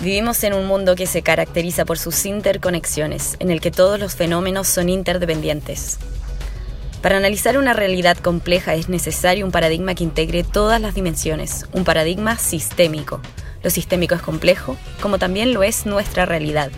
Vivimos 0.00 0.44
en 0.44 0.54
un 0.54 0.66
mundo 0.66 0.94
que 0.94 1.06
se 1.06 1.22
caracteriza 1.22 1.84
por 1.84 1.98
sus 1.98 2.24
interconexiones, 2.24 3.36
en 3.40 3.50
el 3.50 3.60
que 3.60 3.72
todos 3.72 3.98
los 3.98 4.14
fenómenos 4.14 4.68
son 4.68 4.88
interdependientes. 4.88 5.98
Para 7.02 7.16
analizar 7.16 7.58
una 7.58 7.72
realidad 7.72 8.16
compleja 8.16 8.74
es 8.74 8.88
necesario 8.88 9.44
un 9.44 9.50
paradigma 9.50 9.96
que 9.96 10.04
integre 10.04 10.44
todas 10.44 10.80
las 10.80 10.94
dimensiones, 10.94 11.66
un 11.72 11.82
paradigma 11.82 12.36
sistémico. 12.36 13.20
Lo 13.64 13.70
sistémico 13.70 14.14
es 14.14 14.22
complejo, 14.22 14.76
como 15.02 15.18
también 15.18 15.52
lo 15.52 15.64
es 15.64 15.84
nuestra 15.84 16.26
realidad. 16.26 16.70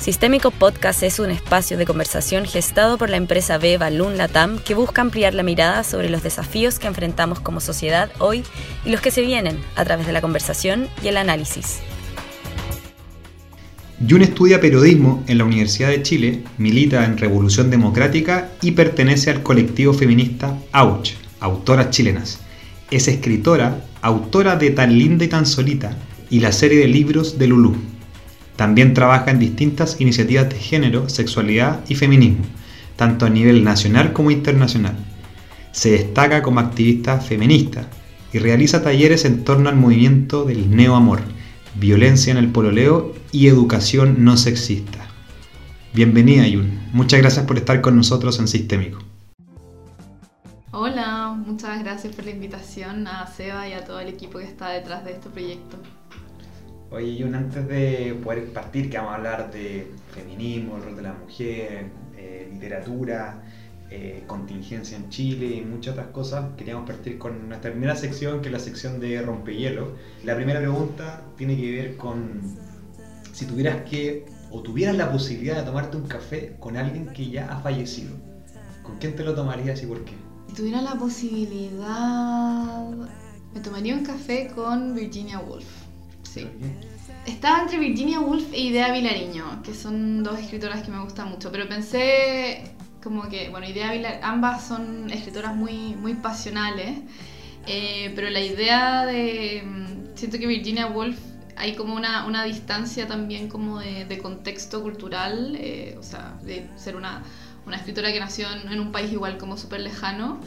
Sistémico 0.00 0.50
Podcast 0.50 1.02
es 1.02 1.18
un 1.18 1.30
espacio 1.30 1.76
de 1.76 1.84
conversación 1.84 2.46
gestado 2.46 2.96
por 2.96 3.10
la 3.10 3.18
empresa 3.18 3.58
B 3.58 3.76
Balloon 3.76 4.16
Latam 4.16 4.58
que 4.58 4.72
busca 4.72 5.02
ampliar 5.02 5.34
la 5.34 5.42
mirada 5.42 5.84
sobre 5.84 6.08
los 6.08 6.22
desafíos 6.22 6.78
que 6.78 6.86
enfrentamos 6.86 7.38
como 7.38 7.60
sociedad 7.60 8.10
hoy 8.18 8.42
y 8.86 8.90
los 8.92 9.02
que 9.02 9.10
se 9.10 9.20
vienen 9.20 9.58
a 9.76 9.84
través 9.84 10.06
de 10.06 10.14
la 10.14 10.22
conversación 10.22 10.88
y 11.04 11.08
el 11.08 11.18
análisis. 11.18 11.80
Jun 14.08 14.22
estudia 14.22 14.58
periodismo 14.58 15.22
en 15.26 15.36
la 15.36 15.44
Universidad 15.44 15.90
de 15.90 16.02
Chile, 16.02 16.44
milita 16.56 17.04
en 17.04 17.18
Revolución 17.18 17.68
Democrática 17.68 18.52
y 18.62 18.70
pertenece 18.70 19.30
al 19.30 19.42
colectivo 19.42 19.92
feminista 19.92 20.56
AUCH, 20.72 21.12
Autoras 21.40 21.90
Chilenas. 21.90 22.40
Es 22.90 23.06
escritora, 23.06 23.84
autora 24.00 24.56
de 24.56 24.70
Tan 24.70 24.98
Linda 24.98 25.26
y 25.26 25.28
Tan 25.28 25.44
Solita 25.44 25.94
y 26.30 26.40
la 26.40 26.52
serie 26.52 26.78
de 26.78 26.88
libros 26.88 27.38
de 27.38 27.48
Lulú. 27.48 27.76
También 28.60 28.92
trabaja 28.92 29.30
en 29.30 29.38
distintas 29.38 30.02
iniciativas 30.02 30.50
de 30.50 30.56
género, 30.56 31.08
sexualidad 31.08 31.80
y 31.88 31.94
feminismo, 31.94 32.44
tanto 32.94 33.24
a 33.24 33.30
nivel 33.30 33.64
nacional 33.64 34.12
como 34.12 34.30
internacional. 34.30 34.98
Se 35.72 35.92
destaca 35.92 36.42
como 36.42 36.60
activista 36.60 37.20
feminista 37.20 37.86
y 38.34 38.38
realiza 38.38 38.82
talleres 38.82 39.24
en 39.24 39.44
torno 39.44 39.70
al 39.70 39.76
movimiento 39.76 40.44
del 40.44 40.76
neoamor, 40.76 41.22
violencia 41.76 42.32
en 42.32 42.36
el 42.36 42.50
pololeo 42.50 43.14
y 43.32 43.46
educación 43.46 44.26
no 44.26 44.36
sexista. 44.36 45.06
Bienvenida, 45.94 46.46
Yun. 46.46 46.80
Muchas 46.92 47.20
gracias 47.20 47.46
por 47.46 47.56
estar 47.56 47.80
con 47.80 47.96
nosotros 47.96 48.38
en 48.40 48.46
Sistémico. 48.46 48.98
Hola, 50.70 51.34
muchas 51.46 51.82
gracias 51.82 52.14
por 52.14 52.26
la 52.26 52.32
invitación 52.32 53.06
a 53.06 53.26
Seba 53.26 53.66
y 53.66 53.72
a 53.72 53.86
todo 53.86 54.00
el 54.00 54.08
equipo 54.08 54.38
que 54.38 54.44
está 54.44 54.68
detrás 54.68 55.02
de 55.06 55.12
este 55.12 55.30
proyecto. 55.30 55.78
Oye, 56.92 57.22
Jun, 57.22 57.36
antes 57.36 57.68
de 57.68 58.18
poder 58.22 58.52
partir, 58.52 58.90
que 58.90 58.96
vamos 58.96 59.12
a 59.12 59.16
hablar 59.16 59.52
de 59.52 59.92
feminismo, 60.12 60.76
el 60.76 60.82
rol 60.82 60.96
de 60.96 61.02
la 61.02 61.12
mujer, 61.12 61.86
eh, 62.16 62.48
literatura, 62.52 63.42
eh, 63.90 64.24
contingencia 64.26 64.96
en 64.96 65.08
Chile 65.08 65.46
y 65.46 65.60
muchas 65.60 65.92
otras 65.92 66.08
cosas, 66.08 66.46
queríamos 66.56 66.88
partir 66.88 67.16
con 67.16 67.48
nuestra 67.48 67.70
primera 67.70 67.94
sección, 67.94 68.40
que 68.40 68.48
es 68.48 68.52
la 68.52 68.58
sección 68.58 68.98
de 68.98 69.22
rompehielo. 69.22 69.92
La 70.24 70.34
primera 70.34 70.58
pregunta 70.58 71.22
tiene 71.36 71.56
que 71.56 71.70
ver 71.70 71.96
con 71.96 72.40
si 73.32 73.46
tuvieras 73.46 73.88
que, 73.88 74.26
o 74.50 74.60
tuvieras 74.60 74.96
la 74.96 75.12
posibilidad 75.12 75.58
de 75.58 75.62
tomarte 75.62 75.96
un 75.96 76.08
café 76.08 76.56
con 76.58 76.76
alguien 76.76 77.06
que 77.06 77.30
ya 77.30 77.52
ha 77.52 77.60
fallecido, 77.60 78.16
¿con 78.82 78.98
quién 78.98 79.14
te 79.14 79.22
lo 79.22 79.36
tomarías 79.36 79.80
y 79.80 79.86
por 79.86 80.04
qué? 80.04 80.14
Si 80.48 80.54
tuviera 80.54 80.82
la 80.82 80.96
posibilidad, 80.96 82.88
me 83.54 83.60
tomaría 83.60 83.94
un 83.94 84.04
café 84.04 84.50
con 84.52 84.92
Virginia 84.96 85.38
Woolf. 85.38 85.79
Sí. 86.32 86.46
Estaba 87.26 87.62
entre 87.62 87.78
Virginia 87.78 88.20
Woolf 88.20 88.52
e 88.52 88.60
Idea 88.60 88.92
Vilariño, 88.92 89.62
que 89.62 89.74
son 89.74 90.22
dos 90.22 90.38
escritoras 90.38 90.82
que 90.82 90.90
me 90.90 91.02
gustan 91.02 91.28
mucho, 91.28 91.50
pero 91.50 91.68
pensé 91.68 92.72
como 93.02 93.28
que, 93.28 93.48
bueno, 93.48 93.68
Idea 93.68 93.92
Vilar, 93.92 94.20
ambas 94.22 94.66
son 94.66 95.10
escritoras 95.10 95.56
muy, 95.56 95.96
muy 95.96 96.14
pasionales, 96.14 96.98
eh, 97.66 98.12
pero 98.14 98.30
la 98.30 98.40
idea 98.40 99.06
de, 99.06 99.62
mm, 99.64 100.16
siento 100.16 100.38
que 100.38 100.46
Virginia 100.46 100.86
Woolf 100.86 101.18
hay 101.56 101.74
como 101.74 101.94
una, 101.94 102.26
una 102.26 102.44
distancia 102.44 103.08
también 103.08 103.48
como 103.48 103.80
de, 103.80 104.04
de 104.04 104.18
contexto 104.18 104.82
cultural, 104.82 105.56
eh, 105.58 105.96
o 105.98 106.02
sea, 106.02 106.38
de 106.42 106.68
ser 106.76 106.94
una, 106.96 107.22
una 107.66 107.76
escritora 107.76 108.12
que 108.12 108.20
nació 108.20 108.46
en, 108.52 108.72
en 108.72 108.80
un 108.80 108.92
país 108.92 109.12
igual 109.12 109.36
como 109.36 109.56
súper 109.56 109.80
lejano, 109.80 110.40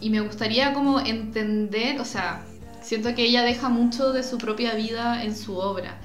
y 0.00 0.10
me 0.10 0.20
gustaría 0.20 0.72
como 0.74 1.00
entender, 1.00 2.00
o 2.00 2.04
sea, 2.04 2.44
Siento 2.88 3.14
que 3.14 3.24
ella 3.24 3.42
deja 3.42 3.68
mucho 3.68 4.14
de 4.14 4.22
su 4.22 4.38
propia 4.38 4.72
vida 4.72 5.22
en 5.22 5.36
su 5.36 5.58
obra, 5.58 5.98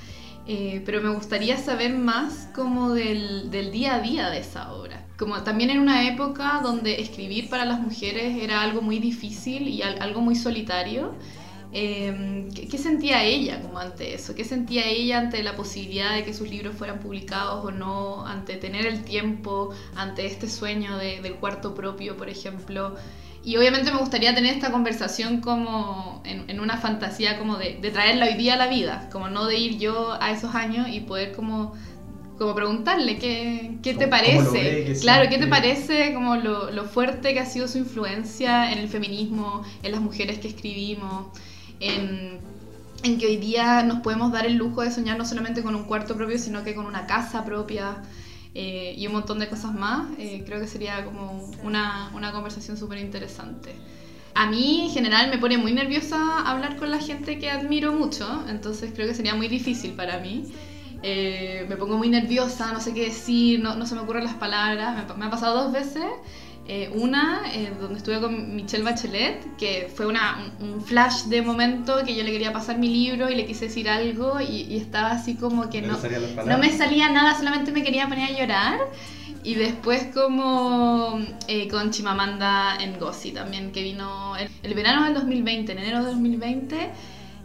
eh, 0.46 0.82
pero 0.86 1.02
me 1.02 1.12
gustaría 1.12 1.56
saber 1.56 1.94
más 1.94 2.50
como 2.54 2.94
del, 2.94 3.50
del, 3.50 3.72
día 3.72 3.96
a 3.96 4.00
día 4.02 4.30
de 4.30 4.40
esa 4.40 4.74
obra. 4.74 5.06
Como 5.18 5.42
también 5.44 5.70
en 5.70 5.80
una 5.80 6.06
época 6.10 6.60
donde 6.62 7.00
escribir 7.00 7.48
para 7.50 7.64
las 7.64 7.80
mujeres 7.80 8.36
era 8.44 8.62
algo 8.62 8.82
muy 8.82 9.00
difícil 9.00 9.70
y 9.70 9.82
algo 9.82 10.20
muy 10.20 10.36
solitario. 10.36 11.14
Eh, 11.72 12.50
¿qué, 12.54 12.68
¿qué, 12.68 12.78
sentía 12.78 13.24
ella 13.24 13.62
como 13.62 13.80
ante 13.80 14.14
eso? 14.14 14.36
¿Qué 14.36 14.44
sentía 14.44 14.86
ella 14.86 15.20
ante 15.20 15.42
la 15.42 15.56
posibilidad 15.56 16.14
de 16.14 16.26
que 16.26 16.34
sus 16.34 16.50
libros 16.50 16.76
fueran 16.76 17.00
publicados 17.00 17.64
o 17.64 17.72
no? 17.72 18.28
Ante 18.28 18.58
tener 18.58 18.86
el 18.86 19.06
tiempo, 19.06 19.74
ante 19.96 20.26
este 20.26 20.50
sueño 20.50 20.98
de, 20.98 21.22
del 21.22 21.36
cuarto 21.36 21.74
propio, 21.74 22.18
por 22.18 22.28
ejemplo. 22.28 22.98
Y 23.46 23.58
obviamente 23.58 23.92
me 23.92 23.98
gustaría 23.98 24.34
tener 24.34 24.54
esta 24.54 24.72
conversación 24.72 25.42
como 25.42 26.22
en, 26.24 26.50
en 26.50 26.60
una 26.62 26.78
fantasía 26.78 27.38
como 27.38 27.58
de, 27.58 27.78
de, 27.82 27.92
traerla 27.92 28.28
hoy 28.28 28.36
día 28.36 28.54
a 28.54 28.58
la 28.58 28.68
vida, 28.68 29.10
como 29.12 29.28
no 29.28 29.46
de 29.48 29.58
ir 29.58 29.78
yo 29.78 30.18
a 30.22 30.32
esos 30.32 30.56
años 30.56 30.88
y 30.90 31.02
poder 31.02 31.34
como, 31.34 31.74
como 32.38 32.56
preguntarle 32.56 33.18
qué, 33.18 33.78
qué 33.84 33.96
te 33.96 34.08
parece, 34.08 34.86
ve, 34.88 34.98
claro, 35.02 35.30
qué 35.30 35.38
te 35.40 35.48
parece 35.48 36.14
como 36.14 36.38
lo, 36.38 36.72
lo, 36.72 36.86
fuerte 36.86 37.34
que 37.34 37.42
ha 37.42 37.46
sido 37.46 37.68
su 37.68 37.80
influencia 37.80 38.72
en 38.72 38.80
el 38.80 38.88
feminismo, 38.88 39.64
en 39.84 39.92
las 39.92 40.00
mujeres 40.00 40.40
que 40.40 40.48
escribimos, 40.48 41.28
en, 41.82 42.40
en 43.04 43.18
que 43.18 43.26
hoy 43.26 43.36
día 43.36 43.84
nos 43.84 44.00
podemos 44.00 44.32
dar 44.32 44.46
el 44.46 44.56
lujo 44.56 44.84
de 44.84 44.92
soñar 44.92 45.18
no 45.18 45.26
solamente 45.26 45.64
con 45.64 45.76
un 45.76 45.84
cuarto 45.84 46.16
propio, 46.16 46.38
sino 46.38 46.64
que 46.64 46.76
con 46.76 46.86
una 46.86 47.08
casa 47.08 47.44
propia 47.44 48.04
eh, 48.56 48.94
y 48.98 49.08
un 49.08 49.14
montón 49.14 49.40
de 49.40 49.48
cosas 49.48 49.74
más, 49.74 50.08
eh, 50.20 50.44
creo 50.46 50.60
que 50.60 50.68
sería 50.68 51.04
como 51.04 51.52
una, 51.64 52.12
una 52.14 52.32
conversación 52.32 52.78
súper 52.78 53.00
interesante. 53.00 53.74
A 54.36 54.48
mí 54.48 54.86
en 54.86 54.92
general 54.92 55.30
me 55.30 55.38
pone 55.38 55.58
muy 55.58 55.74
nerviosa 55.74 56.40
hablar 56.42 56.76
con 56.78 56.90
la 56.90 57.00
gente 57.00 57.40
que 57.40 57.50
admiro 57.50 57.94
mucho, 57.94 58.44
entonces 58.48 58.92
creo 58.94 59.08
que 59.08 59.14
sería 59.14 59.36
muy 59.36 59.48
difícil 59.48 59.94
para 59.94 60.18
mí. 60.20 60.52
Eh, 61.04 61.66
me 61.68 61.76
pongo 61.76 61.98
muy 61.98 62.10
nerviosa, 62.10 62.72
no 62.72 62.80
sé 62.80 62.94
qué 62.94 63.06
decir, 63.06 63.60
no, 63.60 63.76
no 63.76 63.86
se 63.86 63.94
me 63.94 64.02
ocurren 64.02 64.24
las 64.24 64.36
palabras. 64.36 64.96
Me, 64.96 65.14
me 65.16 65.26
ha 65.26 65.30
pasado 65.30 65.64
dos 65.64 65.74
veces 65.74 66.06
eh, 66.66 66.90
una, 66.94 67.42
eh, 67.54 67.74
donde 67.78 67.98
estuve 67.98 68.22
con 68.22 68.56
Michelle 68.56 68.84
Bachelet, 68.84 69.58
que 69.58 69.92
fue 69.94 70.06
una, 70.06 70.54
un, 70.62 70.70
un, 70.70 70.82
flash 70.82 71.24
de 71.26 71.42
momento 71.42 72.04
que 72.06 72.16
yo 72.16 72.24
le 72.24 72.32
quería 72.32 72.54
pasar 72.54 72.78
mi 72.78 72.88
libro 72.88 73.30
y 73.30 73.36
le 73.36 73.46
quise 73.46 73.66
decir 73.66 73.90
algo 73.90 74.40
y, 74.40 74.62
y 74.62 74.78
estaba 74.78 75.12
así 75.12 75.36
como 75.36 75.70
que 75.70 75.82
no, 75.82 75.98
no 76.46 76.58
me 76.58 76.72
salía 76.72 77.10
nada, 77.10 77.36
solamente 77.36 77.74
me 77.74 77.84
quería 77.84 78.08
poner 78.08 78.32
a 78.32 78.38
llorar. 78.38 78.80
Y 79.44 79.56
después 79.56 80.06
como 80.14 81.20
eh, 81.50 81.68
con 81.68 81.92
Chimamanda 81.92 82.78
Ngozi 82.98 83.34
también, 83.34 83.74
que 83.74 83.84
vino 83.84 84.38
el, 84.38 84.50
el, 84.64 84.74
verano 84.74 85.04
del 85.04 85.16
2020, 85.16 85.70
en 85.74 85.78
enero 85.80 85.98
del 85.98 86.14
2020. 86.14 86.92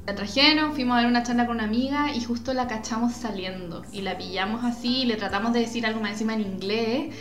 La 0.06 0.14
trajeron, 0.14 0.74
fuimos 0.74 0.96
a 0.96 1.00
ver 1.00 1.08
una 1.08 1.24
charla 1.24 1.44
con 1.44 1.56
una 1.56 1.64
amiga 1.64 2.14
y 2.14 2.22
justo 2.22 2.54
la 2.54 2.68
cachamos 2.68 3.14
saliendo. 3.14 3.82
Y 3.92 4.02
la 4.02 4.16
pillamos 4.16 4.64
así, 4.64 4.98
y 5.02 5.06
le 5.06 5.16
tratamos 5.16 5.52
de 5.52 5.58
decir 5.58 5.84
algo 5.86 6.00
más 6.00 6.12
encima 6.12 6.34
en 6.34 6.42
inglés. 6.42 7.14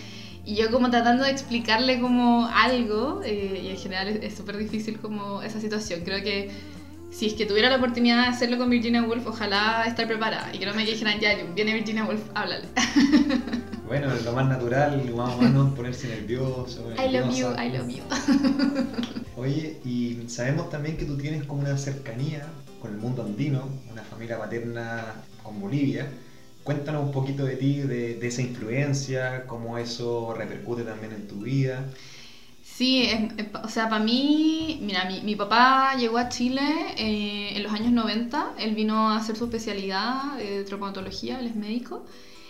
Y 0.47 0.55
yo 0.55 0.71
como 0.71 0.89
tratando 0.89 1.25
de 1.25 1.31
explicarle 1.31 1.99
como 1.99 2.47
algo, 2.47 3.21
eh, 3.25 3.63
y 3.65 3.67
en 3.67 3.77
general 3.77 4.07
es 4.07 4.33
súper 4.33 4.55
difícil 4.55 4.97
como 4.97 5.41
esa 5.43 5.59
situación. 5.59 6.05
Creo 6.05 6.23
que 6.23 6.49
si 7.11 7.25
es 7.25 7.33
que 7.33 7.45
tuviera 7.45 7.69
la 7.69 7.75
oportunidad 7.75 8.21
de 8.23 8.29
hacerlo 8.29 8.57
con 8.57 8.69
Virginia 8.69 9.03
Woolf, 9.03 9.27
ojalá 9.27 9.83
estar 9.85 10.07
preparada. 10.07 10.49
Y 10.53 10.59
que 10.59 10.65
no 10.65 10.73
me 10.73 10.85
dijeran, 10.85 11.19
ya, 11.19 11.35
viene 11.53 11.73
Virginia 11.73 12.05
Woolf, 12.05 12.21
háblale. 12.33 12.65
Bueno, 13.87 14.07
lo 14.25 14.33
más 14.33 14.49
natural, 14.49 15.01
lo 15.07 15.15
más 15.15 15.33
humano, 15.33 15.73
ponerse 15.73 16.09
nervioso. 16.09 16.91
I 16.97 17.09
love 17.09 17.33
you, 17.33 17.47
I 17.57 17.69
love 17.69 17.87
you. 17.87 18.03
Oye, 19.37 19.79
y 19.85 20.25
sabemos 20.27 20.69
también 20.69 20.97
que 20.97 21.05
tú 21.05 21.15
tienes 21.15 21.45
como 21.45 21.61
una 21.61 21.77
cercanía 21.77 22.45
con 22.81 22.91
el 22.91 22.97
mundo 22.97 23.23
andino, 23.23 23.63
una 23.89 24.03
familia 24.03 24.37
paterna 24.37 25.05
con 25.41 25.61
Bolivia. 25.61 26.05
Cuéntanos 26.67 27.05
un 27.05 27.13
poquito 27.13 27.45
de 27.45 27.55
ti, 27.55 27.79
de, 27.79 28.27
esa 28.27 28.41
influencia, 28.41 29.45
cómo 29.47 29.77
eso 29.77 30.33
repercute 30.33 30.83
también 30.83 31.13
en 31.13 31.25
tu 31.25 31.35
vida. 31.35 31.85
Sí, 32.61 33.03
es, 33.03 33.21
es, 33.37 33.47
o 33.63 33.69
sea, 33.69 33.87
para 33.87 34.03
mí, 34.03 34.77
mira, 34.81 35.09
mi, 35.23 35.35
papá 35.37 35.95
llegó 35.97 36.17
a 36.17 36.27
Chile 36.27 36.61
eh, 36.97 37.53
en 37.55 37.63
los 37.63 37.71
años 37.71 37.93
90, 37.93 38.55
él 38.59 38.75
vino 38.75 39.11
a 39.11 39.15
hacer 39.15 39.37
su 39.37 39.45
especialidad 39.45 40.35
de 40.35 40.65
traumatología, 40.65 41.39
él 41.39 41.47
es 41.47 41.55
médico. 41.55 42.03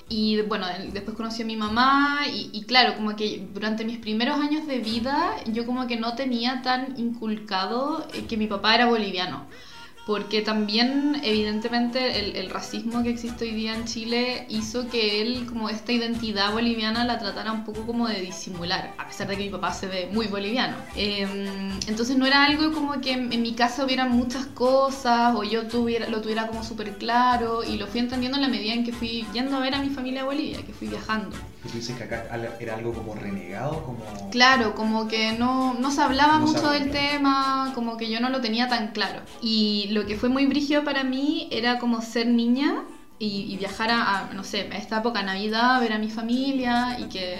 Y 0.10 0.42
bueno, 0.42 0.66
después 0.94 1.16
conocí 1.16 1.44
a 1.44 1.46
mi 1.46 1.56
mamá 1.56 2.22
y, 2.34 2.50
y, 2.54 2.64
claro, 2.64 2.96
como 2.96 3.16
que 3.16 3.48
durante 3.54 3.86
mis 3.86 4.00
primeros 4.00 4.40
años 4.40 4.66
de 4.66 4.80
vida 4.80 5.36
yo 5.46 5.68
como 5.68 5.86
que 5.86 5.98
no 5.98 6.16
tenía 6.16 6.64
tan 6.64 7.00
inculcado 7.00 8.08
que 8.28 8.36
mi 8.36 8.48
papá 8.48 8.74
era 8.74 8.88
boliviano 8.88 9.46
porque 10.08 10.42
también 10.42 11.20
evidentemente 11.22 12.40
el, 12.40 12.50
racismo 12.50 13.04
que 13.04 13.10
existe 13.10 13.44
hoy 13.44 13.52
día 13.52 13.76
en 13.76 13.84
Chile 13.84 14.46
hizo 14.48 14.88
que 14.88 15.22
él 15.22 15.46
como 15.48 15.68
esta 15.68 15.92
identidad 15.92 16.54
boliviana 16.54 17.04
la 17.04 17.20
tratara 17.20 17.52
un 17.52 17.66
poco 17.66 17.86
como 17.86 18.08
de 18.08 18.22
disimular, 18.22 18.94
a 18.98 19.06
pesar 19.06 19.28
de 19.28 19.36
que 19.36 19.44
mi 19.44 19.50
papá 19.50 19.74
se 19.74 19.88
ve 19.88 20.10
muy 20.14 20.28
boliviano. 20.28 20.78
Em, 20.96 21.72
entonces 21.88 22.16
no 22.16 22.26
era 22.26 22.46
algo 22.46 22.72
como 22.72 23.02
que 23.02 23.12
en, 23.12 23.42
mi 23.42 23.54
casa 23.54 23.84
hubiera 23.84 24.06
muchas 24.06 24.46
cosas 24.46 25.36
o 25.36 25.44
yo 25.44 25.68
tuviera, 25.68 26.08
lo 26.08 26.22
tuviera 26.22 26.48
como 26.48 26.64
súper 26.64 26.98
claro 26.98 27.66
y 27.66 27.76
lo 27.76 27.86
fui 27.86 28.00
entendiendo 28.00 28.38
en 28.38 28.44
la 28.44 28.50
medida 28.50 28.74
en 28.76 28.86
que 28.86 28.94
fui 28.94 29.26
yendo 29.34 29.58
a 29.58 29.60
ver 29.60 29.76
a 29.76 29.82
mi 29.82 29.90
familia 29.90 30.22
a 30.22 30.26
Bolivia, 30.26 30.66
que 30.66 30.72
fui 30.72 30.88
viajando. 30.88 31.36
¿Tú 31.64 31.70
dices 31.74 31.98
que 31.98 32.04
acá 32.04 32.26
era 32.60 32.76
algo 32.76 32.94
como 32.94 33.16
renegado? 33.16 33.84
Como... 33.84 34.30
Claro, 34.30 34.76
como 34.76 35.08
que 35.08 35.34
no, 35.34 35.74
no 35.74 35.92
se 35.92 36.02
hablaba 36.02 36.38
mucho 36.38 36.70
del 36.70 36.92
tema, 36.92 37.72
como 37.74 37.98
que 37.98 38.10
yo 38.10 38.20
no 38.20 38.30
lo 38.30 38.42
tenía 38.42 38.68
tan 38.68 38.90
claro. 38.92 39.22
Y 39.42 39.88
lo 39.90 40.06
que 40.06 40.18
fue 40.18 40.30
muy 40.30 40.46
brígido 40.46 40.84
para 40.84 41.04
mí 41.04 41.48
era 41.52 41.80
como 41.80 42.02
ser 42.02 42.28
niña 42.28 42.84
y, 43.20 43.58
viajar 43.58 43.90
a, 43.90 44.30
no 44.34 44.44
sé, 44.44 44.70
a 44.72 44.78
esta 44.78 45.00
época, 45.00 45.24
Navidad, 45.24 45.80
ver 45.82 45.94
a 45.94 45.98
mi 45.98 46.10
familia 46.10 46.98
y 47.00 47.06
que 47.06 47.38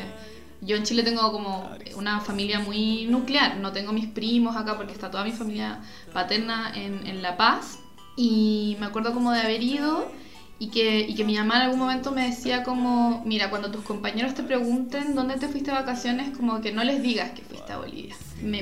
yo 0.62 0.76
en 0.76 0.84
Chile 0.84 1.04
tengo 1.04 1.32
como 1.32 1.70
una 1.96 2.20
familia 2.20 2.60
muy 2.60 3.06
nuclear, 3.06 3.58
no 3.58 3.72
tengo 3.72 3.94
mis 3.94 4.08
primos 4.08 4.56
acá 4.56 4.76
porque 4.76 4.94
está 4.94 5.12
toda 5.12 5.24
mi 5.24 5.32
familia 5.32 5.80
paterna 6.14 6.72
en, 6.74 7.06
en 7.06 7.22
La 7.22 7.38
Paz 7.38 7.78
y 8.16 8.76
me 8.80 8.88
acuerdo 8.88 9.14
como 9.14 9.32
de 9.32 9.42
haber 9.42 9.62
ido 9.62 10.12
y 10.60 10.70
que, 10.70 11.02
y 11.02 11.16
que 11.16 11.24
mi 11.24 11.36
mamá 11.36 11.58
en 11.58 11.62
algún 11.64 11.80
momento 11.80 12.12
me 12.12 12.28
decía 12.28 12.64
como, 12.64 13.24
mira, 13.26 13.50
cuando 13.50 13.70
tus 13.70 13.84
compañeros 13.84 14.34
te 14.34 14.44
pregunten 14.44 15.14
dónde 15.14 15.36
te 15.36 15.48
fuiste 15.48 15.72
de 15.72 15.78
vacaciones, 15.78 16.36
como 16.36 16.62
que 16.62 16.72
no 16.72 16.84
les 16.84 17.02
digas 17.02 17.32
que 17.32 17.44
fuiste 17.44 17.74
a 17.74 17.78
Bolivia, 17.78 18.16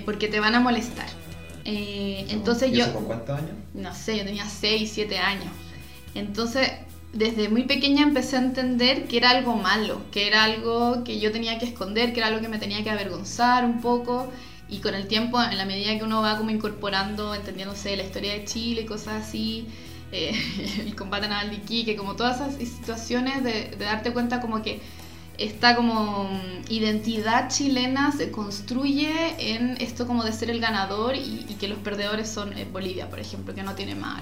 porque 0.03 0.27
te 0.27 0.39
van 0.39 0.56
a 0.56 0.59
molestar. 0.59 1.07
Eh, 1.63 2.25
entonces 2.30 2.71
yo... 2.71 2.92
¿Con 2.94 3.06
cuántos 3.06 3.38
años? 3.39 3.56
No 3.74 3.94
sé, 3.94 4.18
yo 4.18 4.25
tenía 4.25 4.45
6, 4.45 4.92
7 4.94 5.18
años. 5.18 5.51
Entonces, 6.13 6.69
desde 7.13 7.47
muy 7.47 7.63
pequeña 7.63 8.03
empecé 8.03 8.36
a 8.36 8.39
entender 8.39 9.07
que 9.07 9.18
era 9.18 9.30
algo 9.30 9.56
malo, 9.56 10.01
que 10.12 10.27
era 10.27 10.44
algo 10.44 11.03
que 11.06 11.19
yo 11.19 11.31
tenía 11.31 11.57
que 11.59 11.65
esconder, 11.65 12.12
que 12.12 12.19
era 12.19 12.27
algo 12.27 12.42
que 12.42 12.50
me 12.50 12.59
tenía 12.59 12.83
que 12.83 12.89
avergonzar 12.89 13.63
un 13.63 13.80
poco. 13.80 14.30
Y 14.68 14.80
con 14.80 14.95
el 14.95 15.07
tiempo, 15.07 15.42
en 15.42 15.57
la 15.57 15.65
medida 15.65 15.97
que 15.97 16.03
uno 16.03 16.21
va 16.21 16.38
como 16.38 16.50
incorporando, 16.50 17.33
entendiéndose 17.33 17.95
la 17.95 18.03
historia 18.03 18.33
de 18.33 18.45
Chile 18.45 18.86
cosas 18.86 19.24
así, 19.24 19.68
eh, 20.12 20.34
el 20.86 20.96
combate 20.96 21.28
naval 21.28 21.50
de 21.50 21.56
Iquique, 21.57 21.96
como 21.96 22.16
todas 22.16 22.42
esas 22.42 22.56
situaciones 22.56 23.44
de, 23.44 23.75
de 23.78 23.86
darte 23.86 24.13
cuenta 24.13 24.42
como 24.42 24.62
que 24.62 24.81
esta 25.38 25.75
como 25.75 26.25
mm, 26.25 26.72
identidad 26.72 27.50
chilena 27.50 28.12
se 28.12 28.31
construye 28.31 29.12
en 29.38 29.78
esto 29.81 30.07
como 30.07 30.24
de 30.24 30.31
ser 30.31 30.50
el 30.50 30.60
ganador 30.60 31.16
y, 31.16 31.56
que 31.60 31.68
los 31.68 31.78
perdedores 31.80 32.30
son 32.30 32.57
eh, 32.57 32.68
Bolivia, 32.72 33.10
por 33.10 33.19
ejemplo, 33.19 33.54
que 33.54 33.63
no 33.63 33.75
tiene 33.75 33.96
mar. 33.96 34.22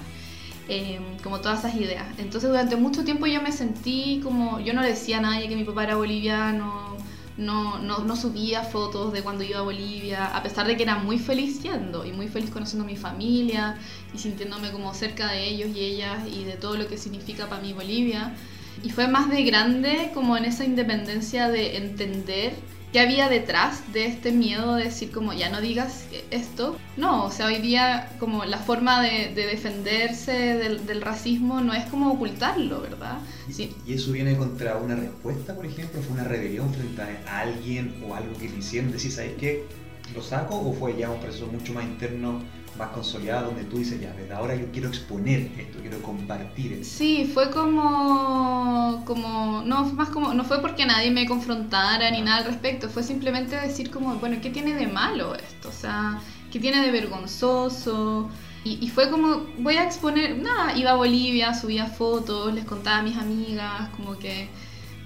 Eh, 0.68 0.98
como 1.22 1.40
todas 1.40 1.58
esas 1.58 1.74
ideas. 1.74 2.06
Entonces 2.16 2.48
durante 2.48 2.76
mucho 2.76 3.04
tiempo 3.04 3.26
yo 3.26 3.42
me 3.42 3.52
sentí 3.52 4.20
como, 4.22 4.60
yo 4.60 4.72
no 4.72 4.80
le 4.80 4.88
decía 4.88 5.18
a 5.18 5.20
nadie 5.20 5.46
que 5.46 5.56
mi 5.56 5.64
papá 5.64 5.84
era 5.84 5.96
boliviano, 5.96 6.96
no, 7.36 7.78
no, 7.80 8.16
subía 8.16 8.62
fotos 8.62 9.12
de 9.12 9.22
cuando 9.22 9.42
iba 9.42 9.58
a 9.58 9.62
Bolivia, 9.62 10.26
a 10.36 10.42
pesar 10.42 10.66
de 10.66 10.76
que 10.76 10.84
era 10.84 10.96
muy 10.96 11.18
feliz 11.18 11.62
yendo 11.62 12.06
y 12.06 12.12
muy 12.12 12.28
feliz 12.28 12.50
conociendo 12.50 12.84
a 12.84 12.86
mi 12.86 12.96
familia 12.96 13.76
y 14.14 14.18
sintiéndome 14.18 14.70
como 14.70 14.94
cerca 14.94 15.28
de 15.32 15.48
ellos 15.48 15.70
y 15.74 15.80
ellas 15.80 16.20
y 16.30 16.44
de 16.44 16.52
todo 16.52 16.76
lo 16.76 16.86
que 16.86 16.96
significa 16.96 17.48
para 17.48 17.60
mí 17.60 17.72
Bolivia. 17.72 18.34
Y 18.82 18.90
fue 18.90 19.08
más 19.08 19.30
de 19.30 19.42
grande 19.42 20.10
como 20.14 20.36
en 20.36 20.44
esa 20.44 20.64
independencia 20.64 21.48
de 21.48 21.76
entender 21.76 22.54
qué 22.94 23.00
había 23.00 23.28
detrás 23.28 23.92
de 23.92 24.06
este 24.06 24.30
miedo 24.30 24.76
de 24.76 24.84
decir 24.84 25.10
como 25.10 25.32
ya 25.32 25.50
no 25.50 25.60
digas 25.60 26.06
esto. 26.30 26.78
No, 26.96 27.24
o 27.24 27.30
sea, 27.32 27.46
hoy 27.46 27.58
día 27.58 28.08
como 28.20 28.44
la 28.44 28.58
forma 28.58 29.02
de, 29.02 29.34
defenderse 29.34 30.32
del, 30.32 31.02
racismo 31.02 31.60
no 31.60 31.74
es 31.74 31.86
como 31.86 32.12
ocultarlo, 32.12 32.82
¿verdad? 32.82 33.18
Sí. 33.50 33.74
¿Y 33.84 33.94
eso 33.94 34.12
viene 34.12 34.36
contra 34.36 34.76
una 34.76 34.94
respuesta, 34.94 35.56
por 35.56 35.66
ejemplo? 35.66 36.00
¿Fue 36.02 36.14
una 36.14 36.22
rebelión 36.22 36.72
frente 36.72 37.02
a 37.02 37.40
alguien 37.40 38.00
o 38.06 38.14
algo 38.14 38.32
que 38.38 38.48
le 38.48 38.58
hicieron? 38.58 38.92
Decir, 38.92 39.10
¿sabes 39.10 39.32
qué? 39.40 39.64
¿Lo 40.12 40.22
saco 40.22 40.58
o 40.58 40.72
fue 40.72 40.96
ya 40.96 41.10
un 41.10 41.20
proceso 41.20 41.46
mucho 41.46 41.72
más 41.72 41.84
interno 41.84 42.42
más 42.76 42.88
consolidada 42.88 43.42
donde 43.42 43.64
tú 43.64 43.78
dices, 43.78 44.00
ya, 44.00 44.12
desde 44.12 44.32
ahora 44.32 44.54
yo 44.56 44.70
quiero 44.72 44.88
exponer 44.88 45.50
esto, 45.56 45.78
quiero 45.80 46.02
compartir 46.02 46.72
esto. 46.72 46.84
Sí, 46.84 47.30
fue 47.32 47.50
como, 47.50 49.02
como, 49.06 49.62
no, 49.64 49.84
más 49.92 50.08
como, 50.08 50.34
no 50.34 50.44
fue 50.44 50.60
porque 50.60 50.84
nadie 50.84 51.10
me 51.10 51.26
confrontara 51.26 52.10
ni 52.10 52.22
nada 52.22 52.38
al 52.38 52.44
respecto, 52.44 52.88
fue 52.88 53.02
simplemente 53.02 53.56
decir 53.56 53.90
como, 53.90 54.14
bueno, 54.16 54.38
¿qué 54.42 54.50
tiene 54.50 54.74
de 54.74 54.86
malo 54.86 55.34
esto? 55.36 55.68
O 55.68 55.72
sea, 55.72 56.20
¿qué 56.50 56.58
tiene 56.58 56.84
de 56.84 56.90
vergonzoso? 56.90 58.28
Y, 58.64 58.84
y, 58.84 58.88
fue 58.88 59.10
como, 59.10 59.46
voy 59.58 59.76
a 59.76 59.84
exponer, 59.84 60.38
nada, 60.38 60.76
iba 60.76 60.92
a 60.92 60.96
Bolivia, 60.96 61.52
subía 61.54 61.86
fotos, 61.86 62.52
les 62.54 62.64
contaba 62.64 62.98
a 62.98 63.02
mis 63.02 63.16
amigas, 63.16 63.90
como 63.90 64.18
que 64.18 64.48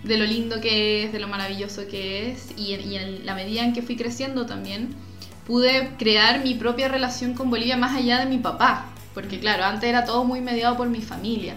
de 0.02 0.16
lo 0.16 0.24
lindo 0.24 0.60
que 0.60 1.04
es, 1.04 1.12
de 1.12 1.18
lo 1.18 1.28
maravilloso 1.28 1.86
que 1.88 2.30
es, 2.30 2.52
y, 2.56 2.74
en 2.74 3.26
la 3.26 3.34
medida 3.34 3.64
en 3.64 3.72
que 3.72 3.82
fui 3.82 3.96
creciendo 3.96 4.46
también, 4.46 4.94
pude 5.46 5.90
crear 5.98 6.44
mi 6.44 6.54
propia 6.54 6.88
relación 6.88 7.34
con 7.34 7.50
Bolivia 7.50 7.76
más 7.76 7.96
allá 7.96 8.18
de 8.20 8.26
mi 8.26 8.38
papá, 8.38 8.86
porque 9.14 9.40
claro, 9.40 9.64
antes 9.64 9.88
era 9.88 10.04
todo 10.04 10.24
muy 10.24 10.40
mediado 10.40 10.76
por 10.76 10.88
mi 10.88 11.00
familia. 11.00 11.56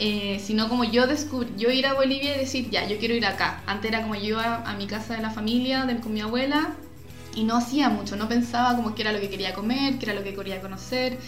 Eh, 0.00 0.40
sino 0.44 0.68
como 0.68 0.82
yo 0.82 1.06
descubrí, 1.06 1.52
yo 1.56 1.70
ir 1.70 1.86
a 1.86 1.94
Bolivia 1.94 2.34
y 2.34 2.40
decir, 2.40 2.68
ya, 2.68 2.88
yo 2.88 2.98
quiero 2.98 3.14
ir 3.14 3.24
acá. 3.26 3.62
Antes 3.66 3.92
era 3.92 4.02
como 4.02 4.16
yo 4.16 4.22
iba 4.22 4.68
a 4.68 4.74
mi 4.74 4.86
casa 4.86 5.14
de 5.14 5.22
la 5.22 5.30
familia, 5.30 5.84
de, 5.84 6.00
con 6.00 6.12
mi 6.12 6.20
abuela, 6.20 6.74
y 7.34 7.44
no 7.44 7.56
hacía 7.56 7.88
mucho, 7.88 8.16
no 8.16 8.28
pensaba 8.28 8.76
como 8.76 8.94
qué 8.94 9.02
era 9.02 9.12
lo 9.12 9.20
que 9.20 9.30
quería 9.30 9.54
comer, 9.54 9.98
qué 9.98 10.06
era 10.06 10.14
lo 10.14 10.24
que 10.24 10.34
quería 10.34 10.60
conocer. 10.60 11.18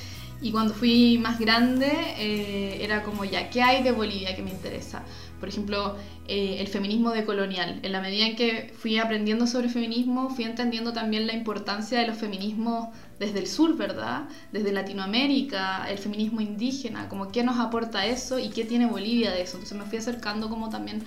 Y 0.43 0.53
cuando 0.53 0.75
fui 0.75 1.19
más 1.19 1.39
grande, 1.39 1.91
eh, 2.19 2.79
era 2.83 3.03
como, 3.03 3.25
ya, 3.25 3.49
¿qué 3.51 3.63
hay 3.63 3.83
de 3.83 3.93
Bolivia 3.93 4.37
que 4.37 4.43
me 4.43 4.51
interesa? 4.51 5.03
Por 5.39 5.49
ejemplo, 5.49 5.97
eh, 6.29 6.57
el 6.61 6.69
feminismo 6.69 7.11
decolonial. 7.11 7.81
En 7.83 7.93
la 7.93 8.01
medida 8.01 8.27
en 8.27 8.37
que 8.37 8.73
fui 8.77 8.99
aprendiendo 8.99 9.47
sobre 9.47 9.69
feminismo, 9.69 10.31
fui 10.31 10.45
entendiendo 10.45 10.93
también 10.93 11.27
la 11.27 11.35
importancia 11.35 11.99
de 11.99 12.07
los 12.07 12.17
feminismos 12.17 12.89
desde 13.19 13.41
el 13.41 13.47
sur, 13.47 13.77
¿verdad? 13.77 14.29
Desde 14.53 14.73
Latinoamérica, 14.73 15.89
el 15.91 15.99
feminismo 15.99 16.41
indígena, 16.41 17.09
como 17.09 17.31
qué 17.33 17.45
nos 17.45 17.59
aporta 17.59 18.07
eso 18.07 18.39
y 18.39 18.49
qué 18.49 18.65
tiene 18.65 18.87
Bolivia 18.87 19.31
de 19.31 19.43
eso. 19.43 19.57
Entonces 19.57 19.79
me 19.79 19.85
fui 19.85 19.99
acercando 19.99 20.49
como 20.49 20.71
también 20.71 21.05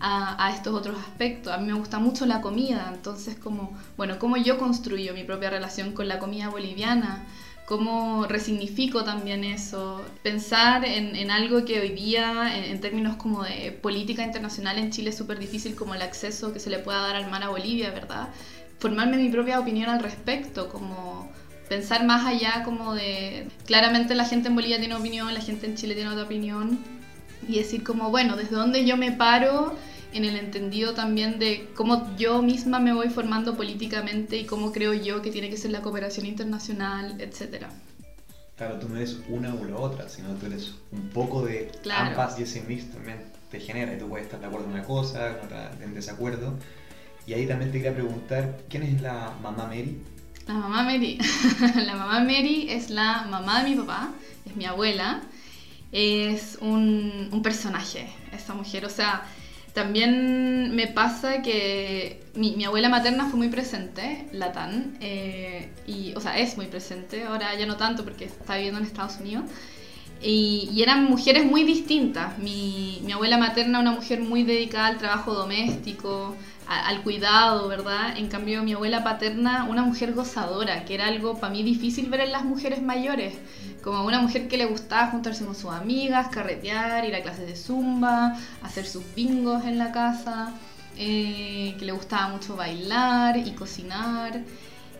a, 0.00 0.46
a, 0.46 0.54
estos 0.54 0.74
otros 0.74 0.96
aspectos. 0.98 1.52
A 1.52 1.58
mí 1.58 1.66
me 1.66 1.74
gusta 1.74 1.98
mucho 1.98 2.26
la 2.26 2.40
comida, 2.40 2.90
entonces 2.94 3.36
como, 3.36 3.76
bueno, 3.96 4.18
cómo 4.18 4.36
yo 4.36 4.58
construyo 4.58 5.14
mi 5.14 5.24
propia 5.24 5.50
relación 5.50 5.92
con 5.92 6.08
la 6.08 6.18
comida 6.18 6.48
boliviana, 6.48 7.24
cómo 7.64 8.26
resignifico 8.26 9.04
también 9.04 9.42
eso, 9.44 10.04
pensar 10.22 10.84
en, 10.84 11.16
en 11.16 11.30
algo 11.30 11.64
que 11.64 11.80
hoy 11.80 11.90
día, 11.90 12.56
en, 12.56 12.80
términos 12.80 13.16
como 13.16 13.42
de 13.42 13.72
política 13.72 14.22
internacional 14.22 14.78
en 14.78 14.90
Chile 14.90 15.10
es 15.10 15.16
súper 15.16 15.38
difícil, 15.38 15.74
como 15.74 15.94
el 15.94 16.02
acceso 16.02 16.52
que 16.52 16.60
se 16.60 16.70
le 16.70 16.78
pueda 16.78 17.00
dar 17.00 17.16
al 17.16 17.30
mar 17.30 17.42
a 17.42 17.48
Bolivia, 17.48 17.90
¿verdad? 17.90 18.28
Formarme 18.78 19.16
mi 19.16 19.30
propia 19.30 19.58
opinión 19.60 19.88
al 19.88 20.00
respecto, 20.00 20.68
como 20.68 21.32
pensar 21.68 22.04
más 22.04 22.26
allá 22.26 22.62
como 22.64 22.94
de, 22.94 23.48
claramente 23.64 24.14
la 24.14 24.26
gente 24.26 24.48
en 24.48 24.54
Bolivia 24.54 24.78
tiene 24.78 24.94
opinión, 24.94 25.32
la 25.32 25.40
gente 25.40 25.66
en 25.66 25.76
Chile 25.76 25.94
tiene 25.94 26.10
otra 26.10 26.24
opinión, 26.24 26.78
y 27.48 27.56
decir 27.56 27.82
como, 27.82 28.10
bueno, 28.10 28.36
desde 28.36 28.56
dónde 28.56 28.84
yo 28.84 28.96
me 28.96 29.12
paro 29.12 29.74
en 30.14 30.24
el 30.24 30.36
entendido 30.36 30.94
también 30.94 31.38
de 31.38 31.68
cómo 31.74 32.16
yo 32.16 32.40
misma 32.40 32.78
me 32.78 32.92
voy 32.92 33.08
formando 33.08 33.56
políticamente 33.56 34.36
y 34.36 34.46
cómo 34.46 34.72
creo 34.72 34.94
yo 34.94 35.22
que 35.22 35.30
tiene 35.30 35.50
que 35.50 35.56
ser 35.56 35.72
la 35.72 35.82
cooperación 35.82 36.26
internacional, 36.26 37.20
etc. 37.20 37.66
Claro, 38.56 38.78
tú 38.78 38.88
no 38.88 38.96
eres 38.96 39.18
una 39.28 39.52
o 39.52 39.64
la 39.64 39.76
otra, 39.76 40.08
sino 40.08 40.28
tú 40.34 40.46
eres 40.46 40.74
un 40.92 41.08
poco 41.10 41.44
de 41.44 41.72
ambas 41.92 42.38
y 42.38 42.44
ese 42.44 42.62
mix 42.62 42.90
también 42.92 43.24
te 43.50 43.58
genera 43.58 43.92
y 43.92 43.98
tú 43.98 44.08
puedes 44.08 44.26
estar 44.26 44.38
de 44.40 44.46
acuerdo 44.46 44.66
en 44.66 44.74
una 44.74 44.84
cosa, 44.84 45.30
en 45.30 45.44
otra 45.44 45.72
en 45.82 45.94
desacuerdo. 45.94 46.54
Y 47.26 47.32
ahí 47.32 47.46
también 47.46 47.72
te 47.72 47.78
quería 47.78 47.94
preguntar, 47.94 48.60
¿quién 48.68 48.84
es 48.84 49.00
la 49.00 49.34
mamá 49.42 49.66
Mary? 49.66 50.00
La 50.46 50.54
mamá 50.54 50.84
Mary. 50.84 51.18
la 51.74 51.96
mamá 51.96 52.20
Mary 52.20 52.66
es 52.70 52.90
la 52.90 53.26
mamá 53.28 53.64
de 53.64 53.70
mi 53.70 53.76
papá, 53.76 54.12
es 54.46 54.54
mi 54.54 54.64
abuela. 54.66 55.22
Es 55.90 56.58
un, 56.60 57.28
un 57.32 57.42
personaje, 57.42 58.08
esta 58.32 58.54
mujer. 58.54 58.84
O 58.84 58.90
sea, 58.90 59.24
también 59.74 60.74
me 60.74 60.86
pasa 60.86 61.42
que 61.42 62.22
mi, 62.34 62.64
abuela 62.64 62.88
materna 62.88 63.26
fue 63.26 63.38
muy 63.38 63.48
presente, 63.48 64.28
Latán, 64.32 64.96
eh, 65.00 65.68
y, 65.86 66.14
o 66.14 66.20
sea, 66.20 66.38
es 66.38 66.56
muy 66.56 66.66
presente, 66.66 67.24
ahora 67.24 67.54
ya 67.56 67.66
no 67.66 67.76
tanto 67.76 68.04
porque 68.04 68.26
está 68.26 68.54
viviendo 68.54 68.78
en 68.78 68.86
Estados 68.86 69.18
Unidos. 69.20 69.44
Y, 70.22 70.80
eran 70.80 71.04
mujeres 71.04 71.44
muy 71.44 71.64
distintas. 71.64 72.38
Mi, 72.38 73.04
abuela 73.12 73.36
materna, 73.36 73.80
una 73.80 73.90
mujer 73.92 74.20
muy 74.20 74.44
dedicada 74.44 74.86
al 74.86 74.98
trabajo 74.98 75.34
doméstico, 75.34 76.36
al 76.66 77.02
cuidado, 77.02 77.68
¿verdad? 77.68 78.16
En 78.16 78.28
cambio, 78.28 78.62
mi 78.62 78.72
abuela 78.74 79.02
paterna, 79.02 79.64
una 79.68 79.82
mujer 79.82 80.14
gozadora, 80.14 80.84
que 80.84 80.94
era 80.94 81.08
algo 81.08 81.38
para 81.40 81.52
mí 81.52 81.62
difícil 81.64 82.08
ver 82.08 82.20
en 82.20 82.32
las 82.32 82.44
mujeres 82.44 82.80
mayores, 82.80 83.34
como 83.84 84.02
una 84.06 84.18
mujer 84.18 84.48
que 84.48 84.56
le 84.56 84.64
gustaba 84.64 85.08
juntarse 85.08 85.44
con 85.44 85.54
sus 85.54 85.70
amigas, 85.70 86.28
carretear, 86.28 87.04
ir 87.04 87.14
a 87.14 87.22
clases 87.22 87.46
de 87.46 87.54
zumba, 87.54 88.34
hacer 88.62 88.86
sus 88.86 89.04
bingos 89.14 89.64
en 89.66 89.76
la 89.78 89.92
casa, 89.92 90.54
eh, 90.96 91.76
que 91.78 91.84
le 91.84 91.92
gustaba 91.92 92.28
mucho 92.28 92.56
bailar 92.56 93.36
y 93.36 93.52
cocinar. 93.52 94.40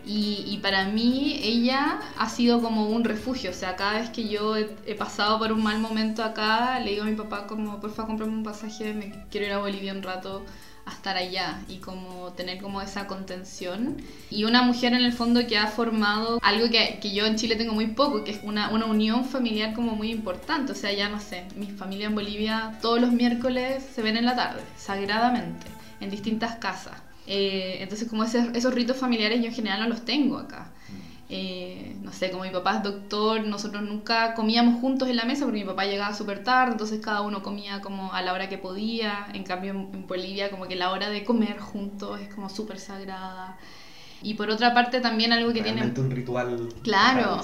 Y, 0.07 0.59
para 0.63 0.85
mí 0.85 1.41
ella 1.43 1.99
ha 2.19 2.29
sido 2.29 2.61
como 2.61 2.91
un 2.91 3.05
refugio, 3.05 3.51
o 3.53 3.55
sea, 3.55 3.75
cada 3.75 3.95
vez 4.01 4.11
que 4.11 4.29
yo 4.29 4.55
he, 4.55 4.95
pasado 4.97 5.39
por 5.39 5.51
un 5.51 5.63
mal 5.63 5.79
momento 5.79 6.23
acá, 6.23 6.79
le 6.81 6.91
digo 6.91 7.05
a 7.05 7.07
mi 7.07 7.17
papá 7.17 7.47
como, 7.47 7.81
porfa, 7.81 8.05
cómprame 8.05 8.33
un 8.33 8.43
pasaje, 8.43 8.93
me 8.93 9.25
quiero 9.31 9.47
ir 9.47 9.53
a 9.55 9.59
Bolivia 9.61 9.95
un 9.95 10.03
rato 10.03 10.45
a 10.87 10.91
estar 10.93 11.17
allá 11.17 11.61
y 11.69 11.77
como 11.79 12.33
tener 12.33 12.61
como 12.61 12.81
esa 12.83 13.07
contención. 13.07 13.97
Y 14.31 14.45
una 14.45 14.63
mujer 14.63 14.93
en 14.93 15.03
el 15.03 15.13
fondo 15.13 15.47
que 15.47 15.57
ha 15.57 15.67
formado 15.67 16.39
algo 16.43 16.69
que, 16.71 16.99
que 17.01 17.15
yo 17.15 17.27
en 17.27 17.37
Chile 17.37 17.57
tengo 17.57 17.73
muy 17.73 17.89
poco, 17.89 18.25
que 18.25 18.33
es 18.33 18.41
una, 18.43 18.71
una, 18.71 18.87
unión 18.87 19.25
familiar 19.25 19.75
como 19.75 19.97
muy 19.97 20.11
importante. 20.11 20.73
O 20.73 20.75
sea, 20.75 20.93
ya 20.93 21.09
no 21.09 21.21
sé, 21.21 21.45
mi 21.57 21.67
familia 21.67 22.07
en 22.07 22.15
Bolivia 22.15 22.79
todos 22.83 23.01
los 23.01 23.13
miércoles 23.13 23.85
se 23.95 24.03
ven 24.03 24.17
en 24.17 24.25
la 24.27 24.37
tarde, 24.37 24.63
sagradamente, 24.77 25.67
en 26.01 26.11
distintas 26.11 26.57
casas. 26.57 27.05
Eh, 27.27 27.79
entonces 27.81 28.07
como 28.07 28.25
esos 28.25 28.75
ritos 28.75 28.99
familiares 28.99 29.41
yo 29.41 29.47
en 29.47 29.55
general 29.55 29.81
no 29.81 29.89
los 29.89 30.05
tengo 30.05 30.39
acá. 30.39 30.71
Eh, 31.31 31.97
no 32.03 32.13
sé, 32.13 32.31
como 32.31 32.45
mi 32.45 32.51
papá 32.51 32.77
es 32.77 32.83
doctor, 32.83 33.47
nosotros 33.47 33.83
nunca 33.83 34.35
comíamos 34.35 34.81
juntos 34.81 35.09
en 35.09 35.17
la 35.17 35.25
mesa 35.25 35.45
porque 35.45 35.61
mi 35.61 35.65
papá 35.65 35.87
llegaba 35.87 36.15
súper 36.15 36.45
tarde, 36.45 36.73
entonces 36.73 37.01
cada 37.01 37.23
uno 37.23 37.43
comía 37.43 37.81
como 37.81 38.13
a 38.13 38.21
la 38.21 38.33
hora 38.33 38.49
que 38.49 38.59
podía. 38.59 39.27
En 39.33 39.45
cambio 39.45 39.73
en, 39.73 40.07
Bolivia 40.07 40.51
como 40.51 40.67
que 40.67 40.77
la 40.77 40.91
hora 40.91 41.09
de 41.09 41.25
comer 41.25 41.59
juntos 41.59 42.21
es 42.21 42.35
como 42.35 42.49
súper 42.51 42.79
sagrada. 42.79 43.59
Y 44.23 44.35
por 44.35 44.51
otra 44.51 44.73
parte 44.75 45.01
también 45.01 45.33
algo 45.33 45.53
que 45.53 45.63
tiene... 45.63 45.83
un 45.83 46.11
ritual. 46.11 46.69
Claro. 46.83 47.41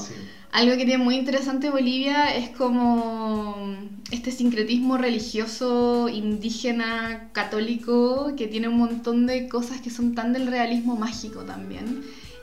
Algo 0.53 0.77
que 0.77 0.85
tiene 0.85 1.03
muy 1.03 1.17
interesante 1.17 1.71
Bolivia 1.71 2.35
es 2.35 2.51
como 2.51 3.77
este 4.11 4.33
sincretismo 4.33 4.97
religioso 4.97 6.09
indígena 6.09 7.29
católico 7.33 8.35
que 8.37 8.49
tiene 8.49 8.69
un 8.69 8.79
montón 8.79 9.27
de 9.27 9.49
cosas 9.49 9.81
que 9.81 9.91
son 9.91 10.15
tan 10.15 10.33
del 10.33 10.49
realismo 10.49 10.97
mágico 10.97 11.43
también. 11.43 12.03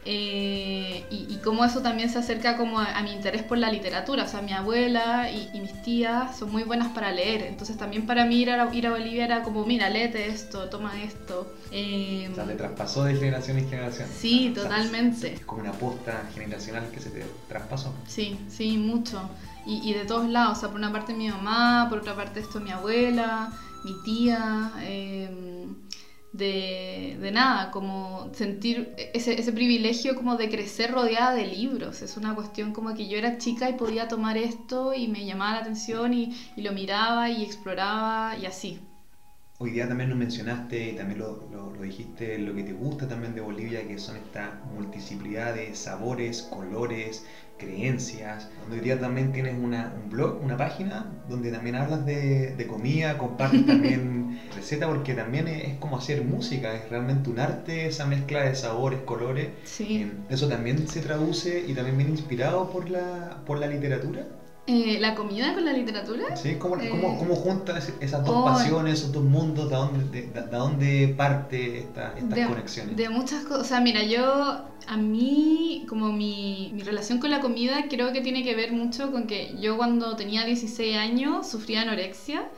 Eh, 0.09 1.03
y, 1.09 1.35
cómo 1.43 1.65
eso 1.65 1.81
también 1.81 2.09
se 2.09 2.17
acerca 2.17 2.55
como 2.55 2.79
a, 2.79 3.01
mi 3.03 3.11
interés 3.11 3.43
por 3.43 3.57
la 3.57 3.69
literatura. 3.69 4.23
O 4.23 4.27
sea, 4.27 4.41
mi 4.41 4.53
abuela 4.53 5.29
y, 5.29 5.59
mis 5.59 5.81
tías 5.81 6.37
son 6.37 6.49
muy 6.49 6.63
buenas 6.63 6.93
para 6.93 7.11
leer. 7.11 7.41
Entonces 7.41 7.75
también 7.75 8.05
para 8.05 8.25
mí 8.25 8.37
ir 8.37 8.51
a, 8.51 8.73
ir 8.73 8.87
a 8.87 8.91
Bolivia 8.91 9.25
era 9.25 9.43
como, 9.43 9.65
mira, 9.65 9.89
léete 9.89 10.27
esto, 10.27 10.69
toma 10.69 11.01
esto. 11.03 11.53
Eh, 11.71 12.29
o 12.31 12.35
sea, 12.35 12.45
le 12.45 12.55
traspasó 12.55 13.03
de 13.03 13.15
generación 13.15 13.57
en 13.57 13.69
generación. 13.69 14.07
Sí, 14.17 14.53
totalmente. 14.55 15.33
es 15.33 15.41
como 15.41 15.59
una 15.59 15.71
aposta 15.71 16.29
generacional 16.33 16.89
que 16.89 17.01
se 17.01 17.09
te 17.09 17.25
traspasó. 17.49 17.93
Sí, 18.07 18.39
sí, 18.47 18.77
mucho. 18.77 19.29
Y, 19.65 19.91
de 19.93 20.05
todos 20.05 20.29
lados. 20.29 20.57
O 20.57 20.61
sea, 20.61 20.69
por 20.69 20.77
una 20.77 20.93
parte 20.93 21.13
mi 21.13 21.27
mamá, 21.27 21.87
por 21.89 21.99
otra 21.99 22.15
parte 22.15 22.39
esto 22.39 22.61
mi 22.61 22.71
abuela, 22.71 23.51
mi 23.83 23.93
tía. 24.05 24.71
Eh, 24.79 25.67
de, 26.37 27.17
de, 27.19 27.31
nada, 27.31 27.71
como 27.71 28.29
sentir 28.33 28.93
ese, 29.13 29.39
ese, 29.39 29.51
privilegio 29.51 30.15
como 30.15 30.37
de 30.37 30.49
crecer 30.49 30.91
rodeada 30.91 31.33
de 31.33 31.45
libros. 31.45 32.01
Es 32.01 32.17
una 32.17 32.35
cuestión 32.35 32.73
como 32.73 32.93
que 32.93 33.07
yo 33.07 33.17
era 33.17 33.37
chica 33.37 33.69
y 33.69 33.73
podía 33.73 34.07
tomar 34.07 34.37
esto 34.37 34.93
y 34.93 35.07
me 35.07 35.25
llamaba 35.25 35.53
la 35.53 35.59
atención 35.59 36.13
y, 36.13 36.33
y 36.55 36.61
lo 36.61 36.71
miraba 36.71 37.29
y 37.29 37.43
exploraba 37.43 38.37
y 38.37 38.45
así. 38.45 38.79
Hoy 39.59 39.71
día 39.71 39.87
también 39.87 40.09
nos 40.09 40.19
mencionaste 40.19 40.89
y 40.89 40.95
también 40.95 41.17
lo, 41.17 41.47
lo, 41.51 41.71
lo, 41.71 41.81
dijiste, 41.81 42.37
lo 42.37 42.53
que 42.53 42.61
te 42.61 42.73
gusta 42.73 43.07
también 43.07 43.33
de 43.33 43.41
Bolivia, 43.41 43.87
que 43.87 43.97
son 43.97 44.15
esta 44.17 44.61
multiplicidad 44.71 45.55
de 45.55 45.73
sabores, 45.73 46.43
colores, 46.43 47.25
creencias. 47.57 48.49
Donde 48.59 48.75
hoy 48.77 48.83
día 48.83 48.99
también 48.99 49.31
tienes 49.31 49.57
una, 49.57 49.95
un 49.95 50.09
blog, 50.11 50.43
una 50.43 50.57
página, 50.57 51.11
donde 51.27 51.51
también 51.51 51.75
hablas 51.75 52.05
de, 52.05 52.55
de 52.55 52.67
comida, 52.67 53.17
compartes 53.17 53.65
también 53.65 54.39
recetas, 54.55 54.89
porque 54.89 55.15
también 55.15 55.47
es, 55.47 55.79
como 55.79 55.97
hacer 55.97 56.23
música, 56.23 56.75
es 56.75 56.87
realmente 56.91 57.31
un 57.31 57.39
arte, 57.39 57.87
esa 57.87 58.05
mezcla 58.05 58.43
de 58.43 58.53
sabores, 58.53 58.99
colores. 59.01 59.49
Sí. 59.63 60.03
Eh, 60.03 60.11
eso 60.29 60.47
también 60.47 60.87
se 60.87 61.01
traduce 61.01 61.63
y 61.67 61.73
también 61.73 61.97
viene 61.97 62.11
inspirado 62.11 62.69
por 62.69 62.91
la, 62.91 63.41
por 63.43 63.57
la 63.57 63.65
literatura. 63.65 64.27
Eh, 64.69 64.97
¿La 64.99 65.15
comida 65.15 65.53
con 65.53 65.63
la 65.63 65.71
literatura? 65.71 66.35
Sí, 66.35 66.55
¿cómo, 66.55 66.75
eh, 66.75 66.89
cómo, 66.89 67.35
juntas 67.35 67.89
esas 68.01 68.25
dos 68.25 68.43
pasiones, 68.43 68.99
esos 68.99 69.13
dos 69.13 69.23
mundos? 69.23 69.69
¿De 69.69 69.75
dónde, 69.75 70.21
de, 70.21 70.41
dónde 70.41 71.13
parte 71.15 71.79
esta, 71.79 72.13
estas 72.17 72.47
conexiones? 72.49 72.97
De 72.97 73.07
muchas 73.07 73.45
cosas. 73.45 73.61
O 73.61 73.63
sea, 73.63 73.79
mira, 73.79 74.03
yo, 74.03 74.65
a 74.87 74.97
mí, 74.97 75.85
como 75.87 76.11
mi, 76.11 76.71
mi, 76.73 76.83
relación 76.83 77.19
con 77.19 77.31
la 77.31 77.39
comida, 77.39 77.85
creo 77.89 78.11
que 78.11 78.19
tiene 78.19 78.43
que 78.43 78.55
ver 78.55 78.73
mucho 78.73 79.09
con 79.13 79.25
que 79.25 79.55
yo 79.57 79.77
cuando 79.77 80.17
tenía 80.17 80.43
16 80.43 80.97
años 80.97 81.47
sufría 81.47 81.83
anorexia 81.83 82.49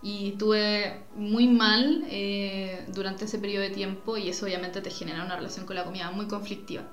y 0.00 0.30
estuve 0.30 1.00
muy 1.16 1.48
mal 1.48 2.04
eh, 2.08 2.84
durante 2.94 3.24
ese 3.24 3.38
periodo 3.38 3.64
de 3.64 3.70
tiempo 3.70 4.16
y 4.16 4.28
eso 4.28 4.46
obviamente 4.46 4.80
te 4.80 4.90
genera 4.90 5.24
una 5.24 5.36
relación 5.36 5.66
con 5.66 5.74
la 5.74 5.84
comida 5.84 6.10
muy 6.10 6.26
conflictiva. 6.26 6.84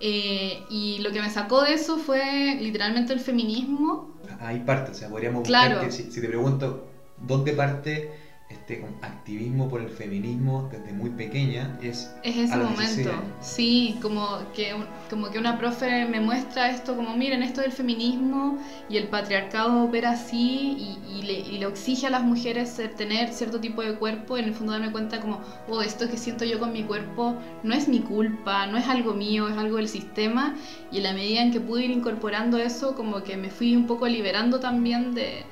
Eh, 0.00 0.64
y 0.70 0.98
lo 0.98 1.10
que 1.10 1.20
me 1.20 1.30
sacó 1.30 1.62
de 1.62 1.74
eso 1.74 1.98
fue 1.98 2.56
literalmente 2.60 3.12
el 3.12 3.20
feminismo. 3.20 4.14
Hay 4.40 4.60
parte, 4.60 4.92
o 4.92 4.94
sea, 4.94 5.08
podríamos 5.08 5.42
claro. 5.46 5.80
que 5.80 5.90
si, 5.90 6.10
si, 6.10 6.20
te 6.20 6.28
pregunto, 6.28 6.86
¿dónde 7.16 7.52
parte 7.52 8.12
este 8.48 8.82
activismo 9.02 9.68
por 9.68 9.82
el 9.82 9.90
feminismo 9.90 10.68
desde 10.70 10.92
muy 10.92 11.10
pequeña 11.10 11.76
es 11.82 12.10
es 12.22 12.36
ese 12.36 12.56
momento 12.56 13.10
sí 13.40 13.98
como 14.00 14.38
que 14.54 14.74
como 15.10 15.30
que 15.30 15.38
una 15.38 15.58
profe 15.58 16.06
me 16.06 16.20
muestra 16.20 16.70
esto 16.70 16.96
como 16.96 17.14
miren 17.14 17.42
esto 17.42 17.60
del 17.60 17.72
feminismo 17.72 18.56
y 18.88 18.96
el 18.96 19.08
patriarcado 19.08 19.84
opera 19.84 20.12
así 20.12 20.96
y, 21.06 21.22
le, 21.22 21.34
y, 21.40 21.58
le, 21.58 21.66
exige 21.66 22.06
a 22.06 22.10
las 22.10 22.22
mujeres 22.22 22.80
tener 22.96 23.32
cierto 23.34 23.60
tipo 23.60 23.82
de 23.82 23.96
cuerpo 23.96 24.38
en 24.38 24.46
el 24.46 24.54
fondo 24.54 24.72
darme 24.72 24.92
cuenta 24.92 25.20
como 25.20 25.42
oh 25.68 25.82
esto 25.82 26.08
que 26.08 26.16
siento 26.16 26.46
yo 26.46 26.58
con 26.58 26.72
mi 26.72 26.84
cuerpo 26.84 27.36
no 27.62 27.74
es 27.74 27.86
mi 27.86 28.00
culpa 28.00 28.66
no 28.66 28.78
es 28.78 28.88
algo 28.88 29.12
mío 29.12 29.48
es 29.48 29.58
algo 29.58 29.76
del 29.76 29.88
sistema 29.88 30.56
y 30.90 30.98
en 30.98 31.02
la 31.02 31.12
medida 31.12 31.42
en 31.42 31.52
que 31.52 31.60
pude 31.60 31.84
ir 31.84 31.90
incorporando 31.90 32.56
eso 32.56 32.94
como 32.94 33.22
que 33.22 33.36
me 33.36 33.50
fui 33.50 33.76
un 33.76 33.86
poco 33.86 34.08
liberando 34.08 34.58
también 34.58 35.14
de 35.14 35.44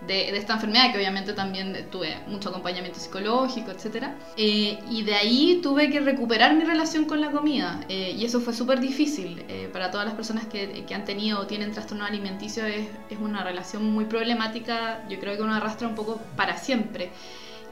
de, 0.00 0.36
esta 0.36 0.54
enfermedad, 0.54 0.92
que 0.92 0.98
obviamente 0.98 1.32
también 1.32 1.88
tuve 1.90 2.18
mucho 2.26 2.50
acompañamiento 2.50 3.00
psicológico, 3.00 3.70
etc. 3.70 4.08
Eh, 4.36 4.78
y 4.90 5.02
de 5.02 5.14
ahí 5.14 5.60
tuve 5.62 5.90
que 5.90 6.00
recuperar 6.00 6.54
mi 6.54 6.64
relación 6.64 7.06
con 7.06 7.20
la 7.20 7.30
comida. 7.30 7.80
Eh, 7.88 8.14
y 8.16 8.24
eso 8.24 8.40
fue 8.40 8.52
súper 8.52 8.80
difícil. 8.80 9.44
Eh, 9.48 9.68
para 9.72 9.90
todas 9.90 10.06
las 10.06 10.14
personas 10.14 10.46
que, 10.46 10.84
que, 10.86 10.94
han 10.94 11.04
tenido 11.04 11.40
o 11.40 11.46
tienen 11.46 11.72
trastorno 11.72 12.04
alimenticio 12.04 12.64
es, 12.66 12.88
es, 13.10 13.18
una 13.18 13.42
relación 13.42 13.84
muy 13.90 14.04
problemática, 14.04 15.06
yo 15.08 15.18
creo 15.18 15.36
que 15.36 15.42
uno 15.42 15.54
arrastra 15.54 15.88
un 15.88 15.94
poco 15.94 16.20
para 16.36 16.58
siempre. 16.58 17.10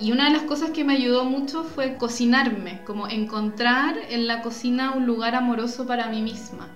Y 0.01 0.11
una 0.11 0.25
de 0.25 0.31
las 0.31 0.43
cosas 0.43 0.71
que 0.71 0.83
me 0.83 0.95
ayudó 0.95 1.25
mucho 1.25 1.63
fue 1.63 1.97
cocinarme, 1.97 2.83
como 2.85 3.07
encontrar 3.07 3.97
en 4.09 4.27
la 4.27 4.43
cocina 4.43 4.93
un 4.93 5.07
lugar 5.07 5.37
amoroso 5.37 5.87
para 5.87 6.09
mí 6.09 6.21
misma. 6.21 6.69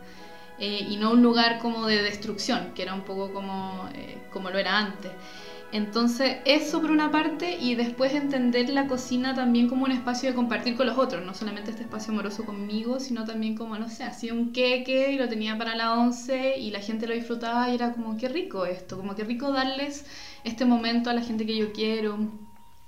y 0.61 0.97
no 0.97 1.13
un 1.13 1.23
lugar 1.23 1.61
como 1.61 1.87
de 1.87 2.03
destrucción, 2.03 2.73
que 2.75 2.83
era 2.83 2.93
un 2.93 3.03
poco 3.03 3.33
como, 3.33 3.89
como 4.33 4.51
lo 4.51 4.59
era 4.59 4.77
antes. 4.79 5.13
Entonces, 5.71 6.39
eso 6.47 6.81
por 6.81 6.91
una 6.91 7.11
parte, 7.11 7.59
y 7.61 7.75
después 7.75 8.15
entender 8.15 8.71
la 8.71 8.87
cocina 8.87 9.35
también 9.35 9.69
como 9.69 9.85
un 9.85 9.93
espacio 9.93 10.31
de 10.31 10.35
compartir 10.35 10.77
con 10.77 10.87
los 10.87 10.97
otros, 10.97 11.25
no 11.27 11.35
solamente 11.35 11.71
este 11.71 11.83
espacio 11.83 12.13
amoroso 12.13 12.47
conmigo, 12.47 13.01
sino 13.01 13.25
también 13.27 13.55
como, 13.55 13.77
no 13.77 13.91
sé, 13.91 14.05
hacía 14.05 14.33
un 14.33 14.53
queque 14.53 15.13
y 15.13 15.19
lo 15.19 15.29
tenía 15.29 15.59
para 15.59 15.77
la 15.77 15.93
once 15.93 16.59
y 16.59 16.71
la 16.71 16.81
gente 16.81 17.07
lo 17.07 17.13
disfrutaba 17.15 17.69
y 17.71 17.75
era 17.75 17.93
como, 17.93 18.17
qué 18.17 18.29
rico 18.29 18.65
esto, 18.65 18.97
como 18.97 19.15
qué 19.15 19.25
rico 19.25 19.53
darles 19.53 20.07
este 20.45 20.65
momento 20.65 21.11
a 21.11 21.13
la 21.15 21.23
gente 21.23 21.45
que 21.45 21.57
yo 21.59 21.73
quiero. 21.73 22.19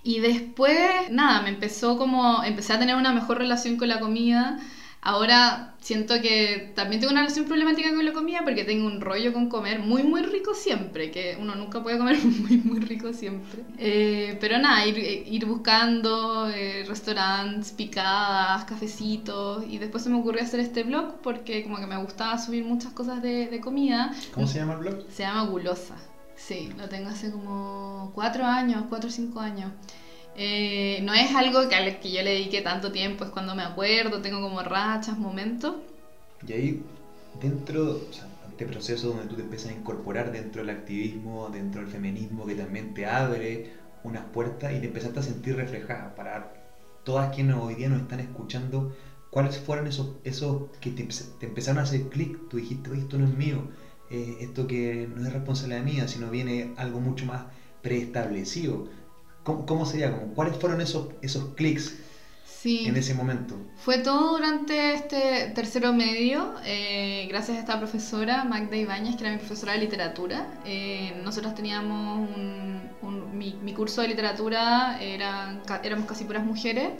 Y 0.03 0.21
después, 0.21 1.11
nada, 1.11 1.43
me 1.43 1.51
empezó 1.51 1.99
como, 1.99 2.43
empecé 2.45 2.73
a 2.73 2.79
tener 2.79 2.97
una 2.97 3.13
mejor 3.13 3.39
relación 3.39 3.77
con 3.77 3.89
la 3.89 4.01
comida 4.01 4.59
Ahora 5.03 5.75
siento 5.81 6.21
que 6.21 6.73
también 6.75 7.01
tengo 7.01 7.11
una 7.13 7.23
relación 7.23 7.47
problemática 7.47 7.95
con 7.95 8.05
la 8.05 8.13
comida 8.13 8.41
porque 8.45 8.65
tengo 8.65 8.87
un 8.87 9.01
rollo 9.01 9.33
con 9.33 9.49
comer 9.49 9.79
muy, 9.79 10.03
muy 10.03 10.23
rico 10.23 10.55
siempre, 10.55 11.11
que 11.11 11.37
uno 11.41 11.55
nunca 11.55 11.83
puede 11.83 11.97
comer 11.97 12.19
muy, 12.25 12.59
muy 12.59 12.81
rico 12.81 13.13
siempre. 13.15 13.65
Eh, 13.79 14.37
pero 14.41 14.59
nada, 14.59 14.85
ir, 14.87 14.99
ir 14.99 15.47
buscando 15.47 16.49
eh, 16.51 16.85
restaurantes, 16.87 17.73
picadas, 17.73 18.65
cafecitos, 18.67 19.65
y 19.67 19.79
después 19.79 20.03
se 20.03 20.11
me 20.11 20.19
ocurrió 20.19 20.43
hacer 20.43 20.61
este 20.61 20.83
blog 20.83 21.21
porque 21.23 21.63
como 21.63 21.79
que 21.79 21.87
me 21.87 21.97
gustaba 21.97 22.37
subir 22.39 22.65
muchas 22.65 22.93
cosas 22.93 23.23
de, 23.23 23.49
de 23.49 23.61
comida. 23.61 24.13
¿Cómo 24.33 24.47
se 24.47 24.59
llama 24.59 24.75
el 24.75 24.81
blog? 24.81 25.07
Se 25.09 25.23
llama 25.23 25.45
Gulosa. 25.45 25.97
Sí, 26.37 26.71
lo 26.77 26.89
tengo 26.89 27.09
hace 27.11 27.31
como 27.31 28.11
cuatro 28.15 28.45
años, 28.47 28.85
cuatro 28.89 29.09
o 29.09 29.13
cinco 29.13 29.41
años. 29.41 29.73
Eh, 30.37 31.01
no 31.03 31.13
es 31.13 31.35
algo 31.35 31.69
que, 31.69 31.99
que 32.01 32.13
yo 32.13 32.23
le 32.23 32.31
dedique 32.31 32.63
tanto 32.63 32.93
tiempo, 32.93 33.25
es 33.25 33.31
cuando 33.31 33.55
me 33.55 33.63
acuerdo, 33.63 34.23
tengo 34.23 34.41
como 34.41 34.63
rachas, 34.63 35.19
momentos. 35.19 35.77
Y 36.47 36.53
ahí, 36.53 36.83
dentro 37.41 37.95
de 37.95 38.01
este 38.51 38.67
proceso 38.67 39.09
donde 39.09 39.27
tú 39.27 39.37
te 39.37 39.43
empiezas 39.43 39.73
a 39.73 39.75
incorporar 39.75 40.33
dentro 40.33 40.63
del 40.63 40.71
activismo, 40.71 41.49
dentro 41.51 41.81
del 41.81 41.91
feminismo, 41.91 42.47
que 42.47 42.55
también 42.55 42.95
te 42.95 43.07
abre 43.07 43.73
unas 44.05 44.25
puertas 44.27 44.73
y 44.73 44.81
te 44.81 44.87
empezaste 44.87 45.21
a 45.21 45.23
sentir 45.23 45.57
reflejada 45.57 46.15
para 46.15 46.53
todas 47.05 47.35
quienes 47.35 47.57
hoy 47.57 47.75
día 47.75 47.89
nos 47.89 48.03
están 48.03 48.21
escuchando, 48.21 48.95
¿cuáles 49.31 49.59
fueron 49.59 49.87
esos, 49.87 50.17
esos 50.25 50.71
que 50.81 50.91
te, 50.91 51.09
empezaron 51.41 51.79
a 51.79 51.83
hacer 51.83 52.09
clic? 52.09 52.49
Tú 52.49 52.59
dijiste, 52.59 52.91
esto 52.95 53.19
no 53.19 53.27
es 53.27 53.35
mío, 53.35 53.63
eh, 54.11 54.39
esto 54.41 54.67
que 54.67 55.09
no 55.15 55.27
es 55.27 55.33
responsabilidad 55.33 55.83
mía, 55.83 56.09
sino 56.09 56.31
viene 56.31 56.75
algo 56.77 57.01
mucho 57.01 57.27
más 57.27 57.45
preestablecido 57.83 58.89
¿Cómo, 59.67 59.87
sería? 59.87 60.11
¿Cuáles 60.35 60.57
fueron 60.59 60.81
esos, 60.81 61.09
esos 61.23 61.55
clics 61.55 61.95
Sí. 62.45 62.87
en 62.87 62.97
ese 62.97 63.15
momento? 63.15 63.55
Fue 63.77 63.99
todo 63.99 64.33
durante 64.37 64.93
este 64.95 65.51
tercero 65.55 65.93
medio, 65.95 66.55
eh, 66.65 67.27
gracias 67.31 67.57
a 67.57 67.61
esta 67.61 67.79
profesora, 67.79 68.45
Magda 68.45 68.77
Ibáñez, 68.77 69.17
que 69.17 69.23
era 69.25 69.33
mi 69.33 69.39
profesora 69.39 69.73
de 69.73 69.79
literatura. 69.79 70.47
Eh, 70.67 71.19
nosotros 71.25 71.55
teníamos 71.55 72.29
un, 72.37 72.83
un- 73.03 73.39
mi, 73.39 73.55
mi 73.63 73.73
curso 73.73 74.03
de 74.03 74.09
literatura, 74.09 74.99
eran, 75.01 75.63
éramos 75.83 76.07
casi 76.07 76.25
puras 76.25 76.45
mujeres, 76.45 76.91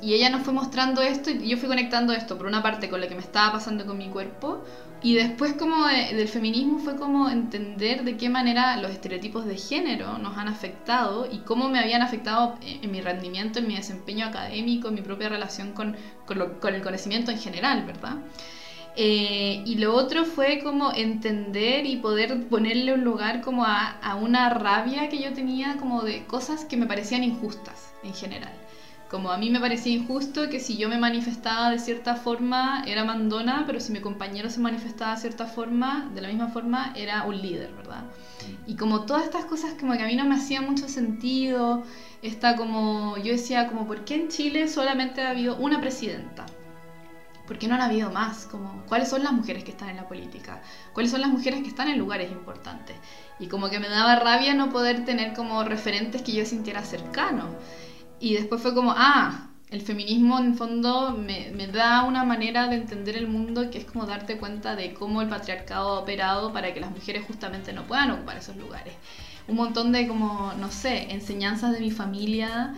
y 0.00 0.14
ella 0.14 0.30
nos 0.30 0.42
fue 0.42 0.52
mostrando 0.52 1.00
esto 1.02 1.30
y 1.30 1.48
yo 1.48 1.56
fui 1.56 1.68
conectando 1.68 2.12
esto, 2.12 2.36
por 2.38 2.46
una 2.46 2.62
parte 2.62 2.88
con 2.88 3.00
lo 3.00 3.08
que 3.08 3.14
me 3.14 3.20
estaba 3.20 3.52
pasando 3.52 3.84
con 3.86 3.98
mi 3.98 4.08
cuerpo, 4.08 4.64
y 5.02 5.14
después 5.14 5.54
como 5.54 5.86
de- 5.86 6.14
del 6.14 6.28
feminismo 6.28 6.78
fue 6.78 6.96
como 6.96 7.28
entender 7.28 8.04
de 8.04 8.16
qué 8.16 8.28
manera 8.28 8.76
los 8.76 8.90
estereotipos 8.92 9.44
de 9.46 9.56
género 9.56 10.18
nos 10.18 10.36
han 10.38 10.48
afectado 10.48 11.26
y 11.30 11.38
cómo 11.38 11.68
me 11.68 11.80
habían 11.80 12.02
afectado 12.02 12.54
en, 12.60 12.84
en 12.84 12.90
mi 12.90 13.00
rendimiento, 13.00 13.58
en 13.58 13.66
mi 13.66 13.74
desempeño 13.74 14.26
académico, 14.26 14.88
en 14.88 14.94
mi 14.94 15.02
propia 15.02 15.28
relación 15.28 15.72
con, 15.72 15.96
con, 16.26 16.38
lo- 16.38 16.60
con 16.60 16.74
el 16.74 16.82
conocimiento 16.82 17.30
en 17.30 17.38
general, 17.38 17.82
¿verdad? 17.82 18.16
Eh, 18.94 19.62
y 19.64 19.76
lo 19.76 19.94
otro 19.94 20.24
fue 20.24 20.58
como 20.58 20.92
entender 20.92 21.86
y 21.86 21.96
poder 21.96 22.40
ponerle 22.48 22.92
un 22.92 23.04
lugar 23.04 23.40
como 23.40 23.64
a, 23.64 23.98
a 24.02 24.14
una 24.16 24.50
rabia 24.50 25.08
que 25.08 25.20
yo 25.20 25.32
tenía 25.32 25.76
como 25.78 26.04
de 26.04 26.26
cosas 26.26 26.64
que 26.66 26.76
me 26.76 26.86
parecían 26.86 27.24
injustas 27.24 27.94
en 28.02 28.14
general. 28.14 28.52
Como 29.12 29.30
a 29.30 29.36
mí 29.36 29.50
me 29.50 29.60
parecía 29.60 29.92
injusto 29.92 30.48
que 30.48 30.58
si 30.58 30.78
yo 30.78 30.88
me 30.88 30.96
manifestaba 30.96 31.68
de 31.68 31.78
cierta 31.78 32.16
forma 32.16 32.82
era 32.86 33.04
mandona, 33.04 33.64
pero 33.66 33.78
si 33.78 33.92
mi 33.92 34.00
compañero 34.00 34.48
se 34.48 34.58
manifestaba 34.58 35.16
de 35.16 35.20
cierta 35.20 35.44
forma, 35.44 36.08
de 36.14 36.22
la 36.22 36.28
misma 36.28 36.48
forma, 36.48 36.94
era 36.96 37.22
un 37.24 37.36
líder, 37.42 37.74
¿verdad? 37.74 38.04
Y 38.66 38.74
como 38.74 39.04
todas 39.04 39.24
estas 39.24 39.44
cosas 39.44 39.74
como 39.78 39.92
que 39.98 40.02
a 40.02 40.06
mí 40.06 40.16
no 40.16 40.24
me 40.24 40.36
hacían 40.36 40.64
mucho 40.64 40.88
sentido, 40.88 41.82
está 42.22 42.56
como, 42.56 43.18
yo 43.18 43.32
decía 43.32 43.66
como, 43.66 43.86
¿por 43.86 44.02
qué 44.06 44.14
en 44.14 44.28
Chile 44.28 44.66
solamente 44.66 45.20
ha 45.20 45.28
habido 45.28 45.56
una 45.56 45.78
presidenta? 45.78 46.46
¿Por 47.46 47.58
qué 47.58 47.68
no 47.68 47.74
han 47.74 47.82
habido 47.82 48.10
más? 48.10 48.46
Como, 48.46 48.86
¿Cuáles 48.86 49.10
son 49.10 49.22
las 49.22 49.34
mujeres 49.34 49.62
que 49.62 49.72
están 49.72 49.90
en 49.90 49.96
la 49.96 50.08
política? 50.08 50.62
¿Cuáles 50.94 51.10
son 51.10 51.20
las 51.20 51.28
mujeres 51.28 51.60
que 51.60 51.68
están 51.68 51.88
en 51.88 51.98
lugares 51.98 52.30
importantes? 52.30 52.96
Y 53.38 53.48
como 53.48 53.68
que 53.68 53.78
me 53.78 53.88
daba 53.88 54.16
rabia 54.16 54.54
no 54.54 54.70
poder 54.70 55.04
tener 55.04 55.34
como 55.34 55.62
referentes 55.64 56.22
que 56.22 56.32
yo 56.32 56.46
sintiera 56.46 56.82
cercano. 56.82 57.50
Y 58.22 58.34
después 58.34 58.62
fue 58.62 58.72
como, 58.72 58.94
ah, 58.96 59.48
el 59.68 59.80
feminismo 59.80 60.38
en 60.38 60.46
el 60.46 60.54
fondo 60.54 61.10
me, 61.10 61.50
me 61.50 61.66
da 61.66 62.04
una 62.04 62.22
manera 62.22 62.68
de 62.68 62.76
entender 62.76 63.16
el 63.16 63.26
mundo 63.26 63.68
que 63.68 63.78
es 63.78 63.84
como 63.84 64.06
darte 64.06 64.36
cuenta 64.36 64.76
de 64.76 64.94
cómo 64.94 65.22
el 65.22 65.28
patriarcado 65.28 65.88
ha 65.88 65.98
operado 65.98 66.52
para 66.52 66.72
que 66.72 66.78
las 66.78 66.92
mujeres 66.92 67.24
justamente 67.26 67.72
no 67.72 67.82
puedan 67.82 68.12
ocupar 68.12 68.36
esos 68.36 68.56
lugares. 68.56 68.94
Un 69.48 69.56
montón 69.56 69.90
de 69.90 70.06
como, 70.06 70.52
no 70.56 70.70
sé, 70.70 71.10
enseñanzas 71.10 71.72
de 71.72 71.80
mi 71.80 71.90
familia, 71.90 72.74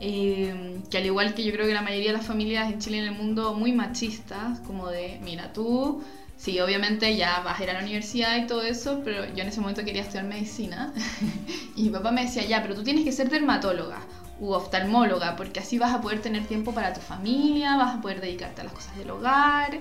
eh, 0.00 0.80
que 0.90 0.98
al 0.98 1.06
igual 1.06 1.32
que 1.32 1.44
yo 1.44 1.52
creo 1.52 1.68
que 1.68 1.74
la 1.74 1.82
mayoría 1.82 2.08
de 2.10 2.18
las 2.18 2.26
familias 2.26 2.68
en 2.68 2.80
Chile 2.80 2.96
y 2.96 3.00
en 3.00 3.06
el 3.06 3.14
mundo 3.14 3.54
muy 3.54 3.70
machistas, 3.70 4.58
como 4.66 4.88
de, 4.88 5.20
mira, 5.22 5.52
tú, 5.52 6.02
sí, 6.36 6.58
obviamente 6.58 7.14
ya 7.14 7.38
vas 7.44 7.60
a 7.60 7.62
ir 7.62 7.70
a 7.70 7.74
la 7.74 7.82
universidad 7.82 8.36
y 8.36 8.48
todo 8.48 8.62
eso, 8.62 9.00
pero 9.04 9.26
yo 9.26 9.44
en 9.44 9.48
ese 9.48 9.60
momento 9.60 9.84
quería 9.84 10.02
estudiar 10.02 10.24
medicina 10.24 10.92
y 11.76 11.84
mi 11.84 11.90
papá 11.90 12.10
me 12.10 12.22
decía, 12.22 12.44
ya, 12.44 12.62
pero 12.62 12.74
tú 12.74 12.82
tienes 12.82 13.04
que 13.04 13.12
ser 13.12 13.30
dermatóloga 13.30 14.00
u 14.40 14.52
oftalmóloga, 14.52 15.36
porque 15.36 15.60
así 15.60 15.78
vas 15.78 15.92
a 15.92 16.00
poder 16.00 16.20
tener 16.20 16.46
tiempo 16.46 16.72
para 16.72 16.92
tu 16.92 17.00
familia, 17.00 17.76
vas 17.76 17.96
a 17.96 18.00
poder 18.00 18.20
dedicarte 18.20 18.60
a 18.60 18.64
las 18.64 18.72
cosas 18.72 18.96
del 18.96 19.10
hogar. 19.10 19.80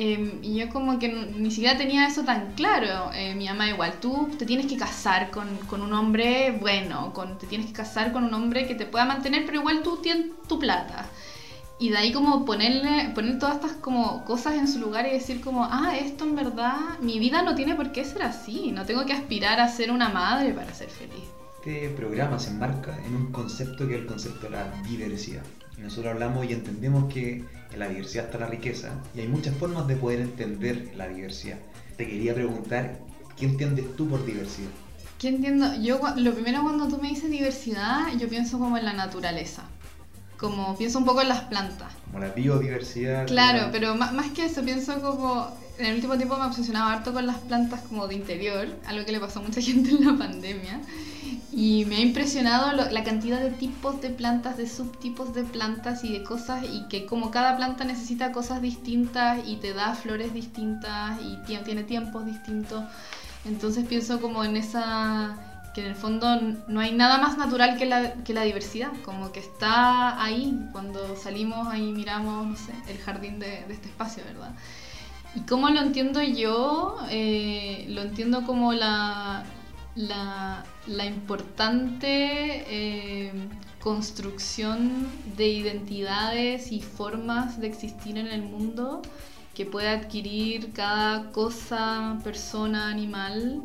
Eh, 0.00 0.38
y 0.42 0.54
yo 0.54 0.68
como 0.68 1.00
que 1.00 1.08
ni 1.08 1.50
siquiera 1.50 1.76
tenía 1.76 2.06
eso 2.06 2.22
tan 2.22 2.52
claro. 2.52 3.10
Eh, 3.14 3.34
mi 3.34 3.46
mamá 3.46 3.68
igual, 3.68 3.94
tú 4.00 4.30
te 4.38 4.46
tienes 4.46 4.66
que 4.66 4.76
casar 4.76 5.30
con, 5.30 5.56
con 5.66 5.82
un 5.82 5.92
hombre 5.92 6.56
bueno, 6.60 7.12
con, 7.12 7.36
te 7.36 7.48
tienes 7.48 7.66
que 7.66 7.72
casar 7.72 8.12
con 8.12 8.22
un 8.22 8.32
hombre 8.32 8.66
que 8.68 8.76
te 8.76 8.86
pueda 8.86 9.04
mantener, 9.04 9.44
pero 9.44 9.58
igual 9.58 9.82
tú 9.82 9.96
tienes 9.96 10.26
tu 10.48 10.58
plata. 10.58 11.06
Y 11.80 11.90
de 11.90 11.98
ahí 11.98 12.12
como 12.12 12.44
ponerle, 12.44 13.10
poner 13.14 13.38
todas 13.38 13.56
estas 13.56 13.72
como 13.72 14.24
cosas 14.24 14.54
en 14.54 14.68
su 14.68 14.78
lugar 14.78 15.06
y 15.06 15.10
decir 15.10 15.40
como, 15.40 15.64
ah, 15.64 15.96
esto 15.96 16.24
en 16.24 16.36
verdad, 16.36 16.98
mi 17.00 17.18
vida 17.18 17.42
no 17.42 17.54
tiene 17.56 17.74
por 17.74 17.92
qué 17.92 18.04
ser 18.04 18.22
así, 18.22 18.72
no 18.72 18.84
tengo 18.84 19.04
que 19.04 19.12
aspirar 19.12 19.60
a 19.60 19.68
ser 19.68 19.90
una 19.90 20.08
madre 20.08 20.52
para 20.52 20.74
ser 20.74 20.90
feliz. 20.90 21.37
Este 21.68 21.90
programa 21.90 22.38
se 22.38 22.48
enmarca 22.48 22.96
en 23.06 23.14
un 23.14 23.30
concepto 23.30 23.86
que 23.86 23.96
es 23.96 24.00
el 24.00 24.06
concepto 24.06 24.46
de 24.46 24.52
la 24.52 24.72
diversidad. 24.88 25.42
Y 25.76 25.82
nosotros 25.82 26.14
hablamos 26.14 26.46
y 26.48 26.54
entendemos 26.54 27.12
que 27.12 27.44
en 27.72 27.78
la 27.78 27.88
diversidad 27.88 28.24
está 28.24 28.38
la 28.38 28.46
riqueza 28.46 28.92
y 29.14 29.20
hay 29.20 29.28
muchas 29.28 29.54
formas 29.54 29.86
de 29.86 29.96
poder 29.96 30.20
entender 30.20 30.92
la 30.96 31.08
diversidad. 31.08 31.58
Te 31.98 32.08
quería 32.08 32.32
preguntar, 32.34 32.98
¿qué 33.38 33.44
entiendes 33.44 33.94
tú 33.96 34.08
por 34.08 34.24
diversidad? 34.24 34.70
¿Qué 35.18 35.28
entiendo? 35.28 35.74
Yo 35.82 36.00
lo 36.16 36.32
primero 36.32 36.62
cuando 36.62 36.88
tú 36.88 36.96
me 37.02 37.08
dices 37.10 37.30
diversidad, 37.30 38.16
yo 38.18 38.30
pienso 38.30 38.58
como 38.58 38.78
en 38.78 38.86
la 38.86 38.94
naturaleza. 38.94 39.64
Como 40.38 40.74
pienso 40.78 40.98
un 41.00 41.04
poco 41.04 41.20
en 41.20 41.28
las 41.28 41.42
plantas. 41.42 41.92
Como 42.06 42.20
la 42.20 42.30
biodiversidad. 42.30 43.26
Claro, 43.26 43.58
como- 43.60 43.72
pero 43.72 43.94
ma- 43.94 44.12
más 44.12 44.30
que 44.30 44.46
eso, 44.46 44.62
pienso 44.64 45.02
como. 45.02 45.54
En 45.78 45.84
el 45.86 45.94
último 45.96 46.16
tiempo 46.16 46.36
me 46.38 46.44
obsesionaba 46.46 46.92
harto 46.94 47.12
con 47.12 47.24
las 47.26 47.36
plantas 47.36 47.82
como 47.82 48.08
de 48.08 48.14
interior, 48.14 48.66
algo 48.86 49.04
que 49.04 49.12
le 49.12 49.20
pasó 49.20 49.38
a 49.40 49.42
mucha 49.42 49.60
gente 49.60 49.90
en 49.90 50.06
la 50.06 50.16
pandemia. 50.16 50.80
Y 51.50 51.86
me 51.86 51.96
ha 51.96 52.00
impresionado 52.00 52.72
lo- 52.76 52.90
la 52.90 53.04
cantidad 53.04 53.40
de 53.40 53.50
tipos 53.50 54.00
de 54.02 54.10
plantas, 54.10 54.56
de 54.58 54.68
subtipos 54.68 55.32
de 55.34 55.44
plantas 55.44 56.04
y 56.04 56.12
de 56.12 56.22
cosas, 56.22 56.62
y 56.64 56.82
que 56.88 57.06
como 57.06 57.30
cada 57.30 57.56
planta 57.56 57.84
necesita 57.84 58.32
cosas 58.32 58.60
distintas 58.60 59.40
y 59.46 59.56
te 59.56 59.72
da 59.72 59.94
flores 59.94 60.34
distintas 60.34 61.18
y 61.22 61.36
tie- 61.46 61.64
tiene 61.64 61.84
tiempos 61.84 62.26
distintos. 62.26 62.84
Entonces 63.46 63.86
pienso 63.86 64.20
como 64.20 64.44
en 64.44 64.56
esa 64.56 65.36
que 65.74 65.82
en 65.82 65.88
el 65.88 65.94
fondo 65.96 66.26
no 66.66 66.80
hay 66.80 66.92
nada 66.92 67.18
más 67.18 67.38
natural 67.38 67.76
que 67.78 67.86
la, 67.86 68.14
que 68.24 68.34
la 68.34 68.42
diversidad, 68.42 68.90
como 69.04 69.30
que 69.32 69.40
está 69.40 70.20
ahí, 70.22 70.66
cuando 70.72 71.14
salimos 71.16 71.68
ahí 71.68 71.92
miramos, 71.92 72.46
no 72.46 72.56
sé, 72.56 72.72
el 72.88 72.98
jardín 72.98 73.38
de, 73.38 73.64
de 73.66 73.74
este 73.74 73.88
espacio, 73.88 74.24
¿verdad? 74.24 74.50
¿Y 75.34 75.40
cómo 75.40 75.68
lo 75.70 75.80
entiendo 75.80 76.20
yo? 76.22 76.96
Eh, 77.10 77.86
lo 77.90 78.02
entiendo 78.02 78.44
como 78.44 78.72
la, 78.72 79.44
la, 79.98 80.64
importante 81.06 82.64
eh, 82.68 83.32
construcción 83.80 85.08
de 85.36 85.48
identidades 85.48 86.70
y 86.72 86.80
formas 86.80 87.60
de 87.60 87.66
existir 87.66 88.16
en 88.16 88.28
el 88.28 88.42
mundo 88.42 89.02
que 89.54 89.66
puede 89.66 89.88
adquirir 89.88 90.72
cada 90.72 91.32
cosa, 91.32 92.18
persona, 92.22 92.88
animal 92.88 93.62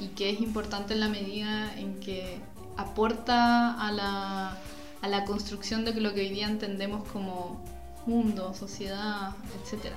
y 0.00 0.08
que 0.08 0.30
es 0.30 0.40
importante 0.40 0.94
en 0.94 1.00
la 1.00 1.08
medida 1.08 1.74
en 1.76 2.00
que 2.00 2.38
aporta 2.78 3.74
a 3.74 3.92
la, 3.92 4.58
a 5.02 5.08
la 5.08 5.24
construcción 5.24 5.84
de 5.84 6.00
lo 6.00 6.14
que 6.14 6.20
hoy 6.22 6.30
día 6.30 6.48
entendemos 6.48 7.06
como 7.08 7.62
mundo, 8.06 8.54
sociedad, 8.54 9.32
etc. 9.62 9.92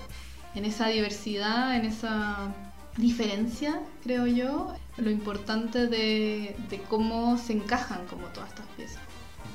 En 0.53 0.65
esa 0.65 0.87
diversidad, 0.87 1.77
en 1.77 1.85
esa 1.85 2.53
diferencia, 2.97 3.79
creo 4.03 4.27
yo, 4.27 4.73
lo 4.97 5.09
importante 5.09 5.87
de, 5.87 6.55
de 6.69 6.81
cómo 6.89 7.37
se 7.37 7.53
encajan 7.53 8.05
como 8.07 8.27
todas 8.27 8.49
estas 8.49 8.65
piezas. 8.75 9.01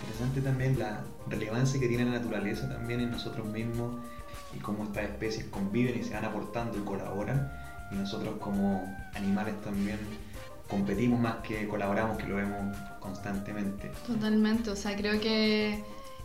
Interesante 0.00 0.40
también 0.40 0.78
la 0.78 1.00
relevancia 1.28 1.78
que 1.78 1.88
tiene 1.88 2.05
la 2.05 2.12
naturaleza 2.12 2.68
también 2.68 3.00
en 3.00 3.11
nosotros 3.11 3.46
mismos 3.46 3.96
y 4.55 4.59
cómo 4.59 4.85
estas 4.85 5.05
especies 5.05 5.46
conviven 5.46 5.98
y 5.98 6.05
se 6.05 6.14
van 6.14 6.24
aportando 6.24 6.78
y 6.78 6.83
colaboran. 6.83 7.52
Y 7.90 7.96
nosotros 7.96 8.37
como 8.40 8.96
animales 9.14 9.61
también 9.62 9.98
competimos 10.68 11.20
más 11.20 11.37
que 11.37 11.68
colaboramos, 11.68 12.16
que 12.16 12.26
lo 12.26 12.37
vemos 12.37 12.76
constantemente. 12.98 13.90
Totalmente, 14.07 14.70
o 14.70 14.76
sea, 14.76 14.96
creo 14.96 15.20
que 15.20 15.85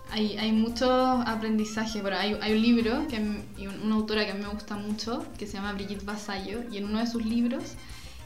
hay, 0.09 0.37
hay 0.37 0.51
muchos 0.51 0.89
aprendizajes. 1.25 2.01
Bueno, 2.01 2.17
hay, 2.17 2.37
hay 2.41 2.53
un 2.53 2.61
libro 2.61 3.07
que, 3.07 3.17
y 3.57 3.67
un- 3.67 3.81
una 3.83 3.95
autora 3.95 4.25
que 4.25 4.31
a 4.31 4.35
mí 4.35 4.41
me 4.41 4.47
gusta 4.49 4.75
mucho, 4.75 5.25
que 5.37 5.45
se 5.47 5.53
llama 5.53 5.73
Brigitte 5.73 6.05
Vasallo, 6.05 6.63
y 6.71 6.77
en 6.77 6.85
uno 6.85 6.99
de 6.99 7.07
sus 7.07 7.25
libros, 7.25 7.75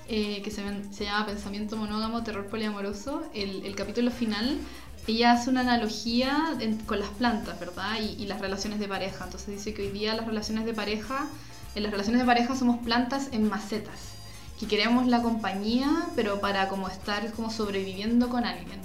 eh, 0.08 0.42
que 0.44 0.52
se, 0.52 0.62
se 0.94 1.06
llama 1.06 1.26
Pensamiento 1.28 1.78
monógamo, 1.78 2.24
terror 2.24 2.48
poliamoroso, 2.48 3.24
el, 3.34 3.66
el 3.66 3.76
capítulo 3.76 4.12
final, 4.12 4.60
ella 5.08 5.32
hace 5.34 5.50
una 5.50 5.62
analogía 5.62 6.56
en- 6.60 6.78
con 6.80 7.00
las 7.00 7.10
plantas, 7.10 7.60
¿verdad? 7.60 8.00
Y, 8.02 8.22
y 8.22 8.26
las 8.28 8.40
relaciones 8.42 8.80
de 8.80 8.88
pareja. 8.88 9.26
Entonces 9.26 9.50
dice 9.56 9.74
que 9.74 9.84
hoy 9.84 9.90
día 9.92 10.16
las 10.16 10.28
relaciones 10.28 10.66
de 10.66 10.74
pareja, 10.74 11.28
en 11.76 11.84
las 11.84 11.92
relaciones 11.92 12.22
de 12.22 12.26
pareja 12.28 12.56
somos 12.56 12.80
plantas 12.84 13.30
en 13.32 13.48
macetas, 13.50 14.18
que 14.60 14.68
queremos 14.68 15.08
la 15.08 15.22
compañía, 15.22 15.90
pero 16.16 16.40
para 16.42 16.68
como 16.70 16.88
estar 16.88 17.32
como 17.34 17.50
sobreviviendo 17.52 18.30
con 18.30 18.46
alguien 18.46 18.80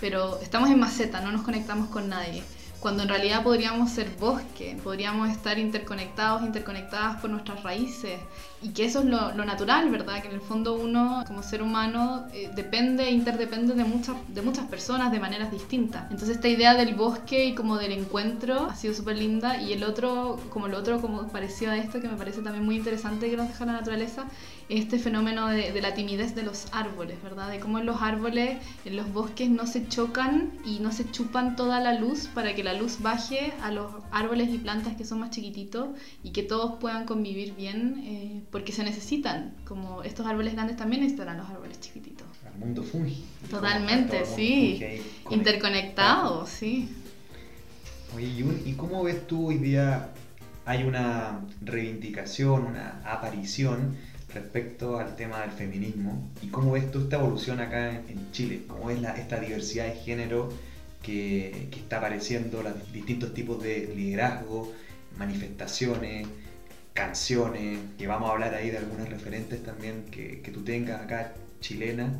pero 0.00 0.38
estamos 0.40 0.70
en 0.70 0.78
maceta, 0.78 1.20
no 1.20 1.32
nos 1.32 1.42
conectamos 1.42 1.88
con 1.88 2.08
nadie. 2.08 2.42
Cuando 2.80 3.02
en 3.02 3.08
realidad 3.08 3.42
podríamos 3.42 3.90
ser 3.90 4.10
bosque, 4.18 4.78
podríamos 4.84 5.30
estar 5.30 5.58
interconectados, 5.58 6.42
interconectadas 6.42 7.20
por 7.20 7.30
nuestras 7.30 7.62
raíces. 7.62 8.20
Y 8.58 8.70
que 8.72 8.86
eso 8.86 9.00
es 9.00 9.04
lo, 9.04 9.34
lo 9.34 9.44
natural, 9.44 9.90
¿verdad? 9.90 10.22
Que 10.22 10.28
en 10.28 10.34
el 10.34 10.40
fondo 10.40 10.74
uno, 10.74 11.24
como 11.26 11.42
ser 11.42 11.62
humano, 11.62 12.26
eh, 12.32 12.50
depende, 12.54 13.10
interdepende 13.10 13.74
de 13.74 13.84
muchas, 13.84 14.16
de 14.28 14.40
muchas 14.40 14.66
personas 14.66 15.12
de 15.12 15.20
maneras 15.20 15.50
distintas. 15.52 16.04
Entonces 16.10 16.36
esta 16.36 16.48
idea 16.48 16.74
del 16.74 16.94
bosque 16.94 17.44
y 17.46 17.54
como 17.54 17.76
del 17.76 17.92
encuentro 17.92 18.66
ha 18.70 18.74
sido 18.74 18.94
súper 18.94 19.18
linda. 19.18 19.60
Y 19.60 19.74
el 19.74 19.84
otro, 19.84 20.40
como 20.48 20.66
el 20.68 20.74
otro, 20.74 21.02
como 21.02 21.28
parecido 21.28 21.72
a 21.72 21.76
esto, 21.76 22.00
que 22.00 22.08
me 22.08 22.16
parece 22.16 22.40
también 22.40 22.64
muy 22.64 22.76
interesante 22.76 23.28
que 23.28 23.36
nos 23.36 23.48
deja 23.48 23.66
la 23.66 23.72
naturaleza, 23.72 24.24
este 24.68 24.98
fenómeno 24.98 25.48
de, 25.48 25.72
de 25.72 25.80
la 25.82 25.94
timidez 25.94 26.34
de 26.34 26.42
los 26.42 26.66
árboles, 26.72 27.22
¿verdad? 27.22 27.50
De 27.50 27.60
cómo 27.60 27.78
en 27.78 27.86
los 27.86 28.00
árboles, 28.02 28.58
en 28.84 28.96
los 28.96 29.12
bosques 29.12 29.50
no 29.50 29.66
se 29.66 29.86
chocan 29.88 30.52
y 30.64 30.80
no 30.80 30.92
se 30.92 31.10
chupan 31.10 31.56
toda 31.56 31.78
la 31.80 31.92
luz 31.92 32.28
para 32.28 32.54
que 32.54 32.64
la 32.64 32.72
luz 32.72 33.00
baje 33.00 33.52
a 33.62 33.70
los 33.70 33.92
árboles 34.10 34.48
y 34.48 34.58
plantas 34.58 34.96
que 34.96 35.04
son 35.04 35.20
más 35.20 35.30
chiquititos 35.30 35.88
y 36.22 36.30
que 36.32 36.42
todos 36.42 36.78
puedan 36.80 37.06
convivir 37.06 37.54
bien 37.54 38.02
eh, 38.04 38.42
porque 38.50 38.72
se 38.72 38.84
necesitan, 38.84 39.54
como 39.64 40.02
estos 40.02 40.26
árboles 40.26 40.54
grandes 40.54 40.76
también 40.76 41.02
necesitarán 41.02 41.38
los 41.38 41.48
árboles 41.48 41.80
chiquititos. 41.80 42.26
El 42.52 42.58
mundo 42.58 42.82
fungi. 42.82 43.24
Totalmente, 43.50 44.24
sí. 44.24 45.02
Interconectado, 45.30 46.46
sí. 46.46 46.88
Oye, 48.14 48.26
¿y 48.64 48.72
cómo 48.74 49.02
ves 49.02 49.26
tú 49.26 49.48
hoy 49.48 49.58
día 49.58 50.10
hay 50.64 50.82
una 50.82 51.40
reivindicación, 51.60 52.66
una 52.66 53.00
aparición 53.04 53.96
respecto 54.34 54.98
al 54.98 55.16
tema 55.16 55.40
del 55.40 55.52
feminismo 55.52 56.28
y 56.42 56.48
cómo 56.48 56.72
ves 56.72 56.90
tú 56.90 57.00
esta 57.00 57.16
evolución 57.16 57.60
acá 57.60 57.90
en, 57.90 58.32
Chile, 58.32 58.62
cómo 58.66 58.90
es 58.90 58.98
esta 59.16 59.38
diversidad 59.40 59.86
de 59.86 59.94
género 59.94 60.52
que, 61.02 61.68
está 61.72 61.98
apareciendo, 61.98 62.62
los 62.62 62.92
distintos 62.92 63.32
tipos 63.32 63.62
de 63.62 63.92
liderazgo, 63.94 64.72
manifestaciones, 65.16 66.26
canciones, 66.96 67.78
que 67.98 68.08
vamos 68.08 68.28
a 68.28 68.32
hablar 68.32 68.54
ahí 68.54 68.70
de 68.70 68.78
algunas 68.78 69.08
referentes 69.08 69.62
también 69.62 70.06
que, 70.10 70.40
que 70.42 70.50
tú 70.50 70.64
tengas 70.64 71.00
acá 71.02 71.34
chilena. 71.60 72.12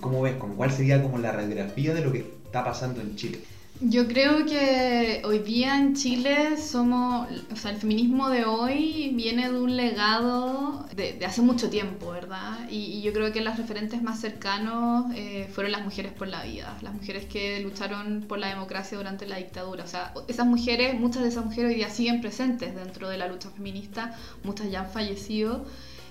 ¿Cómo 0.00 0.20
ves? 0.20 0.34
¿Cuál 0.34 0.72
sería 0.72 1.02
como 1.02 1.18
la 1.18 1.32
radiografía 1.32 1.94
de 1.94 2.02
lo 2.02 2.12
que 2.12 2.26
está 2.44 2.64
pasando 2.64 3.00
en 3.00 3.16
Chile? 3.16 3.40
Yo 3.80 4.08
creo 4.08 4.44
que 4.44 5.22
hoy 5.24 5.38
día 5.38 5.78
en 5.78 5.94
Chile 5.94 6.56
somos, 6.56 7.28
o 7.52 7.54
sea, 7.56 7.70
el 7.70 7.76
feminismo 7.76 8.28
de 8.28 8.44
hoy 8.44 9.12
viene 9.14 9.52
de 9.52 9.56
un 9.56 9.76
legado 9.76 10.84
de, 10.96 11.24
hace 11.24 11.42
mucho 11.42 11.70
tiempo, 11.70 12.10
¿verdad? 12.10 12.68
Y, 12.68 13.00
yo 13.02 13.12
creo 13.12 13.32
que 13.32 13.40
los 13.40 13.56
referentes 13.56 14.02
más 14.02 14.20
cercanos 14.20 15.06
eh, 15.14 15.48
fueron 15.52 15.70
las 15.70 15.84
mujeres 15.84 16.12
por 16.12 16.26
la 16.26 16.42
vida, 16.42 16.76
las 16.82 16.92
mujeres 16.92 17.26
que 17.26 17.60
lucharon 17.60 18.24
por 18.26 18.40
la 18.40 18.48
democracia 18.48 18.98
durante 18.98 19.28
la 19.28 19.36
dictadura. 19.36 19.84
O 19.84 19.86
sea, 19.88 20.12
esas 20.26 20.46
mujeres, 20.46 20.98
muchas 20.98 21.22
de 21.22 21.28
esas 21.28 21.44
mujeres 21.44 21.70
hoy 21.70 21.76
día 21.76 21.90
siguen 21.90 22.20
presentes 22.20 22.74
dentro 22.74 23.08
de 23.08 23.16
la 23.16 23.28
lucha 23.28 23.48
feminista, 23.50 24.16
muchas 24.42 24.72
ya 24.72 24.80
han 24.80 24.90
fallecido 24.90 25.64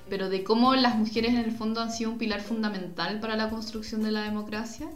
pero 0.10 0.30
de 0.30 0.46
cómo 0.46 0.74
las 0.76 0.96
mujeres 0.96 1.32
en 1.32 1.40
el 1.40 1.52
fondo 1.52 1.82
han 1.82 1.92
sido 1.92 2.12
un 2.12 2.18
pilar 2.18 2.40
fundamental 2.40 3.20
para 3.20 3.36
la 3.36 3.50
construcción 3.50 4.04
de 4.04 4.12
la 4.12 4.22
democracia 4.22 4.88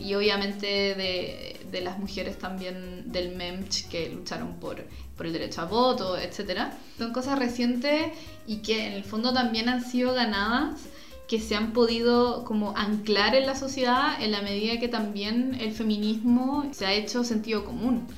y 0.00 0.14
obviamente 0.14 0.66
de, 0.66 1.60
de, 1.70 1.80
las 1.80 1.98
mujeres 1.98 2.38
también 2.38 3.12
del 3.12 3.36
MEMCH 3.36 3.88
que 3.88 4.10
lucharon 4.10 4.54
por, 4.54 4.84
por 5.16 5.26
el 5.26 5.32
derecho 5.32 5.62
a 5.62 5.66
voto, 5.66 6.16
etc. 6.16 6.72
Son 6.98 7.12
cosas 7.12 7.38
recientes 7.38 8.12
y 8.46 8.58
que 8.58 8.86
en 8.86 8.92
el 8.94 9.04
fondo 9.04 9.32
también 9.32 9.68
han 9.68 9.84
sido 9.84 10.14
ganadas 10.14 10.80
que 11.28 11.38
se 11.38 11.54
han 11.54 11.72
podido 11.72 12.44
como 12.44 12.76
anclar 12.76 13.36
en 13.36 13.46
la 13.46 13.54
sociedad 13.54 14.20
en 14.20 14.32
la 14.32 14.42
medida 14.42 14.80
que 14.80 14.88
también 14.88 15.56
el 15.60 15.72
feminismo 15.72 16.68
se 16.72 16.86
ha 16.86 16.92
hecho 16.92 17.22
sentido 17.22 17.64
común 17.64 18.08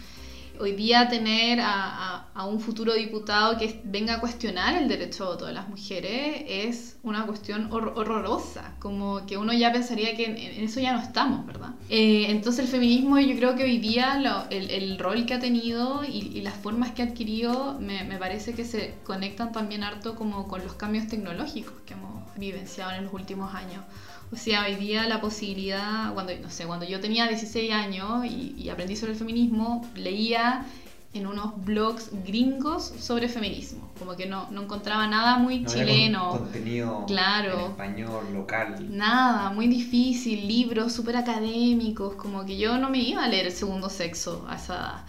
hoy 0.63 0.73
día 0.73 1.09
tener 1.09 1.59
a, 1.61 2.29
un 2.49 2.61
futuro 2.61 2.95
diputado 2.95 3.57
que 3.57 3.81
venga 3.85 4.15
a 4.15 4.21
cuestionar 4.21 4.77
el 4.77 4.89
derecho 4.89 5.25
a 5.25 5.29
voto 5.29 5.47
de 5.47 5.53
las 5.53 5.69
mujeres 5.69 6.45
es 6.49 6.99
una 7.03 7.25
cuestión 7.25 7.69
horrorosa, 7.73 8.75
como 8.81 9.25
que 9.27 9.37
uno 9.37 9.53
ya 9.53 9.73
pensaría 9.73 10.17
que 10.17 10.25
en, 10.25 10.65
eso 10.65 10.81
ya 10.81 10.93
no 10.93 11.01
estamos, 11.01 11.47
¿verdad? 11.47 11.71
Eh, 11.89 12.27
entonces 12.31 12.65
el 12.65 12.71
feminismo 12.71 13.19
yo 13.21 13.37
creo 13.37 13.55
que 13.55 13.63
hoy 13.63 13.79
día 13.79 14.21
el, 14.51 14.99
rol 14.99 15.25
que 15.25 15.35
ha 15.35 15.41
tenido 15.41 16.03
y, 16.05 16.41
las 16.43 16.55
formas 16.55 16.91
que 16.93 17.03
ha 17.03 17.07
adquirido 17.07 17.79
me, 17.81 18.03
me, 18.05 18.17
parece 18.17 18.55
que 18.55 18.65
se 18.65 18.97
conectan 19.05 19.53
también 19.53 19.85
harto 19.85 20.17
como 20.17 20.49
con 20.49 20.65
los 20.65 20.75
cambios 20.75 21.07
tecnológicos 21.07 21.75
que 21.87 21.95
hemos 21.95 22.35
vivenciado 22.37 22.93
en 22.93 23.05
los 23.05 23.13
últimos 23.13 23.55
años. 23.55 23.85
O 24.33 24.37
sea, 24.37 24.65
hoy 24.65 24.77
día 24.77 25.07
la 25.07 25.21
posibilidad, 25.21 26.15
cuando, 26.15 26.33
no 26.41 26.49
sé, 26.49 26.65
cuando 26.65 26.87
yo 26.87 27.01
tenía 27.01 27.29
16 27.29 27.71
años 27.71 28.25
y, 28.25 28.69
aprendí 28.71 28.97
sobre 28.97 29.13
el 29.13 29.19
feminismo, 29.19 29.87
leía 29.95 30.65
en 31.13 31.27
unos 31.27 31.63
blogs 31.63 32.09
gringos 32.25 32.95
sobre 32.99 33.29
feminismo. 33.29 33.91
Como 33.99 34.17
que 34.17 34.25
no, 34.25 34.51
no 34.51 34.63
encontraba 34.63 35.07
nada 35.07 35.37
muy 35.37 35.67
chileno. 35.67 36.31
contenido 36.31 37.05
claro, 37.07 37.61
en 37.61 37.71
español, 37.73 38.25
local. 38.33 38.87
Nada, 38.89 39.51
muy 39.51 39.67
difícil, 39.67 40.49
libros 40.49 40.95
súper 40.95 41.17
académicos. 41.19 42.15
Como 42.15 42.47
que 42.47 42.57
yo 42.57 42.79
no 42.79 42.89
me 42.89 43.01
iba 43.01 43.23
a 43.23 43.29
leer 43.29 43.47
el 43.47 43.53
segundo 43.53 43.91
sexo 43.91 44.47
a 44.49 44.57
esa 44.57 44.75
edad. 44.75 45.05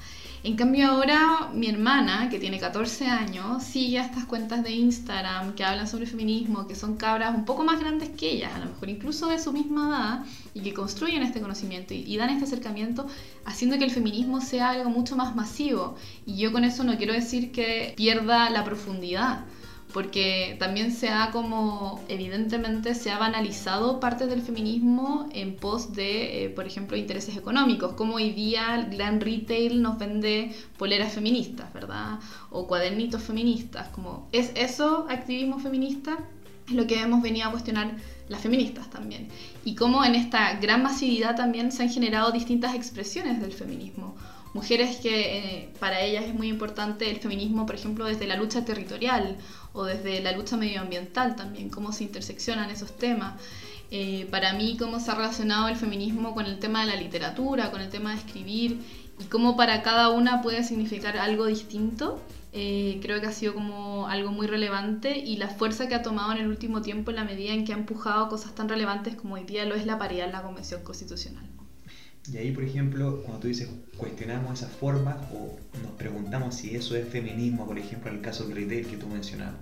En 0.45 0.57
cambio 0.57 0.89
ahora 0.89 1.49
mi 1.53 1.67
hermana, 1.69 2.27
que 2.29 2.37
tiene 2.37 2.59
14 2.59 3.05
años, 3.07 3.63
sigue 3.63 3.97
estas 3.97 4.25
cuentas 4.25 4.61
de 4.61 4.71
Instagram 4.71 5.55
que 5.55 5.63
hablan 5.63 5.87
sobre 5.87 6.05
feminismo, 6.05 6.67
que 6.67 6.75
son 6.75 6.97
cabras 6.97 7.33
un 7.33 7.45
poco 7.45 7.63
más 7.63 7.79
grandes 7.79 8.09
que 8.09 8.29
ellas, 8.29 8.51
a 8.53 8.59
lo 8.59 8.65
mejor 8.65 8.89
incluso 8.89 9.27
de 9.27 9.39
su 9.39 9.53
misma 9.53 9.87
edad, 9.87 10.25
y 10.53 10.59
que 10.59 10.73
construyen 10.73 11.23
este 11.23 11.39
conocimiento 11.39 11.93
y, 11.93 11.99
y 11.99 12.17
dan 12.17 12.29
este 12.29 12.43
acercamiento, 12.43 13.07
haciendo 13.45 13.77
que 13.77 13.85
el 13.85 13.91
feminismo 13.91 14.41
sea 14.41 14.71
algo 14.71 14.89
mucho 14.89 15.15
más 15.15 15.33
masivo. 15.33 15.95
Y 16.25 16.35
yo 16.35 16.51
con 16.51 16.65
eso 16.65 16.83
no 16.83 16.97
quiero 16.97 17.13
decir 17.13 17.53
que 17.53 17.93
pierda 17.95 18.49
la 18.49 18.65
profundidad 18.65 19.45
porque 19.93 20.57
también 20.59 20.91
se 20.91 21.09
ha 21.09 21.29
como, 21.31 22.03
evidentemente, 22.09 22.95
se 22.95 23.11
ha 23.11 23.19
banalizado 23.19 23.99
parte 23.99 24.25
del 24.25 24.41
feminismo 24.41 25.29
en 25.31 25.55
pos 25.55 25.93
de, 25.93 26.45
eh, 26.45 26.49
por 26.49 26.65
ejemplo, 26.65 26.97
intereses 26.97 27.37
económicos, 27.37 27.93
como 27.93 28.15
hoy 28.15 28.31
día 28.31 28.75
el 28.75 28.97
gran 28.97 29.21
retail 29.21 29.81
nos 29.83 29.99
vende 29.99 30.51
poleras 30.77 31.13
feministas, 31.13 31.71
¿verdad? 31.73 32.19
O 32.49 32.67
cuadernitos 32.67 33.21
feministas, 33.21 33.89
como, 33.89 34.27
¿es 34.31 34.51
eso 34.55 35.05
activismo 35.09 35.59
feminista? 35.59 36.17
Es 36.67 36.73
lo 36.73 36.87
que 36.87 36.99
hemos 36.99 37.21
venido 37.21 37.47
a 37.47 37.51
cuestionar 37.51 37.95
las 38.29 38.41
feministas 38.41 38.89
también. 38.89 39.27
Y 39.63 39.75
cómo 39.75 40.03
en 40.03 40.15
esta 40.15 40.55
gran 40.55 40.81
masividad 40.81 41.35
también 41.35 41.71
se 41.71 41.83
han 41.83 41.89
generado 41.89 42.31
distintas 42.31 42.73
expresiones 42.73 43.39
del 43.39 43.51
feminismo 43.51 44.15
mujeres 44.53 44.97
que 44.97 45.37
eh, 45.37 45.69
para 45.79 46.01
ellas 46.01 46.25
es 46.25 46.33
muy 46.33 46.47
importante 46.47 47.09
el 47.09 47.17
feminismo, 47.17 47.65
por 47.65 47.75
ejemplo, 47.75 48.05
desde 48.05 48.27
la 48.27 48.35
lucha 48.35 48.63
territorial 48.63 49.37
o 49.73 49.85
desde 49.85 50.21
la 50.21 50.31
lucha 50.31 50.55
medioambiental 50.55 51.35
también, 51.35 51.69
cómo 51.69 51.91
se 51.91 52.03
interseccionan 52.03 52.69
esos 52.69 52.95
temas. 52.97 53.33
Eh, 53.91 54.27
para 54.31 54.53
mí, 54.53 54.77
cómo 54.77 54.99
se 54.99 55.11
ha 55.11 55.15
relacionado 55.15 55.67
el 55.67 55.75
feminismo 55.75 56.33
con 56.33 56.45
el 56.45 56.59
tema 56.59 56.81
de 56.81 56.87
la 56.87 56.95
literatura, 56.95 57.69
con 57.71 57.81
el 57.81 57.89
tema 57.89 58.11
de 58.11 58.17
escribir 58.17 58.79
y 59.19 59.25
cómo 59.25 59.55
para 59.55 59.83
cada 59.83 60.09
una 60.09 60.41
puede 60.41 60.63
significar 60.63 61.17
algo 61.17 61.45
distinto. 61.45 62.19
Eh, 62.53 62.99
creo 63.01 63.19
que 63.19 63.27
ha 63.27 63.31
sido 63.31 63.55
como 63.55 64.07
algo 64.07 64.31
muy 64.31 64.45
relevante 64.45 65.17
y 65.17 65.37
la 65.37 65.47
fuerza 65.47 65.87
que 65.87 65.95
ha 65.95 66.03
tomado 66.03 66.31
en 66.33 66.39
el 66.39 66.47
último 66.47 66.81
tiempo 66.83 67.09
en 67.09 67.17
la 67.17 67.23
medida 67.23 67.51
en 67.53 67.65
que 67.65 67.73
ha 67.73 67.77
empujado 67.77 68.29
cosas 68.29 68.53
tan 68.53 68.69
relevantes 68.69 69.15
como 69.15 69.35
hoy 69.35 69.43
día 69.43 69.65
lo 69.65 69.73
es 69.73 69.87
la 69.87 69.97
paridad 69.97 70.27
en 70.27 70.33
la 70.33 70.43
Convención 70.43 70.83
Constitucional. 70.83 71.52
Y 72.31 72.37
ahí, 72.37 72.51
por 72.51 72.63
ejemplo, 72.63 73.21
cuando 73.21 73.39
tú 73.39 73.47
dices 73.47 73.69
cuestionamos 73.97 74.59
esa 74.59 74.69
forma 74.69 75.27
o 75.33 75.55
nos 75.81 75.91
preguntamos 75.91 76.55
si 76.55 76.75
eso 76.75 76.95
es 76.95 77.07
feminismo, 77.07 77.65
por 77.67 77.77
ejemplo, 77.77 78.09
en 78.09 78.17
el 78.17 78.21
caso 78.21 78.45
del 78.45 78.55
retail 78.55 78.87
que 78.87 78.97
tú 78.97 79.07
mencionabas, 79.07 79.55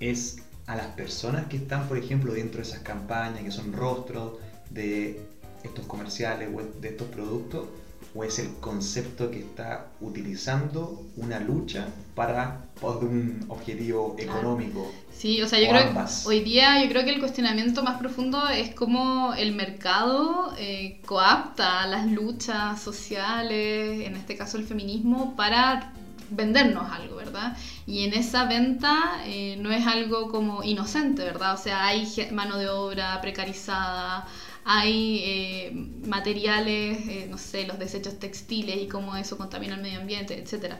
es 0.00 0.36
a 0.66 0.76
las 0.76 0.88
personas 0.88 1.46
que 1.46 1.56
están, 1.56 1.86
por 1.88 1.98
ejemplo, 1.98 2.32
dentro 2.32 2.58
de 2.58 2.68
esas 2.68 2.80
campañas, 2.80 3.42
que 3.42 3.50
son 3.50 3.72
rostros 3.72 4.38
de 4.70 5.20
estos 5.62 5.86
comerciales 5.86 6.48
o 6.52 6.62
de 6.80 6.88
estos 6.88 7.08
productos, 7.08 7.66
o 8.14 8.24
es 8.24 8.38
el 8.38 8.54
concepto 8.60 9.30
que 9.30 9.40
está 9.40 9.86
utilizando 10.00 11.04
una 11.16 11.38
lucha 11.38 11.86
para 12.14 12.64
un 12.82 13.44
objetivo 13.48 14.16
económico. 14.18 14.90
Sí, 15.12 15.42
o 15.42 15.48
sea, 15.48 15.60
yo 15.60 15.68
creo 15.68 15.92
que 15.92 16.00
hoy 16.26 16.40
día 16.40 16.82
yo 16.82 16.88
creo 16.88 17.04
que 17.04 17.10
el 17.10 17.20
cuestionamiento 17.20 17.82
más 17.82 17.98
profundo 17.98 18.48
es 18.48 18.74
cómo 18.74 19.34
el 19.34 19.52
mercado 19.52 20.54
eh, 20.58 21.00
coapta 21.04 21.86
las 21.86 22.06
luchas 22.06 22.80
sociales, 22.80 24.06
en 24.06 24.16
este 24.16 24.36
caso 24.36 24.56
el 24.56 24.64
feminismo, 24.64 25.36
para 25.36 25.92
vendernos 26.30 26.90
algo, 26.90 27.16
¿verdad? 27.16 27.56
Y 27.86 28.04
en 28.04 28.14
esa 28.14 28.44
venta 28.44 29.20
eh, 29.24 29.56
no 29.60 29.70
es 29.72 29.86
algo 29.86 30.30
como 30.30 30.62
inocente, 30.62 31.22
¿verdad? 31.22 31.54
O 31.54 31.58
sea, 31.58 31.84
hay 31.86 32.06
mano 32.32 32.56
de 32.56 32.68
obra 32.68 33.20
precarizada, 33.20 34.26
hay 34.72 35.20
eh, 35.24 35.72
materiales, 36.06 36.98
eh, 37.08 37.26
no 37.28 37.38
sé, 37.38 37.66
los 37.66 37.76
desechos 37.80 38.20
textiles 38.20 38.76
y 38.80 38.86
cómo 38.86 39.16
eso 39.16 39.36
contamina 39.36 39.74
el 39.74 39.82
medio 39.82 39.98
ambiente, 39.98 40.38
etc. 40.38 40.74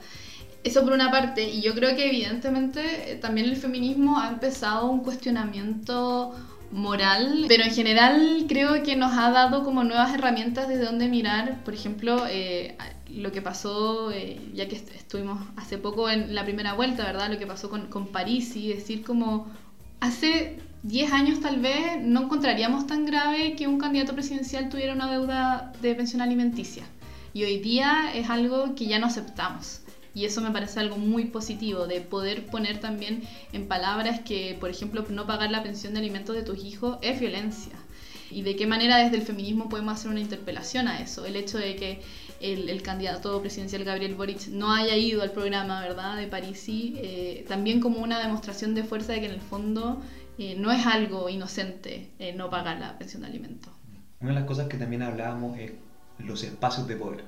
Eso 0.62 0.84
por 0.84 0.92
una 0.92 1.10
parte, 1.10 1.50
y 1.50 1.60
yo 1.60 1.74
creo 1.74 1.96
que 1.96 2.06
evidentemente 2.06 3.10
eh, 3.10 3.16
también 3.16 3.48
el 3.48 3.56
feminismo 3.56 4.20
ha 4.20 4.28
empezado 4.28 4.88
un 4.88 5.00
cuestionamiento 5.00 6.32
moral, 6.70 7.46
pero 7.48 7.64
en 7.64 7.72
general 7.72 8.44
creo 8.48 8.80
que 8.84 8.94
nos 8.94 9.12
ha 9.18 9.32
dado 9.32 9.64
como 9.64 9.82
nuevas 9.82 10.14
herramientas 10.14 10.68
de 10.68 10.78
dónde 10.78 11.08
mirar, 11.08 11.64
por 11.64 11.74
ejemplo, 11.74 12.26
lo 13.08 13.32
que 13.32 13.42
pasó, 13.42 14.12
ya 14.54 14.68
que 14.68 14.76
estuvimos 14.76 15.40
hace 15.56 15.78
poco 15.78 16.08
en 16.08 16.32
la 16.32 16.44
primera 16.44 16.74
vuelta, 16.74 17.02
¿verdad? 17.02 17.28
Lo 17.28 17.40
que 17.40 17.46
pasó 17.48 17.68
con, 17.68 17.88
con 17.88 18.06
París 18.06 18.54
y 18.54 18.68
decir 18.68 19.02
como 19.02 19.48
hace 19.98 20.60
10 20.82 21.12
años 21.12 21.40
tal 21.40 21.60
vez 21.60 22.00
no 22.02 22.22
encontraríamos 22.22 22.86
tan 22.86 23.04
grave 23.04 23.54
que 23.54 23.66
un 23.66 23.78
candidato 23.78 24.14
presidencial 24.14 24.70
tuviera 24.70 24.94
una 24.94 25.10
deuda 25.10 25.72
de 25.82 25.94
pensión 25.94 26.22
alimenticia. 26.22 26.84
Y 27.34 27.44
hoy 27.44 27.58
día 27.58 28.10
es 28.14 28.30
algo 28.30 28.74
que 28.74 28.86
ya 28.86 28.98
no 28.98 29.06
aceptamos. 29.06 29.82
Y 30.14 30.24
eso 30.24 30.40
me 30.40 30.50
parece 30.50 30.80
algo 30.80 30.96
muy 30.96 31.26
positivo, 31.26 31.86
de 31.86 32.00
poder 32.00 32.46
poner 32.46 32.80
también 32.80 33.22
en 33.52 33.68
palabras 33.68 34.20
que, 34.20 34.56
por 34.58 34.70
ejemplo, 34.70 35.04
no 35.10 35.26
pagar 35.26 35.50
la 35.50 35.62
pensión 35.62 35.92
de 35.92 36.00
alimentos 36.00 36.34
de 36.34 36.42
tus 36.42 36.64
hijos 36.64 36.98
es 37.02 37.20
violencia. 37.20 37.74
Y 38.30 38.42
de 38.42 38.56
qué 38.56 38.66
manera 38.66 38.96
desde 38.96 39.16
el 39.16 39.22
feminismo 39.22 39.68
podemos 39.68 39.94
hacer 39.94 40.10
una 40.10 40.20
interpelación 40.20 40.88
a 40.88 41.00
eso. 41.00 41.26
El 41.26 41.36
hecho 41.36 41.58
de 41.58 41.76
que 41.76 42.02
el, 42.40 42.82
candidato 42.82 43.40
presidencial 43.40 43.84
Gabriel 43.84 44.14
Boric 44.14 44.48
no 44.48 44.72
haya 44.72 44.96
ido 44.96 45.22
al 45.22 45.32
programa, 45.32 45.80
¿verdad?, 45.82 46.16
de 46.16 46.26
Parisi, 46.26 46.94
eh, 46.96 47.44
también 47.48 47.80
como 47.80 48.00
una 48.00 48.18
demostración 48.18 48.74
de 48.74 48.84
fuerza 48.84 49.12
de 49.12 49.20
que 49.20 49.26
en 49.26 49.32
el 49.32 49.40
fondo 49.40 50.00
eh, 50.38 50.54
no 50.56 50.72
es 50.72 50.86
algo 50.86 51.28
inocente 51.28 52.10
eh, 52.18 52.32
no 52.32 52.48
pagar 52.48 52.80
la 52.80 52.98
pensión 52.98 53.22
de 53.22 53.28
alimentos. 53.28 53.72
Una 54.20 54.30
de 54.30 54.36
las 54.36 54.44
cosas 54.44 54.68
que 54.68 54.78
también 54.78 55.02
hablábamos 55.02 55.58
es 55.58 55.72
los 56.18 56.42
espacios 56.42 56.86
de 56.88 56.96
poder 56.96 57.24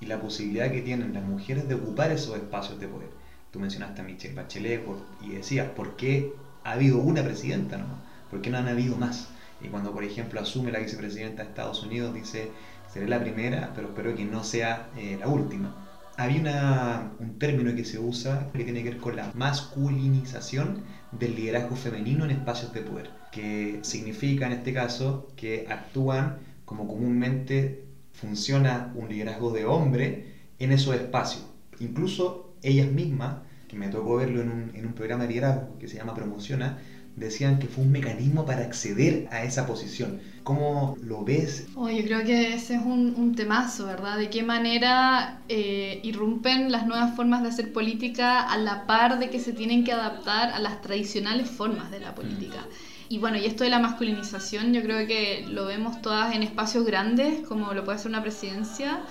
y 0.00 0.06
la 0.06 0.20
posibilidad 0.20 0.70
que 0.70 0.82
tienen 0.82 1.14
las 1.14 1.24
mujeres 1.24 1.68
de 1.68 1.74
ocupar 1.74 2.10
esos 2.10 2.36
espacios 2.36 2.78
de 2.78 2.88
poder. 2.88 3.08
Tú 3.50 3.60
mencionaste 3.60 4.00
a 4.00 4.04
Michelle 4.04 4.34
Bachelet 4.34 4.82
y 5.22 5.30
decías, 5.30 5.70
¿por 5.70 5.96
qué 5.96 6.32
ha 6.64 6.72
habido 6.72 6.98
una 6.98 7.22
presidenta? 7.22 7.78
No? 7.78 7.86
¿Por 8.30 8.40
qué 8.40 8.50
no 8.50 8.58
han 8.58 8.68
habido 8.68 8.96
más? 8.96 9.28
Y 9.62 9.68
cuando, 9.68 9.92
por 9.92 10.04
ejemplo, 10.04 10.40
asume 10.40 10.72
la 10.72 10.80
vicepresidenta 10.80 11.42
de 11.42 11.48
Estados 11.50 11.82
Unidos, 11.82 12.14
dice, 12.14 12.50
seré 12.92 13.08
la 13.08 13.20
primera, 13.20 13.72
pero 13.74 13.88
espero 13.88 14.14
que 14.14 14.24
no 14.24 14.44
sea 14.44 14.90
eh, 14.96 15.16
la 15.18 15.28
última. 15.28 15.74
Había 16.16 17.10
un 17.18 17.38
término 17.38 17.74
que 17.74 17.84
se 17.84 17.98
usa 17.98 18.50
que 18.52 18.64
tiene 18.64 18.82
que 18.82 18.90
ver 18.90 18.98
con 18.98 19.16
la 19.16 19.32
masculinización 19.34 20.82
del 21.10 21.34
liderazgo 21.34 21.74
femenino 21.74 22.24
en 22.24 22.32
espacios 22.32 22.72
de 22.74 22.82
poder, 22.82 23.10
que 23.32 23.80
significa 23.82 24.46
en 24.46 24.52
este 24.52 24.74
caso 24.74 25.28
que 25.36 25.66
actúan 25.70 26.38
como 26.66 26.86
comúnmente 26.86 27.84
funciona 28.12 28.92
un 28.94 29.08
liderazgo 29.08 29.52
de 29.52 29.64
hombre 29.64 30.26
en 30.58 30.72
esos 30.72 30.94
espacios. 30.94 31.46
Incluso 31.80 32.54
ellas 32.62 32.90
mismas, 32.92 33.36
que 33.68 33.76
me 33.76 33.88
tocó 33.88 34.16
verlo 34.16 34.42
en 34.42 34.50
un, 34.50 34.70
en 34.74 34.86
un 34.86 34.92
programa 34.92 35.24
de 35.24 35.30
liderazgo 35.30 35.78
que 35.78 35.88
se 35.88 35.96
llama 35.96 36.14
Promociona, 36.14 36.78
decían 37.16 37.58
que 37.58 37.68
fue 37.68 37.84
un 37.84 37.92
mecanismo 37.92 38.44
para 38.44 38.62
acceder 38.62 39.28
a 39.30 39.44
esa 39.44 39.66
posición. 39.66 40.20
¿Cómo 40.42 40.96
lo 41.02 41.24
ves? 41.24 41.68
Oh, 41.74 41.88
yo 41.88 42.02
creo 42.04 42.24
que 42.24 42.54
ese 42.54 42.74
es 42.74 42.82
un, 42.82 43.14
un 43.16 43.34
temazo, 43.34 43.86
¿verdad? 43.86 44.18
De 44.18 44.28
qué 44.28 44.42
manera 44.42 45.44
eh, 45.48 46.00
irrumpen 46.02 46.72
las 46.72 46.86
nuevas 46.86 47.14
formas 47.14 47.42
de 47.42 47.48
hacer 47.48 47.72
política 47.72 48.40
a 48.40 48.56
la 48.58 48.86
par 48.86 49.18
de 49.18 49.30
que 49.30 49.38
se 49.38 49.52
tienen 49.52 49.84
que 49.84 49.92
adaptar 49.92 50.50
a 50.50 50.58
las 50.58 50.80
tradicionales 50.80 51.48
formas 51.50 51.90
de 51.90 52.00
la 52.00 52.14
política. 52.14 52.68
Y 53.08 53.18
bueno, 53.18 53.38
y 53.38 53.46
esto 53.46 53.64
de 53.64 53.70
la 53.70 53.78
masculinización, 53.78 54.72
yo 54.72 54.82
creo 54.82 55.06
que 55.06 55.44
lo 55.48 55.66
vemos 55.66 56.00
todas 56.02 56.34
en 56.34 56.42
espacios 56.42 56.84
grandes, 56.84 57.46
como 57.46 57.72
lo 57.72 57.84
puede 57.84 57.98
ser 57.98 58.08
una 58.08 58.22
presidencia, 58.22 59.04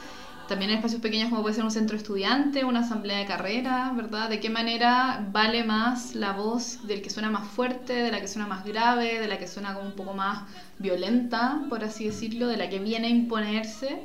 también 0.47 0.71
en 0.71 0.77
espacios 0.77 1.01
pequeños 1.01 1.29
como 1.29 1.43
puede 1.43 1.55
ser 1.55 1.63
un 1.63 1.71
centro 1.71 1.95
estudiante, 1.95 2.65
una 2.65 2.81
asamblea 2.81 3.19
de 3.19 3.25
carrera, 3.25 3.93
¿verdad? 3.95 4.29
De 4.29 4.39
qué 4.41 4.49
manera 4.49 5.25
vale 5.31 5.63
más 5.63 6.13
la 6.13 6.33
voz 6.33 6.85
del 6.85 7.01
que 7.01 7.09
suena 7.09 7.29
más 7.29 7.47
fuerte, 7.47 7.93
de 7.93 8.11
la 8.11 8.19
que 8.19 8.27
suena 8.27 8.47
más 8.47 8.65
grave, 8.65 9.19
de 9.19 9.27
la 9.27 9.37
que 9.39 9.47
suena 9.47 9.73
como 9.73 9.87
un 9.87 9.95
poco 9.95 10.13
más 10.13 10.43
violenta, 10.81 11.65
por 11.69 11.83
así 11.83 12.05
decirlo, 12.05 12.47
de 12.47 12.57
la 12.57 12.69
que 12.69 12.79
viene 12.79 13.07
a 13.07 13.09
imponerse. 13.09 13.99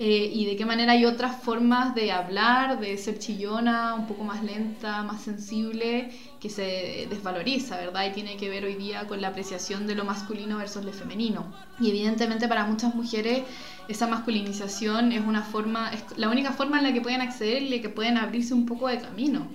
Eh, 0.00 0.28
y 0.34 0.44
de 0.46 0.56
qué 0.56 0.66
manera 0.66 0.92
hay 0.92 1.04
otras 1.04 1.40
formas 1.40 1.94
de 1.94 2.10
hablar, 2.10 2.80
de 2.80 2.98
ser 2.98 3.20
chillona, 3.20 3.94
un 3.94 4.08
poco 4.08 4.24
más 4.24 4.42
lenta, 4.42 5.04
más 5.04 5.22
sensible, 5.22 6.10
que 6.40 6.50
se 6.50 7.06
desvaloriza, 7.08 7.76
¿verdad? 7.76 8.06
Y 8.10 8.12
tiene 8.12 8.36
que 8.36 8.48
ver 8.48 8.64
hoy 8.64 8.74
día 8.74 9.06
con 9.06 9.20
la 9.20 9.28
apreciación 9.28 9.86
de 9.86 9.94
lo 9.94 10.04
masculino 10.04 10.58
versus 10.58 10.84
lo 10.84 10.92
femenino. 10.92 11.46
Y 11.78 11.90
evidentemente 11.90 12.48
para 12.48 12.66
muchas 12.66 12.92
mujeres 12.96 13.44
esa 13.86 14.08
masculinización 14.08 15.12
es 15.12 15.24
una 15.24 15.42
forma, 15.42 15.92
la 16.16 16.28
única 16.28 16.50
forma 16.52 16.78
en 16.78 16.84
la 16.84 16.92
que 16.92 17.00
pueden 17.00 17.20
acceder 17.20 17.62
y 17.62 17.80
que 17.80 17.88
pueden 17.88 18.18
abrirse 18.18 18.52
un 18.52 18.66
poco 18.66 18.88
de 18.88 18.98
camino. 19.00 19.46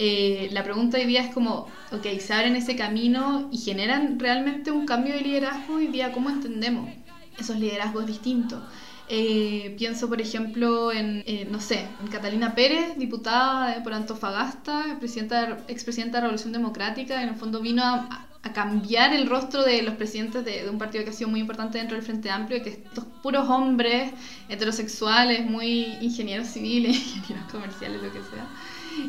Eh, 0.00 0.48
la 0.52 0.62
pregunta 0.62 0.96
hoy 0.96 1.06
día 1.06 1.22
es 1.22 1.34
como, 1.34 1.66
ok, 1.90 2.06
se 2.20 2.32
abren 2.32 2.54
ese 2.54 2.76
camino 2.76 3.48
y 3.50 3.58
generan 3.58 4.16
realmente 4.20 4.70
un 4.70 4.86
cambio 4.86 5.12
de 5.12 5.22
liderazgo 5.22 5.74
hoy 5.74 5.88
día, 5.88 6.12
¿cómo 6.12 6.30
entendemos 6.30 6.88
esos 7.36 7.56
liderazgos 7.56 8.06
distintos? 8.06 8.62
Eh, 9.08 9.74
pienso, 9.76 10.08
por 10.08 10.20
ejemplo, 10.20 10.92
en, 10.92 11.24
eh, 11.26 11.48
no 11.50 11.60
sé, 11.60 11.88
Catalina 12.12 12.54
Pérez, 12.54 12.96
diputada 12.96 13.82
por 13.82 13.92
Antofagasta, 13.92 14.98
presidenta, 15.00 15.64
expresidenta 15.66 16.18
de 16.18 16.22
la 16.22 16.26
Revolución 16.28 16.52
Democrática, 16.52 17.20
en 17.20 17.30
el 17.30 17.34
fondo 17.34 17.60
vino 17.60 17.82
a, 17.84 18.24
cambiar 18.54 19.12
el 19.12 19.28
rostro 19.28 19.62
de 19.62 19.82
los 19.82 19.94
presidentes 19.96 20.42
de, 20.42 20.70
un 20.70 20.78
partido 20.78 21.04
que 21.04 21.10
ha 21.10 21.12
sido 21.12 21.28
muy 21.28 21.40
importante 21.40 21.76
dentro 21.76 21.96
del 21.96 22.04
Frente 22.04 22.30
Amplio, 22.30 22.62
que 22.62 22.70
estos 22.70 23.04
puros 23.22 23.46
hombres 23.46 24.10
heterosexuales, 24.48 25.44
muy 25.44 25.98
ingenieros 26.00 26.46
civiles, 26.46 26.96
ingenieros 27.16 27.50
comerciales, 27.52 28.00
lo 28.02 28.10
que 28.10 28.20
sea, 28.20 28.48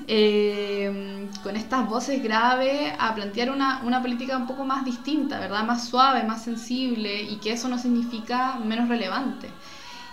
eh, 0.07 1.27
con 1.43 1.55
estas 1.55 1.87
voces 1.87 2.21
graves 2.23 2.93
a 2.97 3.13
plantear 3.15 3.51
una, 3.51 3.81
una, 3.83 4.01
política 4.01 4.37
un 4.37 4.47
poco 4.47 4.65
más 4.65 4.85
distinta, 4.85 5.39
¿verdad? 5.39 5.63
Más 5.63 5.87
suave, 5.87 6.23
más 6.23 6.43
sensible 6.43 7.21
y 7.23 7.37
que 7.37 7.51
eso 7.53 7.67
no 7.69 7.77
significa 7.77 8.55
menos 8.63 8.89
relevante. 8.89 9.49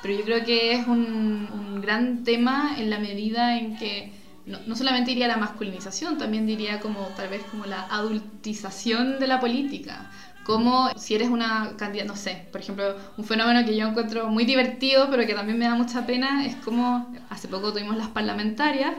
Pero 0.02 0.18
yo 0.18 0.24
creo 0.24 0.44
que 0.44 0.72
es 0.72 0.86
un, 0.86 1.48
un 1.52 1.80
gran 1.80 2.24
tema 2.24 2.76
en 2.78 2.90
la 2.90 2.98
medida 2.98 3.58
en 3.58 3.76
que 3.76 4.12
no, 4.46 4.58
no, 4.66 4.76
solamente 4.76 5.10
diría 5.10 5.26
la 5.26 5.36
masculinización, 5.36 6.18
también 6.18 6.46
diría 6.46 6.78
como 6.80 7.00
tal 7.16 7.28
vez 7.28 7.42
como 7.50 7.66
la 7.66 7.82
adultización 7.90 9.18
de 9.18 9.26
la 9.26 9.40
política. 9.40 10.10
Como 10.44 10.90
si 10.96 11.16
eres 11.16 11.28
una 11.28 11.72
candidata, 11.76 12.06
no 12.06 12.16
sé, 12.16 12.46
por 12.52 12.60
ejemplo, 12.60 12.96
un 13.16 13.24
fenómeno 13.24 13.66
que 13.66 13.76
yo 13.76 13.88
encuentro 13.88 14.28
muy 14.28 14.44
divertido, 14.44 15.08
pero 15.10 15.26
que 15.26 15.34
también 15.34 15.58
me 15.58 15.64
da 15.64 15.74
mucha 15.74 16.06
pena, 16.06 16.46
es 16.46 16.54
como 16.56 17.12
hace 17.30 17.48
poco 17.48 17.72
tuvimos 17.72 17.96
las 17.96 18.06
parlamentarias, 18.08 18.94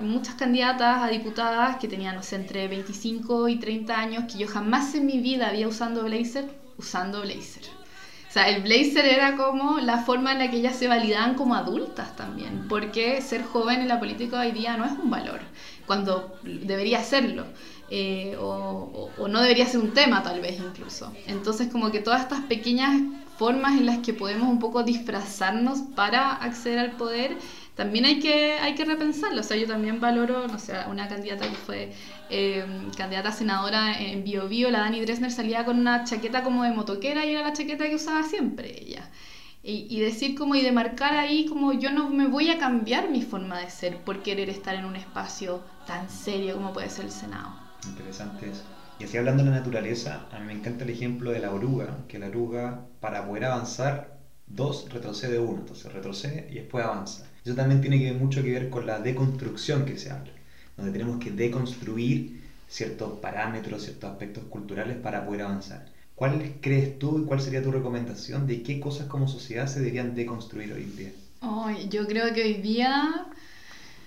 muchas 0.00 0.34
candidatas 0.34 1.02
a 1.02 1.08
diputadas 1.08 1.76
que 1.76 1.88
tenían, 1.88 2.16
no 2.16 2.22
sé, 2.22 2.36
entre 2.36 2.68
25 2.68 3.48
y 3.48 3.56
30 3.56 3.98
años, 3.98 4.24
que 4.30 4.38
yo 4.38 4.48
jamás 4.48 4.94
en 4.94 5.06
mi 5.06 5.18
vida 5.18 5.48
había 5.48 5.68
usado 5.68 6.04
blazer, 6.04 6.50
usando 6.78 7.20
blazer. 7.22 7.64
O 8.28 8.32
sea, 8.32 8.48
el 8.48 8.62
blazer 8.62 9.06
era 9.06 9.36
como 9.36 9.78
la 9.78 9.98
forma 9.98 10.30
en 10.32 10.38
la 10.38 10.50
que 10.50 10.58
ellas 10.58 10.76
se 10.76 10.86
validaban 10.86 11.34
como 11.34 11.56
adultas 11.56 12.14
también, 12.14 12.66
porque 12.68 13.20
ser 13.22 13.42
joven 13.42 13.80
en 13.80 13.88
la 13.88 13.98
política 13.98 14.40
hoy 14.40 14.52
día 14.52 14.76
no 14.76 14.84
es 14.84 14.92
un 14.92 15.10
valor, 15.10 15.40
cuando 15.86 16.38
debería 16.42 17.02
serlo. 17.02 17.46
Eh, 17.92 18.36
o, 18.38 19.10
o, 19.18 19.26
no 19.26 19.42
debería 19.42 19.66
ser 19.66 19.80
un 19.80 19.92
tema 19.92 20.22
tal 20.22 20.40
vez 20.40 20.60
incluso. 20.60 21.12
Entonces 21.26 21.72
como 21.72 21.90
que 21.90 21.98
todas 21.98 22.22
estas 22.22 22.42
pequeñas 22.42 23.02
formas 23.36 23.72
en 23.78 23.86
las 23.86 23.98
que 23.98 24.12
podemos 24.12 24.48
un 24.48 24.60
poco 24.60 24.84
disfrazarnos 24.84 25.80
para 25.96 26.30
acceder 26.30 26.78
al 26.78 26.92
poder 26.92 27.36
también 27.80 28.04
hay 28.04 28.20
que, 28.20 28.58
hay 28.60 28.74
que 28.74 28.84
repensarlo. 28.84 29.40
O 29.40 29.54
yo 29.54 29.66
también 29.66 30.00
valoro, 30.00 30.46
no 30.46 30.58
sé, 30.58 30.74
una 30.90 31.08
candidata 31.08 31.48
que 31.48 31.56
fue 31.56 31.92
eh, 32.28 32.62
candidata 32.94 33.32
senadora 33.32 33.98
en 33.98 34.22
Bio 34.22 34.48
Bio, 34.48 34.70
la 34.70 34.80
Dani 34.80 35.00
Dresner, 35.00 35.32
salía 35.32 35.64
con 35.64 35.78
una 35.78 36.04
chaqueta 36.04 36.42
como 36.42 36.62
de 36.64 36.72
motoquera 36.72 37.24
y 37.24 37.30
era 37.30 37.42
la 37.42 37.54
chaqueta 37.54 37.88
que 37.88 37.94
usaba 37.94 38.22
siempre 38.22 38.82
ella. 38.82 39.08
Y, 39.62 39.86
y, 39.88 40.00
decir 40.00 40.34
como 40.34 40.56
y 40.56 40.60
demarcar 40.60 41.14
ahí 41.16 41.46
como 41.46 41.72
yo 41.72 41.90
no 41.90 42.10
me 42.10 42.26
voy 42.26 42.50
a 42.50 42.58
cambiar 42.58 43.08
mi 43.08 43.22
forma 43.22 43.58
de 43.58 43.70
ser 43.70 43.96
por 44.04 44.22
querer 44.22 44.50
estar 44.50 44.74
en 44.74 44.84
un 44.84 44.96
espacio 44.96 45.62
tan 45.86 46.10
serio 46.10 46.56
como 46.56 46.74
puede 46.74 46.90
ser 46.90 47.06
el 47.06 47.12
Senado. 47.12 47.54
Interesante 47.86 48.50
eso. 48.50 48.64
Y 48.98 49.04
así 49.04 49.16
hablando 49.16 49.42
de 49.42 49.48
la 49.48 49.56
naturaleza, 49.56 50.26
a 50.32 50.38
mí 50.38 50.44
me 50.44 50.52
encanta 50.52 50.84
el 50.84 50.90
ejemplo 50.90 51.30
de 51.30 51.40
la 51.40 51.50
oruga, 51.50 52.04
que 52.08 52.18
la 52.18 52.26
oruga 52.26 52.84
para 53.00 53.26
poder 53.26 53.46
avanzar, 53.46 54.18
dos, 54.46 54.86
retrocede 54.90 55.38
uno, 55.38 55.60
entonces 55.60 55.90
retrocede 55.90 56.46
y 56.50 56.56
después 56.56 56.84
avanza. 56.84 57.29
Eso 57.44 57.54
también 57.54 57.80
tiene 57.80 57.98
que 57.98 58.12
mucho 58.12 58.42
que 58.42 58.52
ver 58.52 58.70
con 58.70 58.86
la 58.86 59.00
deconstrucción 59.00 59.84
que 59.84 59.98
se 59.98 60.10
habla, 60.10 60.32
donde 60.76 60.92
tenemos 60.92 61.18
que 61.18 61.30
deconstruir 61.30 62.42
ciertos 62.68 63.18
parámetros, 63.20 63.82
ciertos 63.82 64.10
aspectos 64.10 64.44
culturales 64.44 64.96
para 64.98 65.24
poder 65.24 65.42
avanzar. 65.42 65.86
¿Cuál 66.14 66.56
crees 66.60 66.98
tú 66.98 67.20
y 67.20 67.24
cuál 67.24 67.40
sería 67.40 67.62
tu 67.62 67.70
recomendación 67.70 68.46
de 68.46 68.62
qué 68.62 68.78
cosas 68.78 69.06
como 69.06 69.26
sociedad 69.26 69.66
se 69.66 69.80
deberían 69.80 70.14
deconstruir 70.14 70.72
hoy 70.72 70.82
en 70.82 70.96
día? 70.96 71.10
yo 71.88 72.06
creo 72.06 72.32
que 72.34 72.42
hoy 72.42 72.54
día, 72.54 73.26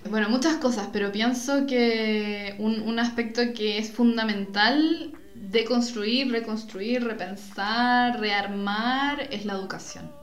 bueno, 0.10 0.30
muchas 0.30 0.58
cosas, 0.58 0.90
pero 0.94 1.12
pienso 1.12 1.66
que 1.66 2.56
un 2.60 3.00
aspecto 3.00 3.42
que 3.54 3.80
es 3.80 3.92
fundamental 3.92 5.12
deconstruir, 5.34 6.32
reconstruir, 6.32 7.04
repensar, 7.04 8.20
rearmar 8.20 9.28
es 9.32 9.46
la 9.46 9.54
educación. 9.54 10.23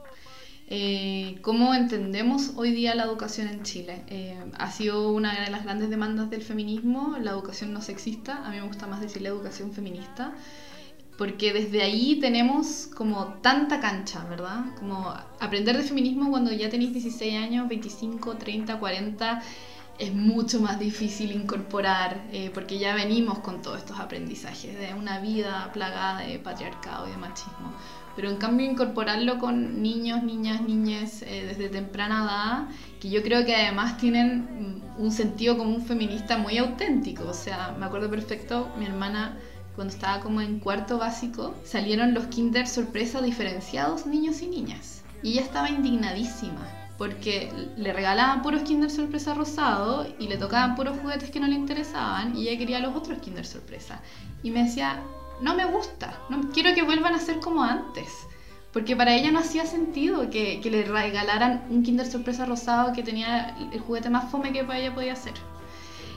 Eh, 0.73 1.37
¿Cómo 1.41 1.73
entendemos 1.75 2.53
hoy 2.55 2.71
día 2.71 2.95
la 2.95 3.03
educación 3.03 3.49
en 3.49 3.61
Chile? 3.63 4.03
Eh, 4.07 4.39
ha 4.57 4.71
sido 4.71 5.11
una 5.11 5.41
de 5.41 5.51
las 5.51 5.65
grandes 5.65 5.89
demandas 5.89 6.29
del 6.29 6.43
feminismo, 6.43 7.17
la 7.21 7.31
educación 7.31 7.73
no 7.73 7.81
sexista, 7.81 8.45
a 8.45 8.51
mí 8.51 8.55
me 8.55 8.65
gusta 8.65 8.87
más 8.87 9.01
decir 9.01 9.21
la 9.21 9.27
educación 9.27 9.73
feminista, 9.73 10.31
porque 11.17 11.51
desde 11.51 11.81
ahí 11.81 12.21
tenemos 12.21 12.87
como 12.95 13.33
tanta 13.41 13.81
cancha, 13.81 14.23
¿verdad? 14.29 14.63
Como 14.79 15.13
aprender 15.41 15.75
de 15.75 15.83
feminismo 15.83 16.29
cuando 16.29 16.53
ya 16.53 16.69
tenéis 16.69 16.93
16 16.93 17.35
años, 17.35 17.67
25, 17.67 18.37
30, 18.37 18.79
40, 18.79 19.41
es 19.99 20.13
mucho 20.13 20.61
más 20.61 20.79
difícil 20.79 21.33
incorporar, 21.33 22.23
eh, 22.31 22.49
porque 22.53 22.79
ya 22.79 22.95
venimos 22.95 23.39
con 23.39 23.61
todos 23.61 23.79
estos 23.79 23.99
aprendizajes 23.99 24.79
de 24.79 24.93
una 24.93 25.19
vida 25.19 25.69
plagada 25.73 26.21
de 26.21 26.39
patriarcado 26.39 27.09
y 27.09 27.11
de 27.11 27.17
machismo 27.17 27.73
pero 28.15 28.29
en 28.29 28.37
cambio 28.37 28.69
incorporarlo 28.69 29.39
con 29.39 29.81
niños, 29.81 30.23
niñas, 30.23 30.61
niñas 30.61 31.21
eh, 31.23 31.45
desde 31.47 31.69
temprana 31.69 32.23
edad, 32.23 32.75
que 32.99 33.09
yo 33.09 33.23
creo 33.23 33.45
que 33.45 33.55
además 33.55 33.97
tienen 33.97 34.81
un 34.97 35.11
sentido 35.11 35.57
como 35.57 35.73
un 35.75 35.85
feminista 35.85 36.37
muy 36.37 36.57
auténtico. 36.57 37.23
O 37.27 37.33
sea, 37.33 37.75
me 37.79 37.85
acuerdo 37.85 38.09
perfecto, 38.09 38.69
mi 38.77 38.85
hermana 38.85 39.37
cuando 39.75 39.93
estaba 39.93 40.19
como 40.19 40.41
en 40.41 40.59
cuarto 40.59 40.97
básico, 40.97 41.55
salieron 41.63 42.13
los 42.13 42.25
kinder 42.25 42.67
sorpresa 42.67 43.21
diferenciados 43.21 44.05
niños 44.05 44.41
y 44.41 44.47
niñas. 44.47 45.03
Y 45.23 45.33
ella 45.33 45.41
estaba 45.41 45.69
indignadísima 45.69 46.67
porque 47.01 47.51
le 47.77 47.93
regalaban 47.93 48.43
puros 48.43 48.61
Kinder 48.61 48.91
Sorpresa 48.91 49.33
rosado 49.33 50.05
y 50.19 50.27
le 50.27 50.37
tocaban 50.37 50.75
puros 50.75 50.99
juguetes 50.99 51.31
que 51.31 51.39
no 51.39 51.47
le 51.47 51.55
interesaban 51.55 52.37
y 52.37 52.47
ella 52.47 52.59
quería 52.59 52.79
los 52.79 52.95
otros 52.95 53.17
Kinder 53.17 53.43
Sorpresa. 53.43 54.01
Y 54.43 54.51
me 54.51 54.65
decía, 54.65 55.01
no 55.41 55.55
me 55.55 55.65
gusta, 55.65 56.19
no 56.29 56.41
quiero 56.51 56.73
que 56.73 56.83
vuelvan 56.83 57.15
a 57.15 57.19
ser 57.19 57.39
como 57.39 57.63
antes. 57.63 58.27
Porque 58.73 58.95
para 58.95 59.13
ella 59.13 59.31
no 59.31 59.39
hacía 59.39 59.65
sentido 59.65 60.29
que, 60.29 60.61
le 60.63 60.83
regalaran 60.83 61.65
un 61.69 61.83
Kinder 61.83 62.07
Sorpresa 62.07 62.45
rosado 62.45 62.93
que 62.93 63.03
tenía 63.03 63.57
el 63.73 63.79
juguete 63.81 64.09
más 64.09 64.31
fome 64.31 64.53
que 64.53 64.63
para 64.63 64.79
ella 64.79 64.95
podía 64.95 65.13
hacer. 65.13 65.33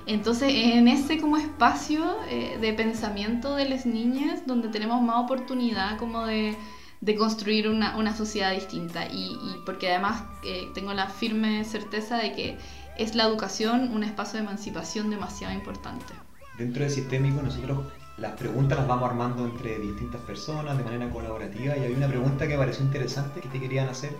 Entonces, 0.06 0.52
en 0.54 0.86
ese 0.86 1.18
como 1.18 1.36
espacio 1.36 2.16
eh, 2.28 2.58
de 2.60 2.72
pensamiento 2.74 3.56
de 3.56 3.68
las 3.68 3.86
niñas, 3.86 4.46
donde 4.46 4.68
tenemos 4.68 5.02
más 5.02 5.24
oportunidad 5.24 5.98
como 5.98 6.26
de, 6.26 6.56
de 7.00 7.16
construir 7.16 7.68
una, 7.68 8.16
sociedad 8.16 8.52
distinta. 8.52 9.06
Y, 9.10 9.36
porque 9.66 9.90
además 9.90 10.22
eh, 10.44 10.68
tengo 10.74 10.94
la 10.94 11.08
firme 11.08 11.64
certeza 11.64 12.18
de 12.18 12.32
que 12.32 12.58
es 12.98 13.16
la 13.16 13.24
educación 13.24 13.92
un 13.92 14.04
espacio 14.04 14.38
de 14.38 14.44
emancipación 14.44 15.10
demasiado 15.10 15.52
importante. 15.52 16.12
Dentro 16.56 16.84
del 16.84 16.92
sistémico 16.92 17.42
nosotros 17.42 17.80
las 18.18 18.32
preguntas 18.32 18.78
las 18.78 18.86
vamos 18.86 19.10
armando 19.10 19.44
entre 19.44 19.78
distintas 19.78 20.20
personas 20.22 20.78
de 20.78 20.84
manera 20.84 21.10
colaborativa 21.10 21.76
y 21.76 21.80
hay 21.80 21.92
una 21.92 22.08
pregunta 22.08 22.46
que 22.46 22.56
pareció 22.56 22.84
interesante 22.84 23.40
que 23.40 23.48
te 23.48 23.60
querían 23.60 23.88
hacer 23.88 24.12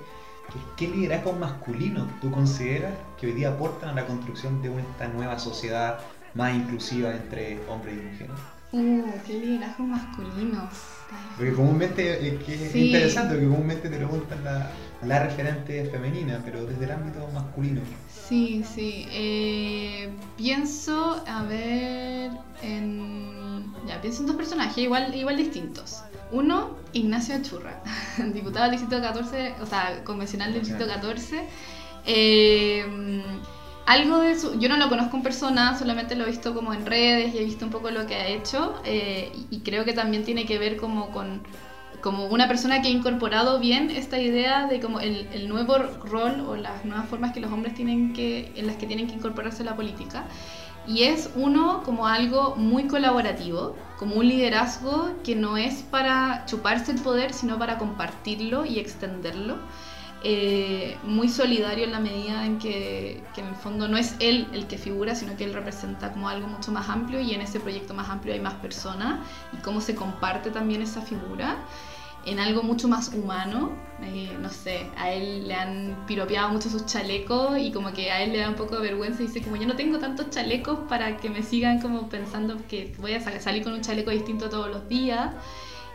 ¿Qué 0.77 0.89
liderazgo 0.89 1.33
masculino 1.33 2.07
tú 2.21 2.31
consideras 2.31 2.93
que 3.19 3.27
hoy 3.27 3.33
día 3.33 3.51
aportan 3.51 3.91
a 3.91 3.95
la 3.95 4.07
construcción 4.07 4.61
de 4.63 4.69
esta 4.69 5.09
nueva 5.09 5.39
sociedad 5.39 6.01
más 6.35 6.55
inclusiva 6.55 7.15
entre 7.15 7.59
hombres 7.69 7.97
y 7.97 8.03
mujeres? 8.03 8.37
Uh, 8.73 9.05
qué 9.27 9.35
liderazgo 9.35 9.85
masculino. 9.85 10.69
Porque 11.37 11.53
comúnmente, 11.53 12.29
es 12.29 12.45
que 12.45 12.55
es 12.55 12.75
interesante, 12.75 13.35
porque 13.35 13.49
comúnmente 13.49 13.89
te 13.89 13.97
preguntan 13.97 14.43
la, 14.45 14.71
la 15.03 15.23
referente 15.25 15.85
femenina, 15.87 16.41
pero 16.45 16.65
desde 16.67 16.85
el 16.85 16.91
ámbito 16.91 17.29
masculino. 17.33 17.81
Sí, 18.29 18.65
sí. 18.75 19.07
Eh, 19.11 20.11
pienso, 20.37 21.23
a 21.27 21.43
ver, 21.43 22.31
en. 22.63 23.73
Ya, 23.87 24.01
pienso 24.01 24.23
en 24.23 24.29
dos 24.29 24.37
personajes 24.37 24.79
igual, 24.79 25.15
igual 25.15 25.37
distintos. 25.37 26.03
Uno, 26.33 26.77
Ignacio 26.93 27.35
Achurra, 27.35 27.83
diputado 28.33 28.65
del 28.65 28.79
Distrito 28.79 29.01
14, 29.03 29.55
o 29.61 29.67
sea, 29.67 30.03
convencional 30.05 30.53
del 30.53 30.63
Distrito 30.63 30.87
14. 30.87 31.47
Eh, 32.07 33.23
algo 33.87 34.19
de 34.21 34.39
su, 34.39 34.59
yo 34.59 34.69
no 34.71 34.79
lo 34.79 34.89
conozco 34.89 35.17
en 35.17 35.23
persona, 35.23 35.79
solamente 35.79 36.15
lo 36.15 36.25
he 36.25 36.29
visto 36.29 36.55
como 36.55 36.73
en 36.73 36.87
redes 36.87 37.35
y 37.35 37.39
he 37.39 37.45
visto 37.45 37.67
un 37.67 37.71
poco 37.71 37.91
lo 37.91 38.07
que 38.07 38.15
ha 38.15 38.27
hecho 38.29 38.81
eh, 38.85 39.31
y 39.51 39.61
creo 39.61 39.85
que 39.85 39.93
también 39.93 40.25
tiene 40.25 40.47
que 40.47 40.59
ver 40.59 40.79
como 40.79 41.11
con 41.11 41.43
como 42.05 42.27
una 42.27 42.49
persona 42.49 42.83
que 42.83 42.89
ha 42.89 42.91
incorporado 42.91 43.59
bien 43.59 43.91
esta 43.91 44.19
idea 44.19 44.67
de 44.67 44.79
como 44.79 45.01
el, 45.01 45.27
el, 45.33 45.49
nuevo 45.49 45.79
rol 46.05 46.41
o 46.47 46.55
las 46.55 46.85
nuevas 46.85 47.09
formas 47.09 47.33
que 47.33 47.41
los 47.41 47.51
hombres 47.51 47.73
tienen 47.75 48.13
que 48.13 48.53
en 48.57 48.67
las 48.67 48.77
que 48.77 48.87
tienen 48.87 49.07
que 49.07 49.15
incorporarse 49.15 49.63
a 49.63 49.65
la 49.65 49.75
política 49.75 50.27
y 50.87 51.05
es 51.05 51.31
uno 51.35 51.83
como 51.83 52.07
algo 52.07 52.57
muy 52.57 52.89
colaborativo, 52.89 53.75
como 53.99 54.17
un 54.17 54.29
liderazgo 54.29 55.13
que 55.25 55.35
no 55.35 55.57
es 55.57 55.77
para 55.77 56.45
chuparse 56.45 56.93
el 56.93 57.01
poder, 57.01 57.33
sino 57.33 57.59
para 57.59 57.79
compartirlo 57.79 58.67
y 58.67 58.79
extenderlo. 58.81 59.57
Eh, 60.27 60.99
muy 61.05 61.29
solidario 61.29 61.85
en 61.85 61.93
la 61.93 62.01
medida 62.01 62.45
en 62.45 62.59
que, 62.59 63.23
que, 63.35 63.43
en 63.43 63.49
el 63.49 63.55
fondo 63.55 63.89
no 63.89 63.99
es 63.99 64.15
él 64.21 64.49
el 64.53 64.67
que 64.67 64.77
figura, 64.77 65.15
sino 65.15 65.37
que 65.37 65.45
él 65.45 65.55
representa 65.55 66.13
como 66.13 66.29
algo 66.29 66.49
mucho 66.49 66.71
más 66.71 66.89
amplio 66.89 67.21
y 67.21 67.33
en 67.33 67.43
ese 67.43 67.61
proyecto 67.61 67.93
más 67.93 68.09
amplio 68.11 68.35
hay 68.35 68.41
más 68.41 68.55
personas 68.55 69.21
y 69.53 69.59
cómo 69.59 69.83
se 69.83 69.95
comparte 69.95 70.51
también 70.51 70.81
esa 70.81 71.03
figura 71.03 71.59
en 72.27 72.41
algo 72.41 72.63
mucho 72.63 72.89
más 72.89 73.09
humano. 73.09 73.73
Eh, 74.03 74.37
no 74.41 74.51
sé, 74.51 74.87
a 74.97 75.13
él 75.13 75.49
le 75.49 75.55
han 75.55 76.05
piropeado 76.07 76.49
mucho 76.51 76.69
sus 76.69 76.85
chalecos 76.85 77.57
y 77.59 77.71
como 77.71 77.93
que 77.93 78.11
a 78.11 78.23
él 78.23 78.33
le 78.33 78.39
da 78.39 78.49
un 78.49 78.57
poco 78.57 78.77
de 78.77 78.83
vergüenza 78.83 79.23
y 79.23 79.27
dice 79.27 79.41
como 79.41 79.57
yo 79.57 79.67
no 79.67 79.77
tengo 79.77 79.99
tantos 79.99 80.31
chalecos 80.31 80.81
para 80.89 81.17
que 81.17 81.31
me 81.31 81.43
sigan 81.43 81.81
como 81.81 82.09
pensando 82.09 82.57
que 82.69 82.95
voy 82.99 83.15
a 83.15 83.41
salir 83.41 83.63
con 83.63 83.73
un 83.73 83.81
chaleco 83.81 84.11
distinto 84.11 84.51
todos 84.51 84.69
los 84.69 84.89
días. 84.89 85.31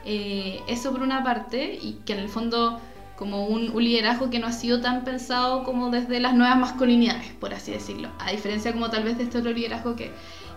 Eh, 0.06 0.62
eso 0.68 0.92
por 0.92 1.02
una 1.02 1.24
parte 1.24 1.78
y 1.82 2.00
que 2.06 2.14
en 2.14 2.20
el 2.20 2.30
fondo 2.30 2.80
como 3.18 3.48
un, 3.48 3.70
un, 3.72 3.84
liderazgo 3.84 4.30
que 4.30 4.40
no 4.40 4.48
ha 4.48 4.54
sido 4.54 4.80
tan 4.80 5.04
pensado 5.04 5.66
como 5.66 5.90
desde 5.90 6.22
las 6.22 6.34
nuevas 6.34 6.58
masculinidades, 6.58 7.28
por 7.34 7.54
así 7.54 7.74
decirlo. 7.74 8.10
A 8.18 8.32
diferencia 8.32 8.72
como 8.72 8.90
tal 8.90 9.04
vez 9.04 9.18
de 9.18 9.26
este 9.26 9.40
otro 9.40 9.52
liderazgo 9.52 9.98
que 9.98 10.12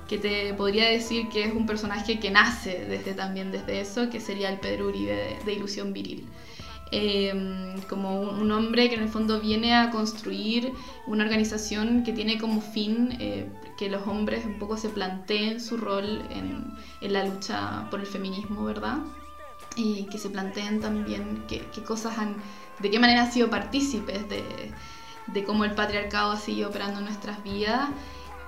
que 0.09 0.19
te 0.19 0.55
podría 0.55 0.89
decir 0.89 1.29
que 1.29 1.45
es 1.45 1.55
un 1.55 1.67
personaje 1.67 2.19
que 2.19 2.31
nace 2.31 2.85
desde 2.89 3.15
también 3.15 3.53
desde 3.53 3.81
eso, 3.81 4.11
que 4.11 4.21
sería 4.21 4.51
el 4.51 4.59
Pedro 4.59 4.89
Uribe 4.89 5.39
de, 5.45 5.53
Ilusión 5.53 5.93
Viril. 5.93 6.27
Eh, 6.95 7.75
como 7.89 8.21
un, 8.21 8.53
hombre 8.53 8.91
que 8.91 8.97
en 8.97 9.03
el 9.03 9.09
fondo 9.09 9.41
viene 9.41 9.75
a 9.75 9.91
construir 9.91 10.73
una 11.07 11.25
organización 11.25 12.03
que 12.05 12.13
tiene 12.13 12.37
como 12.37 12.61
fin 12.61 13.17
eh, 13.19 13.49
que 13.79 13.89
los 13.89 14.07
hombres 14.07 14.45
un 14.45 14.59
poco 14.59 14.77
se 14.77 14.91
planteen 14.91 15.59
su 15.59 15.79
rol 15.79 16.23
en, 16.29 16.75
en, 17.01 17.13
la 17.15 17.25
lucha 17.25 17.89
por 17.91 18.01
el 18.01 18.07
feminismo, 18.07 18.65
¿verdad? 18.65 18.99
Y 19.77 20.05
que 20.11 20.19
se 20.19 20.29
planteen 20.29 20.81
también 20.81 21.45
qué, 21.49 21.65
qué 21.75 21.83
cosas 21.83 22.19
han, 22.19 22.37
de 22.81 22.91
qué 22.91 22.99
manera 22.99 23.23
han 23.23 23.33
sido 23.33 23.49
partícipes 23.49 24.29
de, 24.29 24.45
de 25.29 25.45
cómo 25.45 25.65
el 25.65 25.73
patriarcado 25.73 26.37
seguido 26.37 26.69
operando 26.69 26.99
en 26.99 27.07
nuestras 27.07 27.43
vidas 27.43 27.89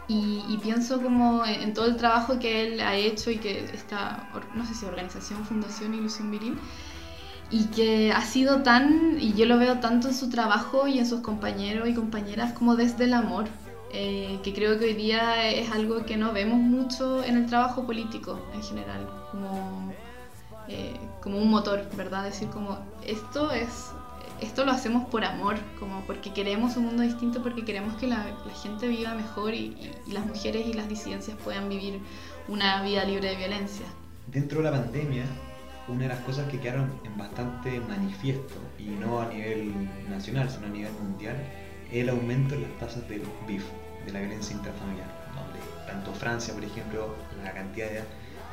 y, 0.06 0.58
pienso 0.62 1.00
como 1.00 1.44
en, 1.44 1.72
todo 1.72 1.86
el 1.86 1.96
trabajo 1.96 2.38
que 2.38 2.66
él 2.66 2.80
ha 2.80 2.94
hecho 2.96 3.30
y 3.30 3.38
que 3.38 3.64
esta, 3.72 4.28
no 4.54 4.66
sé 4.66 4.74
si 4.74 4.84
organización, 4.84 5.44
fundación, 5.44 5.94
Ilusión 5.94 6.30
Viril, 6.30 6.58
y 7.50 7.66
que 7.66 8.12
ha 8.12 8.22
sido 8.22 8.62
tan, 8.62 9.16
y 9.18 9.32
yo 9.34 9.46
lo 9.46 9.58
veo 9.58 9.78
tanto 9.78 10.08
en 10.08 10.14
su 10.14 10.28
trabajo 10.28 10.86
y 10.88 10.98
en 10.98 11.06
sus 11.06 11.20
compañeros 11.20 11.88
y 11.88 11.94
compañeras 11.94 12.52
como 12.52 12.76
desde 12.76 13.04
el 13.04 13.14
amor, 13.14 13.46
eh, 13.92 14.40
que 14.42 14.52
creo 14.52 14.78
que 14.78 14.86
hoy 14.86 14.94
día 14.94 15.48
es 15.50 15.70
algo 15.70 16.04
que 16.04 16.16
no 16.16 16.32
vemos 16.32 16.58
mucho 16.58 17.22
en 17.22 17.36
el 17.36 17.46
trabajo 17.46 17.86
político 17.86 18.40
en 18.52 18.62
general, 18.62 19.08
como, 19.30 19.92
eh, 20.68 20.98
como 21.22 21.38
un 21.38 21.50
motor, 21.50 21.88
¿verdad? 21.96 22.24
Decir 22.24 22.48
como 22.48 22.78
esto 23.06 23.52
es 23.52 23.92
esto 24.44 24.64
lo 24.64 24.72
hacemos 24.72 25.08
por 25.08 25.24
amor, 25.24 25.56
como 25.78 26.02
porque 26.02 26.32
queremos 26.32 26.76
un 26.76 26.86
mundo 26.86 27.02
distinto, 27.02 27.42
porque 27.42 27.64
queremos 27.64 27.96
que 27.96 28.06
la, 28.06 28.24
gente 28.62 28.86
viva 28.86 29.14
mejor 29.14 29.54
y, 29.54 29.90
las 30.06 30.24
mujeres 30.26 30.66
y 30.66 30.74
las 30.74 30.88
disidencias 30.88 31.36
puedan 31.42 31.68
vivir 31.68 32.00
una 32.48 32.82
vida 32.82 33.04
libre 33.04 33.30
de 33.30 33.36
violencia. 33.36 33.86
Dentro 34.26 34.58
de 34.58 34.70
la 34.70 34.72
pandemia, 34.72 35.24
una 35.88 36.02
de 36.02 36.08
las 36.08 36.20
cosas 36.20 36.48
que 36.50 36.60
quedaron 36.60 36.92
en 37.04 37.16
bastante 37.16 37.80
manifiesto, 37.80 38.54
y 38.78 38.84
no 38.84 39.20
a 39.20 39.26
nivel 39.28 39.72
nacional, 40.08 40.50
sino 40.50 40.66
a 40.66 40.70
nivel 40.70 40.92
mundial, 40.92 41.36
es 41.90 42.02
el 42.02 42.10
aumento 42.10 42.54
en 42.54 42.62
las 42.62 42.78
tasas 42.78 43.08
del 43.08 43.22
BIF, 43.46 43.64
de 44.04 44.12
la 44.12 44.20
violencia 44.20 44.54
intrafamiliar, 44.54 45.08
donde 45.34 45.58
tanto 45.86 46.12
Francia, 46.12 46.52
por 46.52 46.64
ejemplo, 46.64 47.14
la 47.42 47.52
cantidad 47.52 47.88
de, 47.88 48.02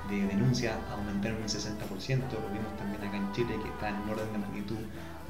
de 0.10 0.28
denuncias 0.28 0.78
aumentaron 0.90 1.42
un 1.42 1.48
60%, 1.48 1.58
lo 1.60 2.50
vimos 2.54 2.78
también 2.78 3.04
acá 3.04 3.18
en 3.18 3.32
Chile, 3.34 3.56
que 3.62 3.70
está 3.70 3.90
en 3.90 3.96
un 3.96 4.10
orden 4.10 4.32
de 4.32 4.38
magnitud 4.38 4.78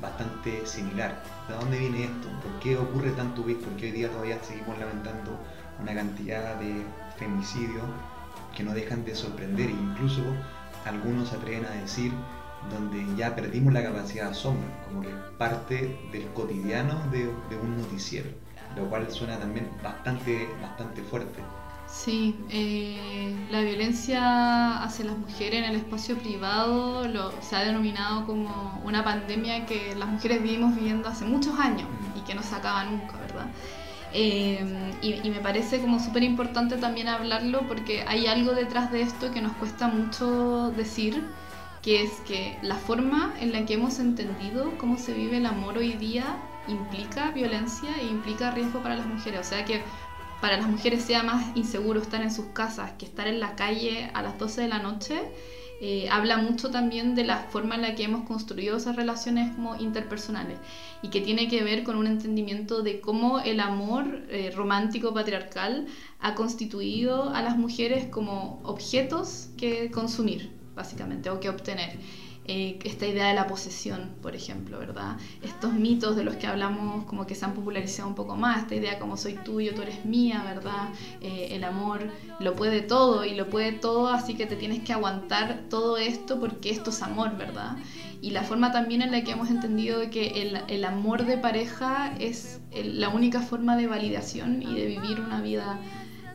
bastante 0.01 0.65
similar. 0.65 1.21
¿De 1.47 1.53
dónde 1.55 1.77
viene 1.77 2.05
esto? 2.05 2.27
¿Por 2.41 2.59
qué 2.59 2.77
ocurre 2.77 3.11
tanto 3.11 3.43
BIF? 3.43 3.63
¿Por 3.63 3.73
qué 3.77 3.85
hoy 3.85 3.91
día 3.91 4.09
todavía 4.09 4.41
seguimos 4.43 4.77
lamentando 4.77 5.37
una 5.79 5.93
cantidad 5.93 6.55
de 6.55 6.83
femicidios 7.17 7.83
que 8.55 8.63
no 8.63 8.73
dejan 8.73 9.05
de 9.05 9.15
sorprender 9.15 9.69
e 9.69 9.73
incluso 9.73 10.21
algunos 10.85 11.29
se 11.29 11.35
atreven 11.35 11.65
a 11.65 11.71
decir 11.81 12.11
donde 12.69 13.05
ya 13.15 13.35
perdimos 13.35 13.73
la 13.73 13.83
capacidad 13.83 14.25
de 14.25 14.31
asombro, 14.31 14.69
como 14.87 15.01
que 15.01 15.09
parte 15.37 15.97
del 16.11 16.27
cotidiano 16.33 17.01
de, 17.11 17.25
de 17.49 17.57
un 17.61 17.77
noticiero, 17.77 18.29
lo 18.75 18.89
cual 18.89 19.09
suena 19.11 19.37
también 19.39 19.69
bastante, 19.81 20.47
bastante 20.61 21.01
fuerte. 21.01 21.41
Sí, 21.91 22.35
eh, 22.49 23.35
la 23.51 23.61
violencia 23.61 24.81
hacia 24.81 25.05
las 25.05 25.17
mujeres 25.17 25.59
en 25.59 25.65
el 25.65 25.75
espacio 25.75 26.17
privado 26.17 27.05
lo, 27.07 27.31
se 27.41 27.55
ha 27.57 27.65
denominado 27.65 28.25
como 28.25 28.81
una 28.85 29.03
pandemia 29.03 29.65
que 29.65 29.93
las 29.95 30.07
mujeres 30.07 30.41
vivimos 30.41 30.73
viviendo 30.73 31.09
hace 31.09 31.25
muchos 31.25 31.59
años 31.59 31.87
y 32.15 32.21
que 32.21 32.33
no 32.33 32.43
se 32.43 32.55
acaba 32.55 32.85
nunca, 32.85 33.17
¿verdad? 33.19 33.47
Eh, 34.13 34.93
y, 35.01 35.29
me 35.29 35.39
parece 35.41 35.79
como 35.79 35.99
súper 35.99 36.23
importante 36.23 36.77
también 36.77 37.09
hablarlo 37.09 37.67
porque 37.67 38.03
hay 38.07 38.25
algo 38.25 38.53
detrás 38.53 38.91
de 38.91 39.01
esto 39.01 39.31
que 39.31 39.41
nos 39.41 39.53
cuesta 39.53 39.87
mucho 39.87 40.71
decir, 40.71 41.21
que 41.81 42.03
es 42.03 42.11
que 42.27 42.57
la 42.61 42.75
forma 42.75 43.33
en 43.41 43.51
la 43.51 43.65
que 43.65 43.73
hemos 43.73 43.99
entendido 43.99 44.77
cómo 44.77 44.97
se 44.97 45.13
vive 45.13 45.37
el 45.37 45.45
amor 45.45 45.77
hoy 45.77 45.93
día 45.93 46.37
implica 46.67 47.31
violencia 47.31 47.89
e 47.99 48.05
implica 48.05 48.51
riesgo 48.51 48.81
para 48.81 48.95
las 48.95 49.07
mujeres. 49.07 49.39
O 49.41 49.43
sea 49.43 49.65
que 49.65 49.81
para 50.41 50.57
las 50.57 50.67
mujeres 50.67 51.03
sea 51.03 51.23
más 51.23 51.55
inseguro 51.55 52.01
estar 52.01 52.21
en 52.21 52.31
sus 52.31 52.47
casas 52.47 52.93
que 52.97 53.05
estar 53.05 53.27
en 53.27 53.39
la 53.39 53.55
calle 53.55 54.09
a 54.13 54.21
las 54.21 54.37
12 54.39 54.61
de 54.61 54.67
la 54.67 54.79
noche, 54.79 55.21
eh, 55.83 56.07
habla 56.11 56.37
mucho 56.37 56.69
también 56.69 57.15
de 57.15 57.23
la 57.23 57.37
forma 57.37 57.73
en 57.75 57.81
la 57.81 57.95
que 57.95 58.03
hemos 58.03 58.27
construido 58.27 58.77
esas 58.77 58.95
relaciones 58.95 59.55
como 59.55 59.75
interpersonales 59.77 60.59
y 61.01 61.09
que 61.09 61.21
tiene 61.21 61.47
que 61.47 61.63
ver 61.63 61.83
con 61.83 61.95
un 61.95 62.05
entendimiento 62.05 62.83
de 62.83 63.01
cómo 63.01 63.39
el 63.39 63.59
amor 63.59 64.25
eh, 64.29 64.51
romántico 64.55 65.13
patriarcal 65.13 65.87
ha 66.19 66.35
constituido 66.35 67.29
a 67.33 67.41
las 67.41 67.57
mujeres 67.57 68.05
como 68.05 68.61
objetos 68.63 69.49
que 69.57 69.89
consumir, 69.89 70.51
básicamente, 70.75 71.31
o 71.31 71.39
que 71.39 71.49
obtener. 71.49 71.97
Eh, 72.53 72.77
esta 72.83 73.07
idea 73.07 73.27
de 73.29 73.33
la 73.33 73.47
posesión, 73.47 74.09
por 74.21 74.35
ejemplo, 74.35 74.77
¿verdad? 74.77 75.15
Estos 75.41 75.71
mitos 75.71 76.17
de 76.17 76.25
los 76.25 76.35
que 76.35 76.47
hablamos 76.47 77.05
como 77.05 77.25
que 77.25 77.33
se 77.33 77.45
han 77.45 77.53
popularizado 77.53 78.09
un 78.09 78.15
poco 78.15 78.35
más, 78.35 78.63
esta 78.63 78.75
idea 78.75 78.99
como 78.99 79.15
soy 79.15 79.35
tuyo, 79.35 79.73
tú 79.73 79.83
eres 79.83 80.03
mía, 80.03 80.43
¿verdad? 80.43 80.89
Eh, 81.21 81.47
el 81.51 81.63
amor 81.63 82.09
lo 82.41 82.53
puede 82.57 82.81
todo 82.81 83.23
y 83.23 83.35
lo 83.35 83.49
puede 83.49 83.71
todo, 83.71 84.09
así 84.09 84.33
que 84.33 84.47
te 84.47 84.57
tienes 84.57 84.83
que 84.83 84.91
aguantar 84.91 85.61
todo 85.69 85.95
esto 85.95 86.41
porque 86.41 86.71
esto 86.71 86.89
es 86.89 87.01
amor, 87.01 87.37
¿verdad? 87.37 87.77
Y 88.21 88.31
la 88.31 88.43
forma 88.43 88.73
también 88.73 89.01
en 89.01 89.13
la 89.13 89.23
que 89.23 89.31
hemos 89.31 89.49
entendido 89.49 90.09
que 90.09 90.53
el, 90.67 90.83
amor 90.83 91.25
de 91.25 91.37
pareja 91.37 92.13
es 92.19 92.59
la 92.73 93.07
única 93.07 93.39
forma 93.39 93.77
de 93.77 93.87
validación 93.87 94.61
y 94.61 94.75
de 94.75 94.87
vivir 94.87 95.21
una 95.21 95.39
vida 95.39 95.79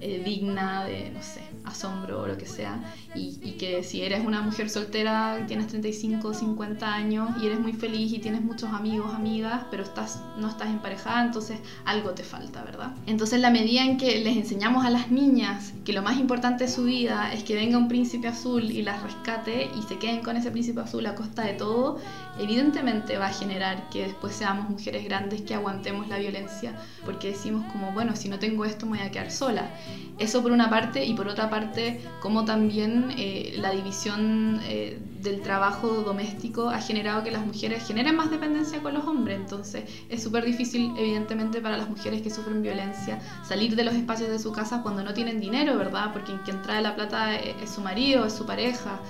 eh, 0.01 0.23
digna 0.25 0.87
de, 0.87 1.11
no 1.11 1.23
sé, 1.23 1.43
asombro 1.67 2.23
o 2.23 2.27
lo 2.27 2.39
que 2.39 2.47
sea, 2.47 2.81
y, 3.15 3.53
que 3.59 3.83
si 3.83 4.03
eres 4.03 4.25
una 4.25 4.43
mujer 4.43 4.69
soltera, 4.69 5.45
tienes 5.47 5.67
35, 5.69 6.35
50 6.35 6.95
años 6.95 7.31
y 7.43 7.47
eres 7.47 7.59
muy 7.59 7.73
feliz 7.73 8.13
y 8.13 8.19
tienes 8.19 8.43
muchos 8.43 8.71
amigos, 8.71 9.15
amigas, 9.15 9.65
pero 9.71 9.83
estás, 9.83 10.23
no 10.39 10.49
estás 10.49 10.69
emparejada, 10.69 11.25
entonces 11.25 11.59
algo 11.85 12.11
te 12.11 12.23
falta, 12.23 12.63
¿verdad? 12.63 12.95
Entonces 13.07 13.41
la 13.41 13.51
medida 13.51 13.83
en 13.83 13.97
que 13.97 14.21
les 14.21 14.37
enseñamos 14.37 14.85
a 14.85 14.91
las 14.91 15.11
niñas 15.11 15.73
que 15.85 15.93
lo 15.93 16.03
más 16.03 16.19
importante 16.19 16.65
de 16.65 16.71
su 16.71 16.85
vida 16.85 17.33
es 17.33 17.45
que 17.45 17.55
venga 17.55 17.79
un 17.79 17.89
príncipe 17.89 18.29
azul 18.29 18.65
y 18.65 18.83
las 18.83 19.03
rescate 19.03 19.71
y 19.77 19.83
se 19.83 19.99
queden 19.99 20.23
con 20.23 20.37
ese 20.37 20.51
príncipe 20.51 20.81
azul 20.81 21.07
a 21.07 21.15
costa 21.15 21.43
de 21.43 21.55
todo, 21.55 21.99
evidentemente 22.39 23.17
va 23.19 23.27
a 23.27 23.33
generar 23.33 23.89
que 23.91 24.05
después 24.05 24.35
seamos 24.35 24.69
mujeres 24.69 25.05
grandes 25.05 25.43
que 25.43 25.55
aguantemos 25.55 26.09
la 26.09 26.19
violencia, 26.19 26.75
porque 27.05 27.29
decimos 27.29 27.71
como, 27.73 27.93
bueno, 27.93 28.17
si 28.17 28.29
no 28.29 28.39
tengo 28.39 28.65
esto 28.65 28.87
me 28.87 28.99
voy 28.99 29.07
a 29.07 29.11
quedar 29.11 29.31
sola. 29.31 29.71
Eso 30.19 30.43
por 30.43 30.53
una 30.53 30.71
parte 30.71 31.05
y 31.05 31.15
por 31.15 31.29
otra 31.29 31.51
parte 31.51 32.01
como 32.21 32.45
también 32.45 33.15
eh, 33.19 33.55
la 33.59 33.71
división 33.71 34.61
eh, 34.65 34.99
del 35.23 35.43
trabajo 35.43 35.89
doméstico 35.89 36.71
ha 36.71 36.81
generado 36.81 37.23
que 37.23 37.31
las 37.31 37.45
mujeres 37.45 37.87
generen 37.87 38.17
más 38.17 38.31
dependencia 38.31 38.83
con 38.83 38.95
los 38.95 39.05
hombres. 39.05 39.39
Entonces 39.39 39.85
es 40.09 40.23
súper 40.23 40.45
difícil 40.45 40.93
evidentemente 40.97 41.61
para 41.61 41.77
las 41.77 41.89
mujeres 41.89 42.23
que 42.23 42.31
sufren 42.31 42.63
violencia 42.63 43.21
salir 43.47 43.77
de 43.77 43.85
los 43.85 43.95
espacios 43.95 44.31
de 44.31 44.39
su 44.39 44.53
casa 44.53 44.83
cuando 44.83 45.03
no 45.03 45.13
tienen 45.13 45.41
dinero, 45.41 45.77
¿verdad? 45.77 46.13
Porque 46.13 46.33
quien 46.45 46.63
trae 46.63 46.81
la 46.81 46.95
plata 46.95 47.37
es 47.37 47.71
su 47.71 47.81
marido, 47.81 48.25
es 48.27 48.33
su 48.33 48.47
pareja. 48.47 49.01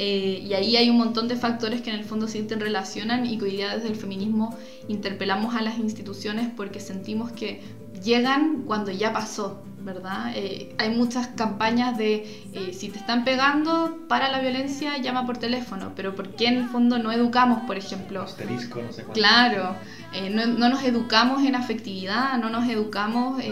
Eh, 0.00 0.44
y 0.44 0.54
ahí 0.54 0.76
hay 0.76 0.90
un 0.90 0.96
montón 0.96 1.26
de 1.26 1.34
factores 1.34 1.82
que 1.82 1.90
en 1.90 1.96
el 1.96 2.04
fondo 2.04 2.28
se 2.28 2.38
interrelacionan 2.38 3.26
y 3.26 3.36
que 3.36 3.46
hoy 3.46 3.50
día 3.50 3.74
desde 3.74 3.88
el 3.88 3.96
feminismo 3.96 4.56
interpelamos 4.86 5.56
a 5.56 5.62
las 5.62 5.78
instituciones 5.78 6.48
porque 6.56 6.78
sentimos 6.78 7.32
que 7.32 7.60
llegan 8.02 8.62
cuando 8.64 8.92
ya 8.92 9.12
pasó, 9.12 9.60
¿verdad? 9.80 10.32
Eh, 10.34 10.74
hay 10.78 10.90
muchas 10.90 11.28
campañas 11.28 11.96
de 11.96 12.42
eh, 12.52 12.72
si 12.72 12.88
te 12.88 12.98
están 12.98 13.24
pegando, 13.24 13.98
para 14.08 14.30
la 14.30 14.40
violencia, 14.40 14.98
llama 14.98 15.26
por 15.26 15.38
teléfono, 15.38 15.92
pero 15.94 16.14
¿por 16.14 16.30
qué 16.34 16.48
en 16.48 16.58
el 16.58 16.68
fondo 16.68 16.98
no 16.98 17.12
educamos, 17.12 17.62
por 17.66 17.76
ejemplo? 17.76 18.22
Asterisco, 18.22 18.82
no 18.82 18.92
sé 18.92 19.04
Claro, 19.04 19.76
eh, 20.12 20.30
no, 20.30 20.46
no, 20.46 20.68
nos 20.68 20.82
educamos 20.82 21.44
en 21.44 21.54
afectividad, 21.54 22.38
no 22.38 22.50
nos 22.50 22.68
educamos, 22.68 23.42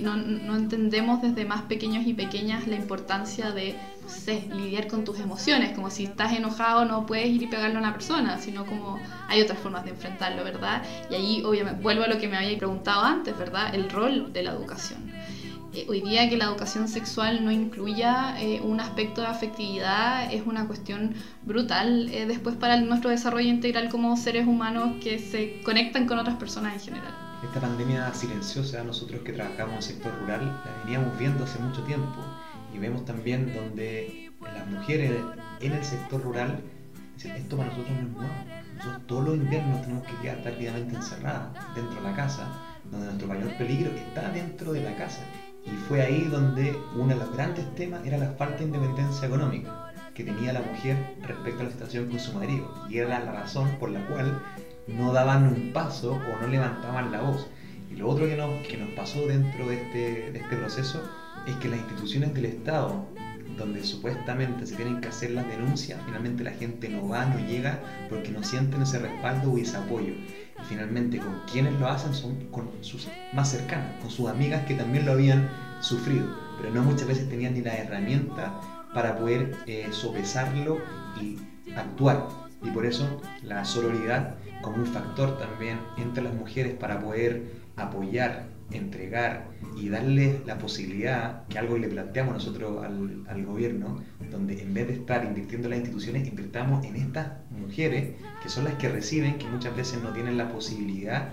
no, 0.00 0.16
no 0.16 0.56
entendemos 0.56 1.22
desde 1.22 1.44
más 1.44 1.62
pequeños 1.62 2.06
y 2.06 2.14
pequeñas 2.14 2.66
la 2.66 2.76
importancia 2.76 3.50
de 3.50 3.76
no 4.06 4.12
sé, 4.12 4.48
lidiar 4.52 4.86
con 4.86 5.04
tus 5.04 5.18
emociones, 5.18 5.74
como 5.74 5.90
si 5.90 6.04
estás 6.04 6.32
enojado 6.32 6.84
no 6.84 7.06
puedes 7.06 7.26
ir 7.26 7.42
y 7.42 7.46
pegarle 7.48 7.76
a 7.76 7.80
una 7.80 7.92
persona, 7.92 8.38
sino 8.38 8.64
como 8.64 9.00
hay 9.28 9.40
otras 9.42 9.58
formas 9.58 9.84
de 9.84 9.90
enfrentarlo, 9.90 10.44
¿verdad? 10.44 10.82
Y 11.10 11.14
ahí 11.14 11.42
obviamente 11.44 11.82
vuelvo 11.82 12.04
a 12.04 12.06
lo 12.06 12.18
que 12.18 12.28
me 12.28 12.36
había 12.36 12.56
preguntado 12.56 13.02
antes, 13.02 13.36
¿verdad? 13.36 13.74
El 13.74 13.90
rol 13.90 14.32
de 14.32 14.44
la 14.44 14.52
educación. 14.52 15.15
Eh, 15.76 15.84
hoy 15.90 16.00
día 16.00 16.30
que 16.30 16.38
la 16.38 16.46
educación 16.46 16.88
sexual 16.88 17.44
no 17.44 17.52
incluya 17.52 18.40
eh, 18.40 18.62
un 18.62 18.80
aspecto 18.80 19.20
de 19.20 19.26
afectividad 19.26 20.32
es 20.32 20.46
una 20.46 20.66
cuestión 20.66 21.14
brutal 21.42 22.08
eh, 22.08 22.24
después 22.24 22.56
para 22.56 22.80
nuestro 22.80 23.10
desarrollo 23.10 23.50
integral 23.50 23.90
como 23.90 24.16
seres 24.16 24.46
humanos 24.46 24.94
que 25.04 25.18
se 25.18 25.60
conectan 25.64 26.06
con 26.06 26.18
otras 26.18 26.36
personas 26.36 26.72
en 26.72 26.80
general. 26.80 27.14
Esta 27.44 27.60
pandemia 27.60 28.14
silenciosa, 28.14 28.82
nosotros 28.84 29.20
que 29.20 29.32
trabajamos 29.34 29.72
en 29.72 29.76
el 29.76 29.82
sector 29.82 30.18
rural, 30.18 30.46
la 30.64 30.82
veníamos 30.82 31.18
viendo 31.18 31.44
hace 31.44 31.58
mucho 31.58 31.82
tiempo 31.82 32.24
y 32.74 32.78
vemos 32.78 33.04
también 33.04 33.52
donde 33.54 34.32
las 34.40 34.66
mujeres 34.68 35.12
en 35.60 35.72
el 35.72 35.84
sector 35.84 36.22
rural 36.22 36.58
esto 37.22 37.56
para 37.56 37.68
nosotros 37.68 37.90
no 37.90 38.06
es 38.06 38.14
nuevo. 38.14 38.34
Nosotros 38.76 39.06
todos 39.06 39.24
los 39.26 39.36
inviernos 39.36 39.82
tenemos 39.82 40.06
que 40.06 40.16
quedar 40.22 40.42
prácticamente 40.42 40.96
encerradas 40.96 41.74
dentro 41.74 41.96
de 41.96 42.02
la 42.02 42.16
casa, 42.16 42.48
donde 42.90 43.06
nuestro 43.06 43.28
mayor 43.28 43.56
peligro 43.58 43.90
está 43.90 44.30
dentro 44.30 44.72
de 44.72 44.82
la 44.82 44.96
casa. 44.96 45.20
Y 45.66 45.76
fue 45.88 46.02
ahí 46.02 46.24
donde 46.24 46.78
uno 46.94 47.08
de 47.08 47.16
los 47.16 47.32
grandes 47.32 47.74
temas 47.74 48.06
era 48.06 48.18
la 48.18 48.30
falta 48.32 48.58
de 48.58 48.64
independencia 48.64 49.26
económica 49.26 49.92
que 50.14 50.24
tenía 50.24 50.52
la 50.52 50.62
mujer 50.62 50.96
respecto 51.22 51.60
a 51.60 51.64
la 51.64 51.70
situación 51.70 52.08
con 52.08 52.18
su 52.18 52.32
marido. 52.32 52.72
Y 52.88 52.98
era 52.98 53.18
la 53.18 53.32
razón 53.32 53.68
por 53.78 53.90
la 53.90 54.06
cual 54.06 54.40
no 54.86 55.12
daban 55.12 55.46
un 55.46 55.72
paso 55.72 56.12
o 56.12 56.40
no 56.40 56.46
levantaban 56.48 57.12
la 57.12 57.20
voz. 57.20 57.48
Y 57.90 57.96
lo 57.96 58.08
otro 58.08 58.26
que 58.26 58.36
nos, 58.36 58.66
que 58.66 58.78
nos 58.78 58.90
pasó 58.90 59.26
dentro 59.26 59.68
de 59.68 59.76
este, 59.76 60.32
de 60.32 60.38
este 60.38 60.56
proceso 60.56 61.02
es 61.46 61.54
que 61.56 61.68
las 61.68 61.80
instituciones 61.80 62.34
del 62.34 62.46
Estado, 62.46 63.06
donde 63.58 63.84
supuestamente 63.84 64.66
se 64.66 64.76
tienen 64.76 65.00
que 65.00 65.08
hacer 65.08 65.32
las 65.32 65.46
denuncias, 65.46 66.00
finalmente 66.06 66.44
la 66.44 66.52
gente 66.52 66.88
no 66.88 67.08
va, 67.08 67.26
no 67.26 67.38
llega 67.46 67.78
porque 68.08 68.30
no 68.30 68.42
sienten 68.42 68.82
ese 68.82 68.98
respaldo 68.98 69.52
o 69.52 69.58
ese 69.58 69.76
apoyo. 69.76 70.14
Y 70.60 70.64
finalmente 70.64 71.18
con 71.18 71.40
quienes 71.50 71.78
lo 71.78 71.88
hacen 71.88 72.14
son 72.14 72.46
con 72.50 72.70
sus 72.80 73.08
más 73.32 73.50
cercanas, 73.50 74.00
con 74.00 74.10
sus 74.10 74.28
amigas 74.28 74.64
que 74.66 74.74
también 74.74 75.06
lo 75.06 75.12
habían 75.12 75.48
sufrido, 75.80 76.26
pero 76.58 76.72
no 76.72 76.82
muchas 76.82 77.06
veces 77.08 77.28
tenían 77.28 77.54
ni 77.54 77.60
la 77.60 77.76
herramienta 77.76 78.60
para 78.94 79.18
poder 79.18 79.54
eh, 79.66 79.88
sopesarlo 79.90 80.78
y 81.20 81.38
actuar. 81.76 82.28
Y 82.62 82.70
por 82.70 82.86
eso 82.86 83.20
la 83.42 83.64
sororidad 83.64 84.36
como 84.62 84.76
un 84.76 84.86
factor 84.86 85.38
también 85.38 85.78
entre 85.98 86.24
las 86.24 86.34
mujeres 86.34 86.74
para 86.74 87.00
poder 87.00 87.52
apoyar 87.76 88.55
entregar 88.70 89.48
y 89.76 89.88
darle 89.88 90.40
la 90.46 90.58
posibilidad, 90.58 91.46
que 91.48 91.58
algo 91.58 91.78
le 91.78 91.88
planteamos 91.88 92.34
nosotros 92.34 92.84
al, 92.84 93.24
al, 93.28 93.44
gobierno, 93.44 94.02
donde 94.30 94.62
en 94.62 94.74
vez 94.74 94.88
de 94.88 94.94
estar 94.94 95.24
invirtiendo 95.24 95.66
en 95.66 95.70
las 95.70 95.78
instituciones, 95.80 96.26
invirtamos 96.26 96.84
en 96.84 96.96
estas 96.96 97.32
mujeres, 97.50 98.14
que 98.42 98.48
son 98.48 98.64
las 98.64 98.74
que 98.74 98.88
reciben, 98.88 99.38
que 99.38 99.46
muchas 99.46 99.76
veces 99.76 100.02
no 100.02 100.12
tienen 100.12 100.36
la 100.36 100.50
posibilidad 100.50 101.28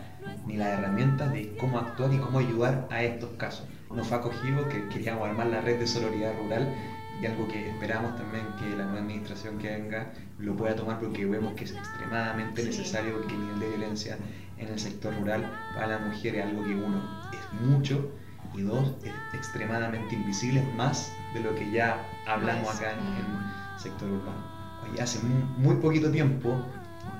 ni 0.46 0.58
las 0.58 0.80
herramientas 0.80 1.32
de 1.34 1.56
cómo 1.58 1.80
actuar 1.80 2.14
y 2.14 2.18
cómo 2.18 2.40
ayudar 2.40 2.88
a 2.92 3.04
estos 3.04 3.32
casos. 3.32 3.68
Nos 3.94 4.08
fue 4.08 4.18
acogido 4.18 4.68
que 4.70 4.88
queríamos 4.90 5.28
armar 5.28 5.48
la 5.48 5.62
red 5.62 5.80
de 5.80 5.88
solidaridad 5.88 6.34
rural 6.42 6.74
y 7.22 7.26
algo 7.26 7.48
que 7.48 7.70
esperamos 7.70 8.16
también 8.18 8.44
que 8.60 8.76
la 8.76 8.86
nueva 8.86 9.00
administración 9.00 9.58
que 9.58 9.70
venga 9.70 10.12
lo 10.40 10.56
pueda 10.56 10.76
tomar 10.76 11.00
porque 11.00 11.26
vemos 11.26 11.54
que 11.54 11.66
es 11.66 11.72
extremadamente 11.72 12.64
necesario 12.64 13.14
porque 13.14 13.34
el 13.34 13.42
nivel 13.42 13.60
de 13.60 13.70
violencia 13.70 14.18
en 14.64 14.74
el 14.74 14.80
sector 14.80 15.14
rural 15.20 15.50
para 15.76 15.88
la 15.88 16.00
mujer 16.00 16.36
es 16.36 16.46
algo 16.46 16.64
que 16.64 16.76
uno 16.76 17.02
es 17.32 17.62
mucho 17.62 18.12
y 18.54 18.62
dos 18.62 18.96
es 19.04 19.14
extremadamente 19.34 20.16
invisible 20.16 20.64
más 20.76 21.12
de 21.34 21.42
lo 21.42 21.56
que 21.56 21.72
ya 21.72 22.08
hablamos 22.28 22.76
acá 22.76 22.94
en, 22.94 23.00
el 23.00 23.80
sector 23.80 24.10
urbano. 24.10 24.44
Hoy 24.84 25.00
hace 25.00 25.20
muy, 25.58 25.76
poquito 25.78 26.12
tiempo 26.12 26.56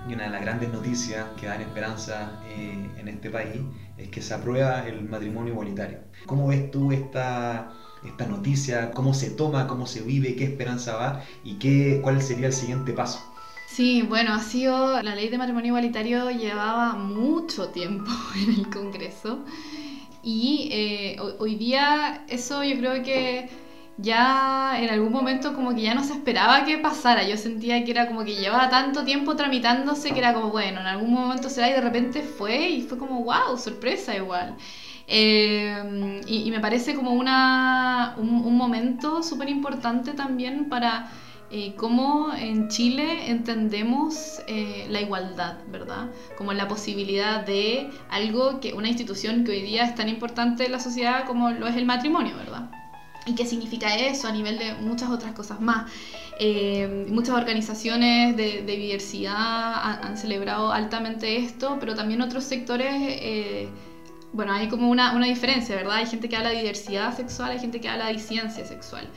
y 0.08 0.14
una 0.14 0.26
de 0.26 0.30
las 0.30 0.42
grandes 0.42 0.72
noticias 0.72 1.26
que 1.40 1.48
dan 1.48 1.62
esperanza 1.62 2.40
eh, 2.46 2.90
en 2.98 3.08
este 3.08 3.30
país 3.30 3.62
es 3.98 4.10
que 4.10 4.22
se 4.22 4.34
aprueba 4.34 4.88
el 4.88 5.02
matrimonio 5.04 5.54
igualitario. 5.54 6.00
¿Cómo 6.26 6.48
ves 6.48 6.70
tú 6.72 6.92
esta, 6.92 7.72
esta 8.06 8.26
noticia? 8.28 8.92
¿Cómo 8.92 9.14
se 9.14 9.32
toma? 9.32 9.68
¿Cómo 9.68 9.88
se 9.88 10.02
vive? 10.02 10.36
¿Qué 10.36 10.44
esperanza 10.44 10.96
va? 10.96 11.24
¿Y 11.44 11.58
qué, 11.58 12.00
cuál 12.04 12.22
sería 12.22 12.48
el 12.48 12.54
siguiente 12.54 12.94
paso? 12.94 13.33
Sí, 13.74 14.04
bueno, 14.04 14.34
ha 14.34 14.40
sido. 14.40 15.02
La 15.02 15.16
ley 15.16 15.30
de 15.30 15.38
matrimonio 15.40 15.70
igualitario 15.70 16.30
llevaba 16.30 16.94
mucho 16.94 17.70
tiempo 17.70 18.12
en 18.36 18.54
el 18.54 18.70
Congreso. 18.70 19.40
Y 20.22 20.70
eh, 20.72 21.18
hoy 21.40 21.56
día 21.56 22.24
eso 22.28 22.64
yo 22.64 22.78
creo 22.78 23.04
que 23.04 23.50
ya 23.98 24.76
en 24.80 24.92
algún 24.92 25.12
momento 25.12 25.56
como 25.56 25.74
que 25.74 25.82
ya 25.82 25.96
no 25.96 26.04
se 26.04 26.14
esperaba 26.14 26.66
que 26.66 26.78
pasara. 26.78 27.28
Yo 27.28 27.36
sentía 27.36 27.84
que 27.84 27.90
era 27.90 28.08
como 28.08 28.24
que 28.24 28.36
llevaba 28.36 28.70
tanto 28.70 29.04
tiempo 29.06 29.36
tramitándose 29.36 30.12
que 30.12 30.20
era 30.20 30.36
como, 30.36 30.52
bueno, 30.52 30.80
en 30.80 30.88
algún 30.88 31.12
momento 31.12 31.50
será 31.50 31.72
y 31.72 31.74
de 31.74 31.82
repente 31.82 32.22
fue 32.22 32.70
y 32.70 32.82
fue 32.84 33.00
como, 33.00 33.24
wow, 33.24 33.58
sorpresa 33.58 34.16
igual. 34.16 34.56
Eh, 35.08 36.22
y, 36.28 36.52
me 36.52 36.60
parece 36.60 36.94
como 36.94 37.12
una, 37.12 38.14
un 38.18 38.56
momento 38.56 39.24
súper 39.24 39.50
importante 39.50 40.14
también 40.14 40.70
para 40.70 41.10
eh, 41.56 41.76
cómo 41.76 42.34
en 42.34 42.68
Chile 42.68 43.30
entendemos 43.30 44.42
eh, 44.48 44.88
la 44.90 45.02
igualdad, 45.02 45.60
¿verdad? 45.68 46.10
Como 46.36 46.52
la 46.52 46.68
posibilidad 46.68 47.46
de 47.46 47.92
algo 48.10 48.60
que 48.60 48.74
una 48.74 48.88
institución 48.88 49.44
que 49.44 49.52
hoy 49.52 49.62
día 49.62 49.86
es 49.86 49.94
tan 49.94 50.10
importante 50.10 50.66
en 50.66 50.72
la 50.72 50.80
sociedad 50.80 51.28
como 51.28 51.52
lo 51.52 51.68
es 51.68 51.76
el 51.76 51.86
matrimonio, 51.86 52.36
¿verdad? 52.38 52.72
¿Y 53.28 53.36
qué 53.36 53.46
significa 53.46 53.96
eso 53.96 54.28
a 54.28 54.32
nivel 54.32 54.58
de 54.58 54.74
muchas 54.82 55.12
otras 55.12 55.34
cosas 55.34 55.62
más? 55.62 55.92
Eh, 56.40 57.06
muchas 57.10 57.36
organizaciones 57.36 58.36
de, 58.36 58.64
diversidad 58.64 60.02
han, 60.04 60.18
celebrado 60.18 60.72
altamente 60.72 61.38
esto, 61.38 61.78
pero 61.80 61.94
también 61.94 62.24
otros 62.24 62.46
sectores, 62.46 63.70
bueno, 64.32 64.54
hay 64.54 64.70
como 64.70 64.90
una, 64.90 65.16
una 65.16 65.28
diferencia, 65.28 65.76
¿verdad? 65.76 65.98
Hay 65.98 66.08
gente 66.08 66.28
que 66.30 66.36
habla 66.36 66.50
de 66.50 66.58
diversidad 66.58 67.16
sexual, 67.16 67.52
hay 67.52 67.60
gente 67.60 67.80
que 67.80 67.90
habla 67.90 68.08
de 68.08 68.14
disidencia 68.14 68.66
sexual. 68.66 69.08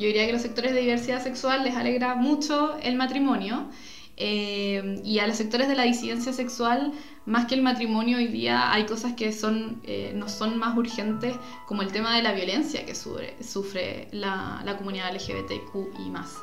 Yo 0.00 0.06
diría 0.06 0.26
que 0.26 0.32
los 0.32 0.40
sectores 0.40 0.72
de 0.72 0.80
diversidad 0.80 1.22
sexual 1.22 1.62
les 1.62 1.76
alegra 1.76 2.14
mucho 2.14 2.78
el 2.82 2.96
matrimonio. 2.96 3.68
Eh, 4.16 5.00
y 5.04 5.18
a 5.18 5.26
los 5.26 5.36
sectores 5.36 5.68
de 5.68 5.74
la 5.74 5.82
disidencia 5.82 6.32
sexual, 6.32 6.92
más 7.26 7.46
que 7.46 7.54
el 7.54 7.62
matrimonio 7.62 8.16
hoy 8.16 8.28
día, 8.28 8.72
hay 8.72 8.84
cosas 8.86 9.12
que 9.12 9.30
son, 9.32 9.80
eh, 9.84 10.12
no 10.14 10.28
son 10.28 10.58
más 10.58 10.76
urgentes, 10.76 11.36
como 11.66 11.82
el 11.82 11.92
tema 11.92 12.16
de 12.16 12.22
la 12.22 12.32
violencia 12.32 12.84
que 12.86 12.94
sufre, 12.94 13.36
sufre 13.42 14.08
la, 14.12 14.62
la 14.64 14.78
comunidad 14.78 15.14
LGBTQ 15.14 16.00
y 16.06 16.10
más. 16.10 16.34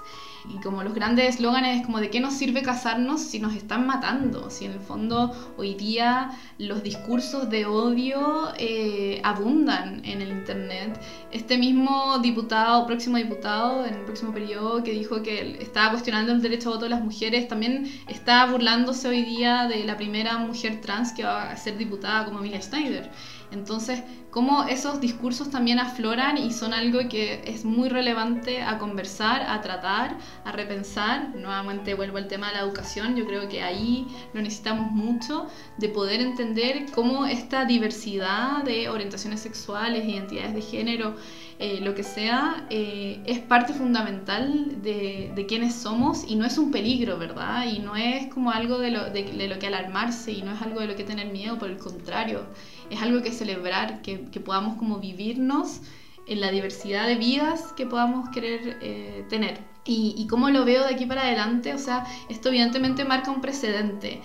Y 0.54 0.62
como 0.62 0.84
los 0.84 0.94
grandes 0.94 1.36
eslóganes 1.36 1.80
es 1.80 1.86
como 1.86 2.00
de 2.00 2.10
qué 2.10 2.20
nos 2.20 2.34
sirve 2.34 2.62
casarnos 2.62 3.22
si 3.22 3.40
nos 3.40 3.54
están 3.56 3.86
matando, 3.86 4.50
si 4.50 4.66
en 4.66 4.72
el 4.72 4.80
fondo 4.80 5.34
hoy 5.58 5.76
día 5.76 6.32
los 6.58 6.84
discursos 6.84 7.50
de 7.50 7.66
odio 7.66 8.54
eh, 8.58 9.20
abundan 9.24 10.02
en 10.06 10.22
el 10.22 10.30
Internet. 10.30 11.00
Este 11.32 11.58
mismo 11.58 12.20
diputado, 12.20 12.86
próximo 12.86 13.18
diputado 13.18 13.86
en 13.86 13.96
el 13.96 14.02
próximo 14.06 14.32
periodo 14.32 14.84
que 14.84 14.92
dijo 14.92 15.22
que 15.22 15.58
estaba 15.62 15.92
cuestionando 15.92 16.32
el 16.32 16.42
derecho 16.42 16.70
a 16.70 16.74
voto 16.74 16.86
de 16.86 16.92
las 16.92 17.04
mujeres, 17.04 17.48
también 17.48 17.92
está 18.08 18.46
burlándose 18.46 19.08
hoy 19.08 19.24
día 19.24 19.68
de 19.68 19.84
la 19.84 19.98
primera 19.98 20.38
mujer 20.38 20.82
trans 20.82 21.12
que 21.12 21.24
va 21.24 21.52
a 21.52 21.58
ser 21.58 21.78
diputada 21.78 22.26
como 22.26 22.40
Emilia 22.40 22.62
Schneider. 22.62 23.10
Entonces, 23.52 24.04
cómo 24.30 24.66
esos 24.66 25.00
discursos 25.00 25.50
también 25.50 25.80
afloran 25.80 26.38
y 26.38 26.52
son 26.52 26.74
algo 26.74 27.00
que 27.10 27.42
es 27.46 27.64
muy 27.64 27.88
relevante 27.88 28.62
a 28.62 28.78
conversar, 28.78 29.44
a 29.48 29.62
tratar, 29.62 30.18
a 30.44 30.52
repensar. 30.52 31.30
Nuevamente 31.36 31.94
vuelvo 31.94 32.18
al 32.18 32.28
tema 32.28 32.48
de 32.50 32.56
la 32.56 32.60
educación, 32.62 33.16
yo 33.16 33.26
creo 33.26 33.48
que 33.48 33.64
ahí 33.64 34.06
lo 34.34 34.42
necesitamos 34.42 34.92
mucho, 34.92 35.48
de 35.78 35.90
poder 35.90 36.20
entender 36.22 36.86
cómo 36.94 37.26
esta 37.26 37.66
diversidad 37.66 38.64
de 38.64 38.90
orientaciones 38.90 39.40
sexuales, 39.40 40.06
identidades 40.06 40.54
de 40.54 40.62
género, 40.62 41.16
eh, 41.60 41.80
lo 41.82 41.96
que 41.96 42.04
sea, 42.04 42.68
eh, 42.70 43.24
es 43.26 43.40
parte 43.40 43.74
fundamental 43.74 44.82
de, 44.84 45.32
de 45.34 45.46
quiénes 45.48 45.74
somos 45.74 46.24
y 46.28 46.36
no 46.36 46.46
es 46.46 46.58
un 46.58 46.70
peligro, 46.72 47.18
¿verdad? 47.18 47.66
Y 47.66 47.80
no 47.80 47.96
es 47.96 48.28
como 48.32 48.52
algo 48.52 48.78
de 48.78 48.92
lo, 48.92 49.10
de 49.10 49.48
lo 49.48 49.58
que 49.58 49.68
alarmarse 49.68 50.32
y 50.34 50.44
no 50.44 50.54
es 50.54 50.62
algo 50.62 50.82
de 50.82 50.88
lo 50.88 50.96
que 50.96 51.04
tener 51.04 51.32
miedo, 51.32 51.58
por 51.58 51.70
el 51.70 51.78
contrario 51.78 52.46
es 52.90 53.02
algo 53.02 53.22
que 53.22 53.32
celebrar, 53.32 54.02
que, 54.02 54.18
podamos 54.44 54.78
como 54.78 55.00
vivirnos 55.00 55.82
en 56.28 56.42
la 56.42 56.52
diversidad 56.52 57.08
de 57.08 57.16
vidas 57.16 57.74
que 57.74 57.86
podamos 57.86 58.30
querer 58.30 58.78
eh, 58.82 59.26
tener. 59.30 59.60
Y, 59.86 60.14
y 60.18 60.28
cómo 60.28 60.50
lo 60.50 60.66
veo 60.66 60.84
de 60.84 60.94
aquí 60.94 61.06
para 61.06 61.22
adelante, 61.22 61.74
o 61.74 61.78
sea, 61.78 62.06
esto 62.30 62.50
evidentemente 62.50 63.06
marca 63.06 63.32
un 63.32 63.42
precedente. 63.42 64.22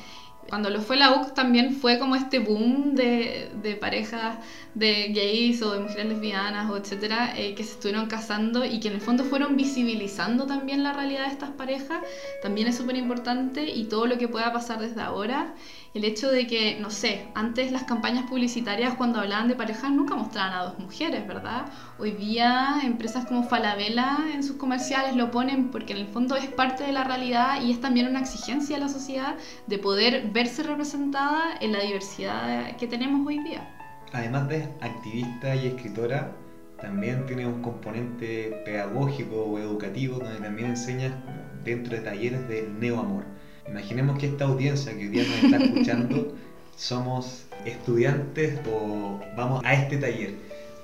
Cuando 0.49 0.71
lo 0.71 0.81
fue 0.81 0.97
la 0.97 1.13
UC 1.13 1.35
también 1.35 1.75
fue 1.75 1.99
como 1.99 2.17
este 2.17 2.39
boom 2.41 2.95
de, 2.95 3.51
de 3.63 3.77
parejas 3.77 4.39
de 4.75 5.09
gays 5.09 5.63
o 5.63 5.73
de 5.73 5.81
mujeres 5.81 6.07
lesbianas 6.07 6.71
o 6.71 6.77
etcétera 6.77 7.33
eh, 7.39 7.55
que 7.55 7.65
se 7.65 7.73
estuvieron 7.73 8.07
casando 8.07 8.65
y 8.65 8.81
que 8.81 8.89
en 8.89 8.95
el 8.95 9.01
fondo 9.01 9.25
fueron 9.25 9.57
visibilizando 9.57 10.47
también 10.47 10.83
la 10.83 10.93
realidad 10.93 11.27
de 11.27 11.33
estas 11.33 11.51
parejas. 11.51 12.01
También 12.43 12.67
es 12.69 12.77
súper 12.77 12.97
importante 12.97 13.71
y 13.71 13.85
todo 13.85 14.07
lo 14.07 14.19
que 14.19 14.29
pueda 14.29 14.53
pasar 14.53 14.81
desde 14.81 15.01
ahora 15.01 15.55
el 15.95 16.05
hecho 16.05 16.31
de 16.31 16.47
que, 16.47 16.79
no 16.81 16.91
sé, 16.91 17.27
antes 17.35 17.71
las 17.71 17.85
campañas 17.85 18.25
publicitarias 18.29 18.95
cuando 18.95 19.21
hablaban 19.21 19.49
de 19.49 19.57
parejas 19.57 19.91
nunca 19.91 20.15
mostraban 20.15 20.55
a 20.55 20.65
dos 20.65 20.79
mujeres, 20.79 21.27
¿verdad? 21.27 21.67
Hoy 21.99 22.13
día 22.13 22.81
empresas 22.83 23.27
como 23.27 23.45
Falabella 23.45 24.19
en 24.33 24.43
sus 24.43 24.57
comerciales 24.57 25.17
lo 25.17 25.31
ponen 25.31 25.71
porque 25.71 25.93
en 25.93 25.99
el 25.99 26.07
fondo 26.07 26.35
es 26.37 26.47
parte 26.47 26.85
de 26.85 26.93
la 26.93 27.05
realidad 27.05 27.63
y 27.63 27.73
es 27.73 27.81
también 27.81 28.07
una 28.07 28.21
exigencia 28.21 28.77
de 28.77 28.83
la 28.83 28.89
sociedad 28.89 29.37
de 29.67 29.79
poder 29.79 30.31
verse 30.33 30.63
representada 30.63 31.57
en 31.61 31.73
la 31.73 31.81
diversidad 31.81 32.75
que 32.77 32.87
tenemos 32.87 33.27
hoy 33.27 33.43
día. 33.43 33.69
Además 34.15 34.49
de 34.49 34.65
activista 34.81 35.55
y 35.55 35.67
escritora, 35.67 36.33
también 36.81 37.27
tiene 37.27 37.47
un 37.47 37.61
componente 37.61 38.63
pedagógico 38.65 39.45
o 39.45 39.59
educativo 39.59 40.19
donde 40.19 40.41
también 40.41 40.71
enseña 40.71 41.23
dentro 41.65 41.97
de 41.97 42.03
talleres 42.03 42.49
del 42.49 42.79
neoamor 42.81 43.25
Imaginemos 43.69 44.19
que 44.19 44.27
esta 44.27 44.45
audiencia 44.45 44.93
que 44.93 45.01
hoy 45.01 45.09
día 45.09 45.25
nos 45.25 45.45
está 45.45 45.57
escuchando 45.57 46.35
somos 46.77 47.45
estudiantes 47.65 48.61
o 48.69 49.21
vamos 49.37 49.65
a 49.65 49.75
este 49.75 49.99
taller. 49.99 50.35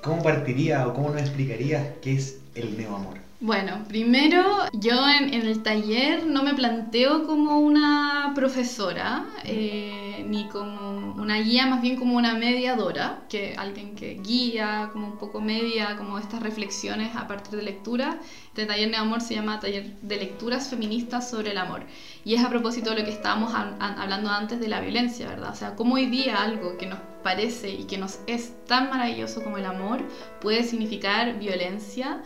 ¿Cómo 0.01 0.23
partiría 0.23 0.87
o 0.87 0.93
cómo 0.93 1.09
nos 1.09 1.21
explicarías 1.21 1.85
qué 2.01 2.13
es 2.13 2.39
el 2.55 2.77
neoamor? 2.77 3.17
Bueno, 3.41 3.83
primero 3.87 4.43
yo 4.73 5.07
en, 5.07 5.33
el 5.33 5.63
taller 5.63 6.25
no 6.25 6.43
me 6.43 6.53
planteo 6.53 7.25
como 7.25 7.59
una 7.59 8.33
profesora, 8.35 9.25
eh, 9.45 10.08
ni 10.23 10.47
como 10.47 11.13
una 11.21 11.39
guía, 11.39 11.65
más 11.65 11.81
bien 11.81 11.95
como 11.97 12.17
una 12.17 12.33
mediadora, 12.33 13.23
que 13.29 13.55
alguien 13.57 13.95
que 13.95 14.15
guía, 14.15 14.89
como 14.91 15.07
un 15.07 15.17
poco 15.17 15.41
media, 15.41 15.95
como 15.97 16.17
estas 16.17 16.41
reflexiones 16.41 17.15
a 17.15 17.27
partir 17.27 17.55
de 17.57 17.63
lectura. 17.63 18.19
Este 18.47 18.65
taller 18.65 18.89
de 18.91 18.97
amor 18.97 19.21
se 19.21 19.35
llama 19.35 19.59
Taller 19.59 19.95
de 20.01 20.17
Lecturas 20.17 20.69
Feministas 20.69 21.29
sobre 21.29 21.51
el 21.51 21.57
Amor. 21.57 21.83
Y 22.25 22.35
es 22.35 22.43
a 22.43 22.49
propósito 22.49 22.89
de 22.91 22.99
lo 22.99 23.05
que 23.05 23.11
estábamos 23.11 23.53
hablando 23.53 24.29
antes 24.29 24.59
de 24.59 24.67
la 24.67 24.81
violencia, 24.81 25.27
¿verdad? 25.27 25.51
O 25.51 25.55
sea, 25.55 25.75
cómo 25.75 25.95
hoy 25.95 26.07
día 26.07 26.41
algo 26.41 26.77
que 26.77 26.85
nos 26.85 26.99
parece 27.23 27.69
y 27.69 27.85
que 27.85 27.97
nos 27.97 28.19
es 28.27 28.53
tan 28.65 28.89
maravilloso 28.89 29.43
como 29.43 29.57
el 29.57 29.65
amor 29.65 30.01
puede 30.41 30.63
significar 30.63 31.37
violencia 31.37 32.21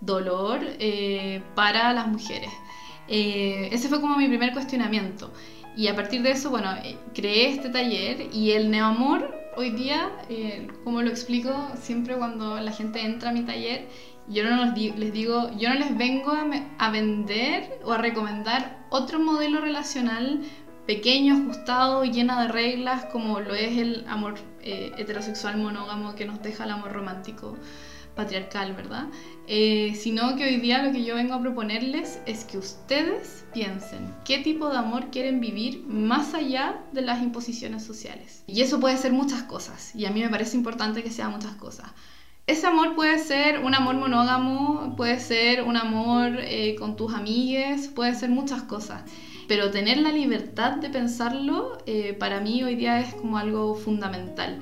dolor 0.00 0.60
eh, 0.78 1.42
para 1.54 1.92
las 1.92 2.08
mujeres. 2.08 2.50
Eh, 3.08 3.68
ese 3.72 3.88
fue 3.88 4.00
como 4.00 4.16
mi 4.16 4.28
primer 4.28 4.52
cuestionamiento. 4.52 5.32
Y 5.76 5.88
a 5.88 5.96
partir 5.96 6.22
de 6.22 6.32
eso, 6.32 6.50
bueno, 6.50 6.72
eh, 6.84 6.96
creé 7.14 7.50
este 7.50 7.70
taller 7.70 8.28
y 8.32 8.52
el 8.52 8.70
neoamor 8.70 9.34
hoy 9.56 9.70
día, 9.70 10.10
como 10.84 11.02
lo 11.02 11.10
explico 11.10 11.52
siempre 11.78 12.16
cuando 12.16 12.58
la 12.58 12.72
gente 12.72 13.04
entra 13.04 13.30
a 13.30 13.32
mi 13.32 13.42
taller, 13.42 13.86
yo 14.28 14.44
no 14.44 14.64
les 14.74 15.12
digo, 15.12 15.50
yo 15.58 15.68
no 15.68 15.74
les 15.74 15.96
vengo 15.96 16.32
a, 16.78 16.90
vender 16.90 17.78
o 17.84 17.92
a 17.92 17.98
recomendar 17.98 18.86
otro 18.88 19.18
modelo 19.18 19.60
relacional 19.60 20.40
pequeño, 20.86 21.34
ajustado, 21.34 22.04
lleno 22.04 22.40
de 22.40 22.48
reglas, 22.48 23.04
como 23.06 23.40
lo 23.40 23.54
es 23.54 23.76
el 23.76 24.04
amor 24.08 24.34
heterosexual 24.62 25.58
monógamo 25.58 26.14
que 26.14 26.24
nos 26.24 26.40
deja 26.42 26.64
el 26.64 26.70
amor 26.70 26.92
romántico 26.92 27.58
patriarcal, 28.14 28.74
¿verdad? 28.74 29.06
Eh, 29.46 29.94
sino 29.98 30.36
que 30.36 30.44
hoy 30.44 30.56
día 30.58 30.82
lo 30.82 30.92
que 30.92 31.04
yo 31.04 31.14
vengo 31.14 31.34
a 31.34 31.40
proponerles 31.40 32.20
es 32.26 32.44
que 32.44 32.58
ustedes 32.58 33.44
piensen 33.52 34.14
qué 34.24 34.38
tipo 34.38 34.68
de 34.68 34.78
amor 34.78 35.10
quieren 35.10 35.40
vivir 35.40 35.84
más 35.86 36.34
allá 36.34 36.80
de 36.92 37.02
las 37.02 37.22
imposiciones 37.22 37.84
sociales. 37.84 38.44
Y 38.46 38.60
eso 38.62 38.80
puede 38.80 38.96
ser 38.96 39.12
muchas 39.12 39.42
cosas, 39.42 39.94
y 39.94 40.04
a 40.06 40.10
mí 40.10 40.20
me 40.20 40.28
parece 40.28 40.56
importante 40.56 41.02
que 41.02 41.10
sea 41.10 41.28
muchas 41.28 41.54
cosas. 41.54 41.90
Ese 42.46 42.66
amor 42.66 42.96
puede 42.96 43.18
ser 43.20 43.60
un 43.60 43.74
amor 43.74 43.94
monógamo, 43.94 44.94
puede 44.96 45.20
ser 45.20 45.62
un 45.62 45.76
amor 45.76 46.38
eh, 46.40 46.74
con 46.76 46.96
tus 46.96 47.14
amigues, 47.14 47.86
puede 47.86 48.14
ser 48.16 48.30
muchas 48.30 48.62
cosas. 48.62 49.02
Pero 49.46 49.70
tener 49.70 49.98
la 49.98 50.10
libertad 50.10 50.72
de 50.72 50.90
pensarlo, 50.90 51.78
eh, 51.86 52.14
para 52.14 52.40
mí 52.40 52.64
hoy 52.64 52.74
día 52.74 53.00
es 53.00 53.14
como 53.14 53.38
algo 53.38 53.74
fundamental 53.74 54.60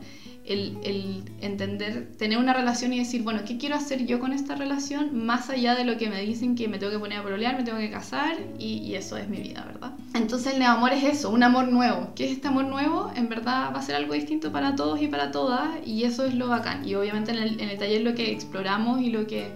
el, 0.50 1.24
entender, 1.40 2.12
tener 2.18 2.38
una 2.38 2.52
relación 2.52 2.92
y 2.92 2.98
decir, 2.98 3.22
bueno, 3.22 3.40
¿qué 3.46 3.56
quiero 3.56 3.76
hacer 3.76 4.06
yo 4.06 4.18
con 4.18 4.32
esta 4.32 4.56
relación? 4.56 5.24
Más 5.24 5.48
allá 5.50 5.74
de 5.74 5.84
lo 5.84 5.96
que 5.96 6.10
me 6.10 6.20
dicen 6.22 6.56
que 6.56 6.68
me 6.68 6.78
tengo 6.78 6.92
que 6.92 6.98
poner 6.98 7.18
a 7.18 7.22
prolear, 7.22 7.56
me 7.56 7.64
tengo 7.64 7.78
que 7.78 7.90
casar 7.90 8.36
y, 8.58 8.94
eso 8.94 9.16
es 9.16 9.28
mi 9.28 9.38
vida, 9.38 9.64
¿verdad? 9.64 9.92
Entonces 10.14 10.54
el 10.54 10.62
amor 10.62 10.92
es 10.92 11.04
eso, 11.04 11.30
un 11.30 11.42
amor 11.42 11.68
nuevo. 11.68 12.12
¿Qué 12.16 12.26
es 12.26 12.32
este 12.32 12.48
amor 12.48 12.64
nuevo? 12.64 13.10
En 13.14 13.28
verdad 13.28 13.72
va 13.72 13.78
a 13.78 13.82
ser 13.82 13.94
algo 13.94 14.14
distinto 14.14 14.50
para 14.50 14.74
todos 14.74 15.00
y 15.00 15.06
para 15.06 15.30
todas 15.30 15.70
y 15.86 16.02
eso 16.04 16.24
es 16.24 16.34
lo 16.34 16.48
bacán. 16.48 16.86
Y 16.86 16.96
obviamente 16.96 17.30
en 17.30 17.38
el, 17.38 17.60
en 17.60 17.70
el 17.70 17.78
taller 17.78 18.02
lo 18.02 18.14
que 18.14 18.32
exploramos 18.32 19.00
y 19.00 19.10
lo 19.10 19.26
que 19.26 19.52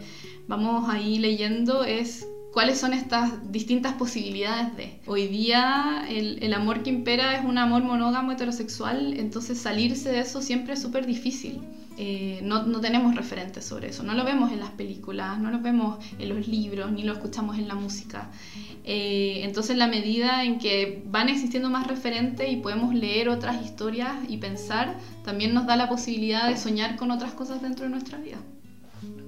vamos 0.47 0.89
ahí 0.89 1.19
leyendo 1.19 1.85
es 1.85 2.27
cuáles 2.55 2.79
son 2.79 2.95
estas 2.95 3.51
distintas 3.51 3.95
posibilidades 3.95 4.77
de. 4.77 5.01
Hoy 5.07 5.27
día 5.27 6.07
el, 6.09 6.55
amor 6.55 6.85
que 6.85 6.91
impera 6.91 7.37
es 7.37 7.45
un 7.45 7.59
amor 7.59 7.83
monógamo 7.83 8.31
heterosexual, 8.31 9.15
entonces 9.19 9.59
salirse 9.59 10.11
de 10.11 10.21
eso 10.21 10.41
siempre 10.41 10.75
es 10.75 10.81
súper 10.81 11.05
difícil. 11.05 11.61
Eh, 11.97 12.41
no, 12.43 12.81
tenemos 12.81 13.15
referentes 13.15 13.65
sobre 13.65 13.89
eso, 13.89 14.03
no 14.05 14.15
lo 14.15 14.25
vemos 14.25 14.53
en 14.53 14.61
las 14.61 14.71
películas, 14.71 15.39
no 15.39 15.51
lo 15.51 15.61
vemos 15.61 16.05
en 16.19 16.29
los 16.29 16.47
libros, 16.49 16.91
ni 16.93 17.03
lo 17.03 17.13
escuchamos 17.13 17.59
en 17.59 17.67
la 17.67 17.75
música. 17.75 18.31
Eh, 18.85 19.41
entonces 19.43 19.77
la 19.77 19.89
medida 19.89 20.45
en 20.45 20.59
que 20.59 21.03
van 21.07 21.29
existiendo 21.29 21.71
más 21.71 21.89
referentes 21.89 22.51
y 22.53 22.57
podemos 22.57 22.95
leer 22.95 23.29
otras 23.29 23.65
historias 23.65 24.13
y 24.29 24.37
pensar, 24.37 24.97
también 25.25 25.55
nos 25.55 25.67
da 25.67 25.75
la 25.75 25.89
posibilidad 25.89 26.49
de 26.49 26.57
soñar 26.57 26.97
con 26.97 27.11
otras 27.11 27.33
cosas 27.33 27.63
dentro 27.63 27.85
de 27.85 27.91
nuestra 27.91 28.19
vida. 28.19 28.39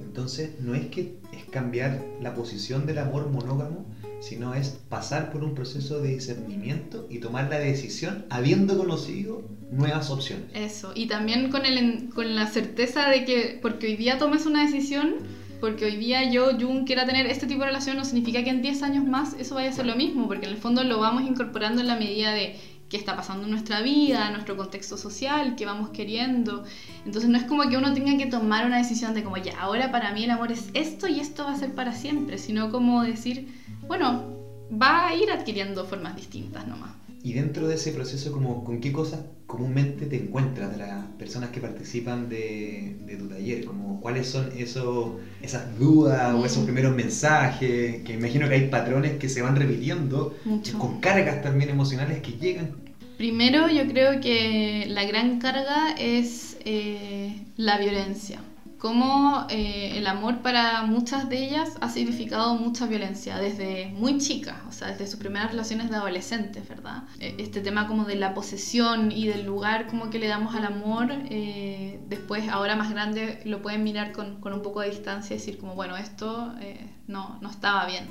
Entonces 0.01 0.61
no 0.61 0.75
es 0.75 0.87
que 0.87 1.19
cambiar 1.51 2.03
la 2.21 2.35
posición 2.35 2.87
del 2.87 2.99
amor 2.99 3.31
monógamo, 3.31 3.87
sino 4.21 4.55
es 4.55 4.81
pasar 4.89 5.31
por 5.31 5.45
un 5.45 5.55
proceso 5.55 6.01
de 6.01 6.15
discernimiento 6.15 7.07
y 7.11 7.19
tomar 7.19 7.49
la 7.51 7.59
decisión 7.59 8.25
habiendo 8.31 8.77
conocido 8.77 9.43
nuevas 9.71 10.11
opciones. 10.11 10.47
Eso, 10.55 10.93
y 10.95 11.07
también 11.07 11.51
con, 11.51 11.67
el, 11.67 12.09
con 12.15 12.35
la 12.35 12.47
certeza 12.47 13.09
de 13.09 13.25
que 13.25 13.59
porque 13.61 13.89
hoy 13.89 13.97
día 13.97 14.19
tomes 14.19 14.47
una 14.47 14.65
decisión, 14.65 15.17
porque 15.61 15.87
hoy 15.87 15.97
día 15.97 16.31
yo, 16.31 16.53
Jung, 16.59 16.87
quiera 16.87 17.07
tener 17.07 17.27
este 17.27 17.47
tipo 17.47 17.61
de 17.61 17.67
relación, 17.67 17.97
no 17.97 18.05
significa 18.05 18.43
que 18.45 18.51
en 18.51 18.63
10 18.63 18.83
años 18.83 19.05
más 19.05 19.35
eso 19.39 19.55
vaya 19.55 19.71
a 19.71 19.73
ser 19.73 19.87
lo 19.87 19.97
mismo, 19.97 20.29
porque 20.29 20.47
en 20.47 20.53
el 20.53 20.59
fondo 20.59 20.85
lo 20.85 20.99
vamos 20.99 21.23
incorporando 21.23 21.81
en 21.81 21.89
la 21.89 21.97
medida 21.97 22.33
de 22.33 22.57
qué 22.89 22.97
está 22.97 23.17
pasando 23.17 23.45
en 23.45 23.51
nuestra 23.51 23.83
vida, 23.83 24.27
en 24.27 24.33
nuestro 24.33 24.57
contexto 24.57 24.97
social, 24.97 25.55
qué 25.57 25.67
vamos 25.67 25.91
queriendo. 25.91 26.65
Entonces 27.05 27.29
no 27.29 27.37
es 27.39 27.45
como 27.45 27.69
que 27.69 27.77
uno 27.77 27.93
tenga 27.93 28.17
que 28.17 28.27
tomar 28.27 28.67
una 28.67 28.79
decisión 28.79 29.15
de 29.15 29.25
como, 29.25 29.37
ya, 29.37 29.59
ahora 29.59 29.91
para 29.91 30.13
mí 30.13 30.25
el 30.25 30.31
amor 30.31 30.53
es 30.53 30.71
esto 30.75 31.09
y 31.09 31.21
esto 31.21 31.45
va 31.45 31.53
a 31.53 31.57
ser 31.57 31.75
para 31.75 31.93
siempre, 31.93 32.39
sino 32.39 32.71
como 32.71 33.03
decir, 33.03 33.49
bueno, 33.87 34.25
va 34.71 35.09
a 35.09 35.15
ir 35.15 35.31
adquiriendo 35.31 35.85
formas 35.85 36.17
distintas 36.17 36.67
nomás. 36.67 36.91
Y 37.27 37.33
dentro 37.33 37.67
de 37.67 37.75
ese 37.75 37.91
proceso, 37.91 38.31
como, 38.31 38.63
¿con 38.63 38.79
qué 38.79 38.93
cosas 38.93 39.19
comúnmente 39.49 40.07
te 40.07 40.15
encuentras 40.15 40.71
de 40.71 40.77
las 40.77 41.07
personas 41.19 41.51
que 41.51 41.61
participan 41.61 42.29
de, 42.29 42.99
de 43.05 43.17
tu 43.17 43.29
taller? 43.29 43.65
Como, 43.65 44.01
¿Cuáles 44.01 44.29
son 44.29 44.53
esos, 44.57 45.15
esas 45.43 45.77
dudas 45.77 46.33
o 46.37 46.47
esos 46.47 46.63
mm. 46.63 46.67
primeros 46.67 46.95
mensajes? 46.95 48.05
Que 48.05 48.13
imagino 48.13 48.49
que 48.49 48.55
hay 48.55 48.69
patrones 48.69 49.19
que 49.19 49.29
se 49.29 49.43
van 49.43 49.57
repitiendo, 49.57 50.37
con 50.79 51.01
cargas 51.01 51.43
también 51.43 51.69
emocionales 51.69 52.21
que 52.21 52.35
llegan. 52.35 52.77
Primero, 53.19 53.69
yo 53.71 53.89
creo 53.89 54.21
que 54.21 54.85
la 54.87 55.05
gran 55.05 55.41
carga 55.41 55.97
es 55.99 56.59
eh, 56.65 57.43
la 57.57 57.77
violencia 57.79 58.39
cómo 58.87 59.49
eh, 59.51 59.95
el 59.97 60.07
amor 60.07 60.43
para 60.43 60.83
muchas 60.83 61.29
de 61.29 61.45
ellas 61.45 61.77
ha 61.81 61.89
significado 61.89 62.55
mucha 62.55 62.87
violencia 62.87 63.37
desde 63.37 63.87
muy 63.87 64.19
chicas, 64.19 64.55
o 64.69 64.71
sea, 64.71 64.93
desde 64.93 65.09
sus 65.09 65.19
primeras 65.19 65.51
relaciones 65.51 65.91
de 65.91 65.97
adolescentes, 65.97 66.69
¿verdad? 66.69 67.03
E, 67.19 67.35
este 67.39 67.61
tema 67.61 67.89
como 67.89 68.05
de 68.05 68.15
la 68.15 68.33
posesión 68.33 69.11
y 69.11 69.27
del 69.27 69.45
lugar 69.45 69.89
como 69.89 70.09
que 70.09 70.21
le 70.21 70.29
damos 70.29 70.55
al 70.55 70.65
amor, 70.65 71.09
eh, 71.11 71.99
después 72.09 72.49
ahora 72.49 72.77
más 72.77 72.93
grande 72.93 73.41
lo 73.45 73.61
pueden 73.61 73.83
mirar 73.83 74.13
con, 74.13 74.41
con, 74.41 74.53
un 74.53 74.63
poco 74.63 74.83
de 74.83 74.91
distancia 74.91 75.35
y 75.35 75.41
decir 75.41 75.59
como, 75.59 75.75
bueno, 75.75 75.97
esto 75.97 76.55
eh, 76.61 76.89
no, 77.09 77.41
no 77.41 77.51
estaba 77.51 77.87
bien. 77.87 78.05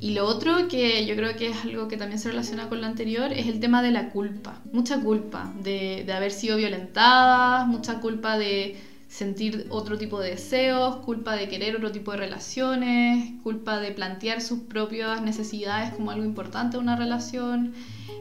Y 0.00 0.12
lo 0.12 0.24
otro 0.24 0.68
que 0.68 1.04
yo 1.04 1.16
creo 1.16 1.36
que 1.36 1.48
es 1.48 1.64
algo 1.64 1.86
que 1.88 1.98
también 1.98 2.18
se 2.18 2.30
relaciona 2.30 2.70
con 2.70 2.80
lo 2.80 2.86
anterior 2.86 3.30
es 3.30 3.46
el 3.46 3.60
tema 3.60 3.82
de 3.82 3.90
la 3.90 4.08
culpa. 4.08 4.58
Mucha 4.72 5.02
culpa 5.02 5.52
de, 5.62 6.04
de 6.06 6.12
haber 6.14 6.30
sido 6.30 6.56
violentadas, 6.56 7.66
mucha 7.66 8.00
culpa 8.00 8.38
de 8.38 8.87
sentir 9.08 9.66
otro 9.70 9.96
tipo 9.96 10.20
de 10.20 10.30
deseos, 10.30 10.96
culpa 10.96 11.34
de 11.34 11.48
querer 11.48 11.76
otro 11.76 11.90
tipo 11.90 12.12
de 12.12 12.18
relaciones, 12.18 13.32
culpa 13.42 13.80
de 13.80 13.90
plantear 13.90 14.40
sus 14.40 14.60
propias 14.60 15.22
necesidades 15.22 15.92
como 15.94 16.10
algo 16.10 16.24
importante 16.24 16.76
en 16.76 16.82
una 16.82 16.96
relación, 16.96 17.72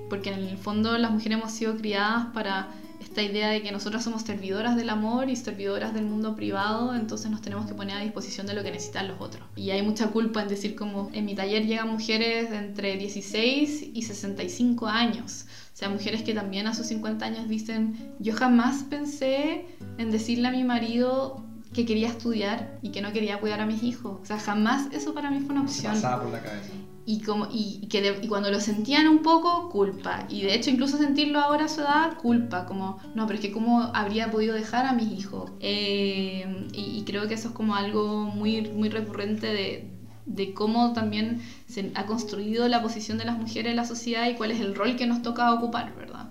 porque 0.10 0.32
en 0.32 0.40
el 0.40 0.58
fondo 0.58 0.98
las 0.98 1.12
mujeres 1.12 1.38
hemos 1.38 1.52
sido 1.52 1.76
criadas 1.76 2.28
para 2.34 2.70
esta 3.02 3.22
idea 3.22 3.50
de 3.50 3.62
que 3.62 3.72
nosotras 3.72 4.04
somos 4.04 4.24
servidoras 4.24 4.76
del 4.76 4.90
amor 4.90 5.30
y 5.30 5.36
servidoras 5.36 5.94
del 5.94 6.06
mundo 6.06 6.36
privado, 6.36 6.96
entonces 6.96 7.30
nos 7.30 7.42
tenemos 7.42 7.68
que 7.68 7.76
poner 7.76 7.98
a 7.98 8.02
disposición 8.02 8.48
de 8.48 8.54
lo 8.54 8.64
que 8.64 8.72
necesitan 8.72 9.08
los 9.08 9.20
otros. 9.20 9.44
Y 9.56 9.70
hay 9.72 9.82
mucha 9.82 10.08
culpa 10.08 10.42
en 10.42 10.48
decir 10.48 10.76
como 10.76 11.10
en 11.14 11.26
mi 11.26 11.36
taller 11.36 11.66
llegan 11.66 11.90
mujeres 11.90 12.50
de 12.50 12.58
entre 12.58 12.98
16 12.98 13.90
y 13.94 14.02
65 14.02 14.88
años 14.88 15.46
sea, 15.78 15.90
mujeres 15.90 16.24
que 16.24 16.34
también 16.34 16.66
a 16.66 16.74
sus 16.74 16.88
50 16.88 17.24
años 17.24 17.48
dicen, 17.48 18.16
yo 18.20 18.34
jamás 18.34 18.84
pensé 18.90 19.68
en 20.00 20.10
decirle 20.10 20.48
a 20.48 20.52
mi 20.52 20.64
marido 20.64 21.44
que 21.72 21.86
quería 21.86 22.08
estudiar 22.08 22.80
y 22.82 22.90
que 22.90 23.00
no 23.00 23.14
quería 23.14 23.40
cuidar 23.40 23.62
a 23.62 23.68
mis 23.68 23.84
hijos. 23.84 24.18
O 24.24 24.26
sea, 24.26 24.40
jamás 24.40 24.88
eso 24.92 25.14
para 25.14 25.30
mí 25.30 25.40
fue 25.42 25.54
una 25.54 25.62
opción. 25.62 25.94
pasaba 25.94 26.24
por 26.24 26.32
la 26.32 26.42
cabeza. 26.42 26.72
Y, 27.06 27.22
como, 27.22 27.48
y, 27.52 27.88
que 27.90 28.20
y 28.24 28.28
cuando 28.28 28.50
lo 28.50 28.60
sentían 28.60 29.08
un 29.08 29.20
poco, 29.20 29.70
culpa. 29.70 30.26
Y 30.30 30.42
de 30.42 30.56
hecho, 30.56 30.72
incluso 30.72 30.98
sentirlo 30.98 31.40
ahora 31.40 31.66
a 31.66 31.68
su 31.68 31.82
edad, 31.82 32.18
culpa. 32.18 32.66
Como, 32.66 32.98
no, 33.14 33.28
pero 33.28 33.38
es 33.38 33.46
que 33.46 33.52
cómo 33.52 33.92
habría 33.94 34.32
podido 34.32 34.56
dejar 34.56 34.88
a 34.88 34.94
mis 34.94 35.12
hijos. 35.12 35.52
Eh, 35.60 36.68
y, 36.74 36.98
y, 36.98 37.04
creo 37.06 37.28
que 37.28 37.36
eso 37.36 37.50
es 37.50 37.54
como 37.54 37.76
algo 37.76 38.24
muy, 38.24 38.62
muy 38.64 38.90
recurrente 38.90 39.46
de, 39.46 39.97
de 40.28 40.54
cómo 40.54 40.94
también 40.94 41.42
se 41.68 41.92
ha 41.96 42.06
construido 42.06 42.68
la 42.68 42.82
posición 42.82 43.18
de 43.18 43.26
las 43.26 43.38
mujeres 43.38 43.72
en 43.72 43.78
la 43.78 43.86
sociedad 43.86 44.30
y 44.30 44.36
cuál 44.36 44.52
es 44.52 44.60
el 44.60 44.76
rol 44.76 44.96
que 44.96 45.08
nos 45.08 45.22
toca 45.24 45.54
ocupar, 45.54 45.96
¿verdad? 45.96 46.30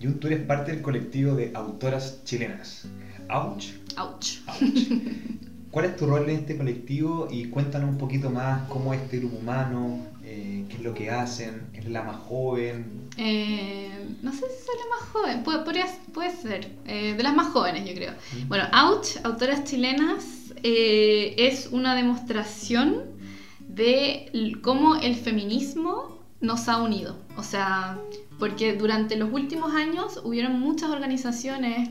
Jun, 0.00 0.18
tú 0.18 0.26
eres 0.26 0.40
parte 0.40 0.72
del 0.72 0.82
colectivo 0.82 1.36
de 1.36 1.52
autoras 1.54 2.24
chilenas. 2.24 2.86
Ouch. 3.28 3.66
Ouch. 3.96 4.38
¿Cuál 5.70 5.86
es 5.86 5.96
tu 5.96 6.06
rol 6.06 6.28
en 6.28 6.36
este 6.36 6.56
colectivo? 6.56 7.28
Y 7.30 7.46
cuéntanos 7.46 7.90
un 7.90 7.98
poquito 7.98 8.30
más 8.30 8.68
cómo 8.68 8.94
es 8.94 9.02
este 9.02 9.18
grupo 9.18 9.38
humano, 9.38 9.98
eh, 10.22 10.64
qué 10.68 10.76
es 10.76 10.82
lo 10.82 10.94
que 10.94 11.10
hacen, 11.10 11.62
es 11.72 11.88
la 11.88 12.02
más 12.02 12.16
joven. 12.16 13.08
Eh, 13.16 13.90
no 14.22 14.32
sé 14.32 14.38
si 14.38 14.66
soy 14.66 14.76
la 14.78 14.96
más 14.96 15.08
joven, 15.10 15.42
puede, 15.42 15.84
puede 16.12 16.36
ser, 16.36 16.70
eh, 16.86 17.14
de 17.16 17.22
las 17.22 17.34
más 17.34 17.48
jóvenes 17.48 17.88
yo 17.88 17.94
creo. 17.94 18.12
Bueno, 18.46 18.64
Ouch, 18.72 19.16
autoras 19.24 19.64
chilenas, 19.64 20.24
es 20.62 21.68
una 21.72 21.94
demostración 21.94 23.13
de 23.74 24.58
cómo 24.62 24.94
el 24.96 25.14
feminismo 25.16 26.18
nos 26.40 26.68
ha 26.68 26.82
unido. 26.82 27.16
O 27.36 27.42
sea, 27.42 28.00
porque 28.38 28.74
durante 28.74 29.16
los 29.16 29.30
últimos 29.32 29.74
años 29.74 30.20
hubieron 30.24 30.60
muchas 30.60 30.90
organizaciones 30.90 31.90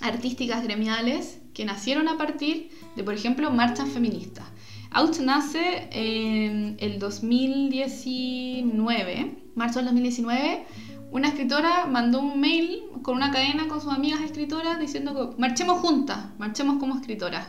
artísticas 0.00 0.64
gremiales 0.64 1.38
que 1.54 1.64
nacieron 1.64 2.08
a 2.08 2.18
partir 2.18 2.70
de, 2.96 3.04
por 3.04 3.14
ejemplo, 3.14 3.50
marchas 3.50 3.88
feministas. 3.88 4.44
Out 4.90 5.20
nace 5.20 5.88
en 5.90 6.76
el 6.80 6.98
2019, 6.98 9.36
marzo 9.54 9.78
del 9.78 9.86
2019, 9.86 10.66
una 11.12 11.28
escritora 11.28 11.86
mandó 11.86 12.18
un 12.20 12.40
mail 12.40 12.82
con 13.02 13.14
una 13.16 13.30
cadena 13.30 13.68
con 13.68 13.80
sus 13.80 13.92
amigas 13.92 14.20
escritoras 14.20 14.80
diciendo 14.80 15.14
que 15.14 15.28
marchemos 15.40 15.78
juntas, 15.80 16.18
marchemos 16.38 16.78
como 16.78 16.96
escritoras 16.96 17.46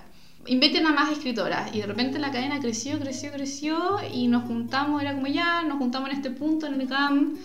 inviten 0.48 0.86
a 0.86 0.93
más 0.93 1.12
escritoras. 1.12 1.74
Y 1.76 1.80
de 1.80 1.88
repente 1.88 2.20
la 2.20 2.32
cadena 2.32 2.60
creció, 2.60 3.00
creció, 3.00 3.32
creció 3.32 3.98
y 4.14 4.28
nos 4.28 4.43
juntamos, 4.43 5.02
era 5.02 5.14
como 5.14 5.28
ya, 5.28 5.64
nos 5.64 5.78
juntamos 5.78 6.10
en 6.10 6.16
este 6.16 6.32
punto 6.32 6.68
en 6.68 6.82
el 6.82 6.88
GAM 6.88 7.38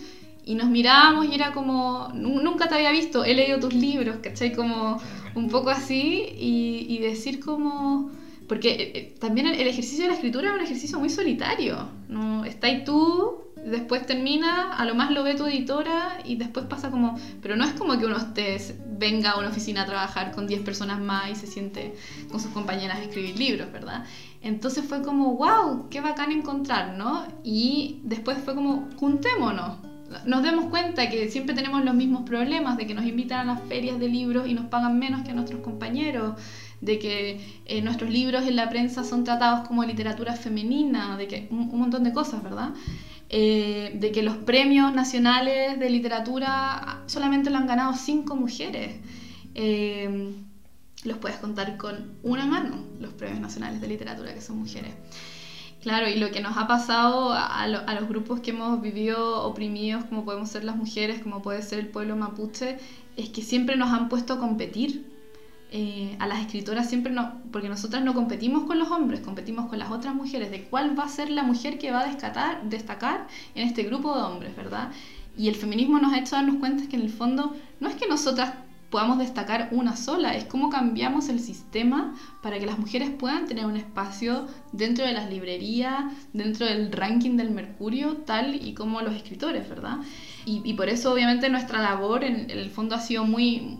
y 0.45 0.55
nos 0.55 0.69
mirábamos 0.69 1.27
y 1.27 1.35
era 1.35 1.53
como, 1.53 2.09
nunca 2.13 2.67
te 2.67 2.75
había 2.75 2.91
visto, 2.91 3.23
he 3.23 3.33
leído 3.33 3.59
tus 3.59 3.73
libros, 3.73 4.17
¿cachai? 4.21 4.53
Como 4.53 4.99
un 5.35 5.49
poco 5.49 5.69
así 5.69 6.25
y, 6.37 6.97
decir 6.99 7.39
como... 7.39 8.11
Porque 8.47 8.71
eh, 8.71 8.91
eh, 8.93 9.15
también 9.19 9.47
el, 9.47 9.67
ejercicio 9.67 10.03
de 10.03 10.09
la 10.09 10.15
escritura 10.15 10.49
es 10.49 10.55
un 10.55 10.61
ejercicio 10.61 10.99
muy 10.99 11.09
solitario, 11.09 11.87
¿no? 12.09 12.43
Está 12.43 12.67
ahí 12.67 12.83
tú 12.83 13.43
después 13.65 14.05
termina, 14.05 14.73
a 14.73 14.85
lo 14.85 14.95
más 14.95 15.11
lo 15.11 15.23
ve 15.23 15.35
tu 15.35 15.45
editora 15.45 16.17
y 16.23 16.35
después 16.35 16.65
pasa 16.65 16.91
como, 16.91 17.17
pero 17.41 17.55
no 17.55 17.63
es 17.63 17.73
como 17.73 17.97
que 17.97 18.05
uno 18.05 18.17
esté, 18.17 18.57
venga 18.97 19.31
a 19.31 19.39
una 19.39 19.49
oficina 19.49 19.83
a 19.83 19.85
trabajar 19.85 20.31
con 20.31 20.47
10 20.47 20.61
personas 20.61 20.99
más 20.99 21.29
y 21.31 21.35
se 21.35 21.47
siente 21.47 21.95
con 22.29 22.39
sus 22.39 22.51
compañeras 22.51 22.97
a 22.97 23.03
escribir 23.03 23.37
libros, 23.37 23.71
¿verdad? 23.71 24.05
Entonces 24.41 24.83
fue 24.85 25.01
como, 25.01 25.35
wow, 25.35 25.89
qué 25.89 26.01
bacán 26.01 26.31
encontrar, 26.31 26.97
¿no? 26.97 27.25
Y 27.43 28.01
después 28.03 28.37
fue 28.39 28.55
como, 28.55 28.89
juntémonos. 28.97 29.77
Nos 30.25 30.43
demos 30.43 30.65
cuenta 30.65 31.09
que 31.09 31.29
siempre 31.29 31.55
tenemos 31.55 31.83
los 31.83 31.95
mismos 31.95 32.23
problemas, 32.23 32.77
de 32.77 32.85
que 32.85 32.93
nos 32.93 33.05
invitan 33.05 33.49
a 33.49 33.53
las 33.55 33.63
ferias 33.67 33.99
de 33.99 34.09
libros 34.09 34.47
y 34.47 34.53
nos 34.53 34.65
pagan 34.65 34.99
menos 34.99 35.23
que 35.23 35.31
a 35.31 35.33
nuestros 35.33 35.61
compañeros, 35.61 36.35
de 36.81 36.99
que 36.99 37.39
eh, 37.65 37.81
nuestros 37.81 38.11
libros 38.11 38.45
en 38.45 38.57
la 38.57 38.69
prensa 38.69 39.03
son 39.03 39.23
tratados 39.23 39.67
como 39.67 39.83
literatura 39.85 40.33
femenina, 40.33 41.17
de 41.17 41.27
que 41.27 41.47
un 41.49 41.79
montón 41.79 42.03
de 42.03 42.11
cosas, 42.11 42.43
¿verdad? 42.43 42.73
Eh, 43.35 43.93
de 43.95 44.11
que 44.11 44.21
los 44.21 44.37
premios 44.37 44.93
nacionales 44.93 45.79
de 45.79 45.89
literatura 45.89 47.01
solamente 47.07 47.49
lo 47.49 47.57
han 47.57 47.65
ganado 47.65 47.95
cinco 47.95 48.35
mujeres. 48.35 48.97
Eh, 49.55 50.35
los 51.03 51.17
puedes 51.17 51.37
contar 51.37 51.77
con 51.77 52.11
una 52.21 52.45
mano, 52.45 52.75
los 52.99 53.11
premios 53.13 53.39
nacionales 53.39 53.81
de 53.81 53.87
literatura 53.87 54.35
que 54.35 54.39
son 54.39 54.59
mujeres. 54.59 54.93
Claro, 55.81 56.07
y 56.07 56.17
lo 56.19 56.29
que 56.29 56.41
nos 56.41 56.57
ha 56.57 56.67
pasado 56.67 57.33
a, 57.33 57.63
a, 57.63 57.67
los 57.67 58.07
grupos 58.07 58.39
que 58.39 58.51
hemos 58.51 58.79
vivido 58.83 59.41
oprimidos, 59.43 60.03
como 60.03 60.25
podemos 60.25 60.49
ser 60.49 60.63
las 60.63 60.75
mujeres, 60.75 61.23
como 61.23 61.41
puede 61.41 61.63
ser 61.63 61.79
el 61.79 61.87
pueblo 61.87 62.15
mapuche, 62.15 62.77
es 63.17 63.29
que 63.29 63.41
siempre 63.41 63.77
nos 63.77 63.91
han 63.91 64.09
puesto 64.09 64.33
a 64.33 64.39
competir 64.39 65.11
eh, 65.75 66.15
a 66.19 66.27
las 66.27 66.39
escritoras 66.39 66.87
siempre 66.87 67.11
no, 67.11 67.41
porque 67.51 67.67
nosotras 67.67 68.03
no 68.03 68.13
competimos 68.13 68.65
con 68.65 68.77
los 68.77 68.91
hombres, 68.91 69.21
competimos 69.21 69.69
con 69.69 69.79
las 69.79 69.89
otras 69.89 70.13
mujeres, 70.13 70.51
de 70.51 70.65
cuál 70.65 70.97
va 70.97 71.05
a 71.05 71.09
ser 71.09 71.31
la 71.31 71.41
mujer 71.41 71.79
que 71.79 71.89
va 71.89 72.01
a 72.01 72.05
destacar, 72.05 72.69
destacar 72.69 73.27
en 73.55 73.67
este 73.67 73.81
grupo 73.81 74.15
de 74.15 74.21
hombres, 74.21 74.55
¿verdad? 74.55 74.91
Y 75.35 75.47
el 75.47 75.55
feminismo 75.55 75.97
nos 75.97 76.13
ha 76.13 76.19
hecho 76.19 76.35
darnos 76.35 76.57
cuenta 76.57 76.87
que 76.87 76.95
en 76.95 77.01
el 77.01 77.09
fondo 77.09 77.55
no 77.79 77.89
es 77.89 77.95
que 77.95 78.07
nosotras 78.07 78.53
podamos 78.91 79.17
destacar 79.17 79.69
una 79.71 79.97
sola, 79.97 80.35
es 80.35 80.45
cómo 80.45 80.69
cambiamos 80.69 81.27
el 81.29 81.39
sistema 81.39 82.13
para 82.43 82.59
que 82.59 82.67
las 82.67 82.77
mujeres 82.77 83.09
puedan 83.09 83.47
tener 83.47 83.65
un 83.65 83.75
espacio 83.75 84.45
dentro 84.71 85.03
de 85.03 85.13
las 85.13 85.27
librerías, 85.31 86.03
dentro 86.33 86.67
del 86.67 86.91
ranking 86.91 87.35
del 87.35 87.49
Mercurio, 87.49 88.17
tal 88.17 88.53
y 88.53 88.75
como 88.75 89.01
los 89.01 89.15
escritores, 89.15 89.67
¿verdad? 89.67 89.97
Y, 90.45 90.71
por 90.75 90.87
eso 90.89 91.11
obviamente 91.11 91.49
nuestra 91.49 91.81
labor 91.81 92.23
en 92.23 92.51
el 92.51 92.69
fondo 92.69 92.93
ha 92.93 92.99
sido 92.99 93.25
muy, 93.25 93.79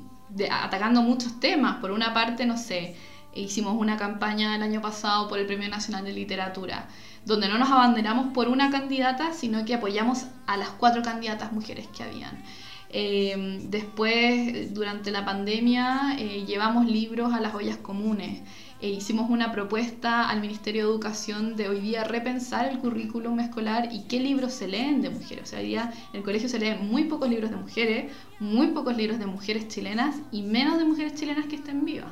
atacando 0.52 1.02
muchos 1.02 1.40
temas. 1.40 1.78
Por 1.78 1.92
una 1.92 2.14
parte, 2.14 2.46
no 2.46 2.58
sé, 2.58 2.96
hicimos 3.34 3.76
una 3.78 3.98
campaña 3.98 4.56
el 4.56 4.64
año 4.64 4.82
pasado 4.82 5.28
por 5.28 5.40
el 5.40 5.46
Premio 5.46 5.70
Nacional 5.70 6.06
de 6.06 6.14
Literatura, 6.14 6.88
donde 7.26 7.48
no 7.48 7.58
nos 7.58 7.70
abanderamos 7.70 8.34
por 8.34 8.48
una 8.48 8.70
candidata, 8.70 9.34
sino 9.34 9.66
que 9.66 9.76
apoyamos 9.76 10.26
a 10.48 10.58
las 10.58 10.70
cuatro 10.70 11.02
candidatas 11.02 11.52
mujeres 11.52 11.88
que 11.88 12.04
habían. 12.04 12.44
Eh, 12.96 13.60
después, 13.70 14.72
durante 14.74 15.10
la 15.10 15.26
pandemia, 15.26 16.16
eh, 16.20 16.46
llevamos 16.46 16.86
libros 16.86 17.34
a 17.34 17.42
las 17.42 17.56
ollas 17.56 17.78
comunes. 17.78 18.42
E 18.84 18.90
hicimos 18.90 19.30
una 19.30 19.54
propuesta 19.54 20.30
al 20.30 20.42
Ministerio 20.42 20.84
de 20.84 20.92
Educación 20.92 21.56
de 21.56 21.70
hoy 21.70 21.80
día 21.80 22.04
repensar 22.04 22.68
el 22.68 22.80
currículum 22.80 23.40
escolar 23.40 23.88
y 23.94 24.04
qué 24.10 24.20
libros 24.20 24.52
se 24.52 24.68
leen 24.68 25.02
de 25.02 25.10
mujeres. 25.10 25.46
O 25.46 25.48
sea, 25.48 25.60
hoy 25.60 25.68
día 25.68 25.94
en 26.12 26.18
el 26.18 26.24
colegio 26.26 26.50
se 26.50 26.60
leen 26.60 26.86
muy 26.86 27.06
pocos 27.06 27.30
libros 27.30 27.50
de 27.50 27.56
mujeres, 27.56 28.12
muy 28.42 28.72
pocos 28.72 28.98
libros 28.98 29.20
de 29.20 29.26
mujeres 29.26 29.70
chilenas 29.70 30.18
y 30.34 30.42
menos 30.42 30.78
de 30.78 30.84
mujeres 30.84 31.16
chilenas 31.16 31.46
que 31.46 31.56
estén 31.56 31.86
vivas. 31.86 32.12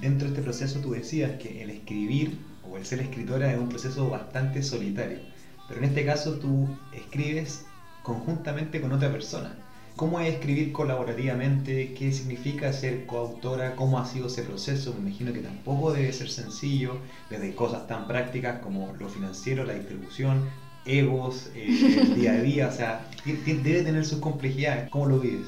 Dentro 0.00 0.28
de 0.28 0.34
este 0.34 0.42
proceso 0.44 0.78
tú 0.78 0.92
decías 0.92 1.32
que 1.42 1.64
el 1.64 1.70
escribir 1.70 2.38
o 2.62 2.76
el 2.76 2.86
ser 2.86 3.00
escritora 3.00 3.52
es 3.52 3.58
un 3.58 3.68
proceso 3.68 4.08
bastante 4.08 4.62
solitario. 4.62 5.18
pero 5.66 5.80
en 5.80 5.86
este 5.86 6.06
caso 6.06 6.38
tú 6.38 6.68
escribes 6.92 7.66
conjuntamente 8.04 8.80
con 8.80 8.92
otra 8.92 9.10
persona. 9.10 9.56
¿Cómo 9.96 10.18
es 10.18 10.34
escribir 10.34 10.72
colaborativamente? 10.72 11.94
¿Qué 11.94 12.10
significa 12.10 12.72
ser 12.72 13.06
coautora? 13.06 13.76
¿Cómo 13.76 14.00
ha 14.00 14.06
sido 14.06 14.26
ese 14.26 14.42
proceso? 14.42 14.92
Me 14.94 15.08
imagino 15.08 15.32
que 15.32 15.38
tampoco 15.38 15.92
debe 15.92 16.12
ser 16.12 16.30
sencillo, 16.30 16.98
desde 17.30 17.54
cosas 17.54 17.86
tan 17.86 18.08
prácticas 18.08 18.58
como 18.58 18.92
lo 18.98 19.08
financiero, 19.08 19.64
la 19.64 19.74
distribución, 19.74 20.50
egos, 20.84 21.48
eh, 21.54 21.98
el 22.00 22.14
día 22.16 22.32
a 22.32 22.40
día, 22.40 22.68
o 22.68 22.72
sea, 22.72 23.06
debe 23.24 23.82
tener 23.82 24.04
sus 24.04 24.18
complejidades. 24.18 24.90
¿Cómo 24.90 25.06
lo 25.06 25.20
vives? 25.20 25.46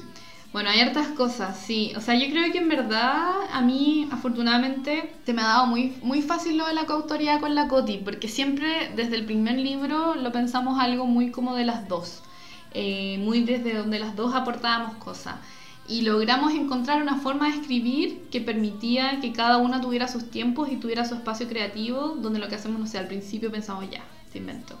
Bueno, 0.53 0.69
hay 0.69 0.79
hartas 0.79 1.09
cosas, 1.09 1.59
sí. 1.59 1.91
O 1.97 1.99
sea, 1.99 2.15
yo 2.15 2.29
creo 2.31 2.49
que 2.49 2.59
en 2.59 2.69
verdad 2.69 3.33
a 3.51 3.61
mí, 3.61 4.07
afortunadamente, 4.13 5.11
se 5.25 5.33
me 5.33 5.41
ha 5.41 5.47
dado 5.47 5.67
muy, 5.67 5.97
muy 6.01 6.21
fácil 6.21 6.57
lo 6.57 6.65
de 6.65 6.73
la 6.73 6.85
coautoría 6.85 7.41
con 7.41 7.53
la 7.53 7.67
Coti, 7.67 7.97
porque 7.97 8.29
siempre 8.29 8.91
desde 8.95 9.17
el 9.17 9.25
primer 9.25 9.57
libro 9.57 10.15
lo 10.15 10.31
pensamos 10.31 10.79
algo 10.79 11.05
muy 11.05 11.31
como 11.31 11.53
de 11.53 11.65
las 11.65 11.89
dos, 11.89 12.23
eh, 12.79 13.17
muy 13.17 13.41
desde 13.41 13.73
donde 13.73 13.97
las 13.97 14.15
dos 14.15 14.35
aportábamos 14.35 14.97
cosas. 14.97 15.37
Y 15.87 16.01
logramos 16.01 16.53
encontrar 16.53 17.01
una 17.01 17.15
forma 17.15 17.49
de 17.49 17.55
escribir 17.55 18.27
que 18.29 18.39
permitía 18.39 19.19
que 19.19 19.33
cada 19.33 19.57
una 19.57 19.81
tuviera 19.81 20.07
sus 20.07 20.29
tiempos 20.29 20.69
y 20.71 20.75
tuviera 20.75 21.03
su 21.03 21.15
espacio 21.15 21.47
creativo, 21.47 22.17
donde 22.21 22.37
lo 22.37 22.47
que 22.47 22.53
hacemos, 22.53 22.79
no 22.79 22.85
sé, 22.85 22.99
al 22.99 23.07
principio 23.07 23.49
pensamos 23.51 23.89
ya, 23.89 24.03
te 24.31 24.37
invento. 24.37 24.77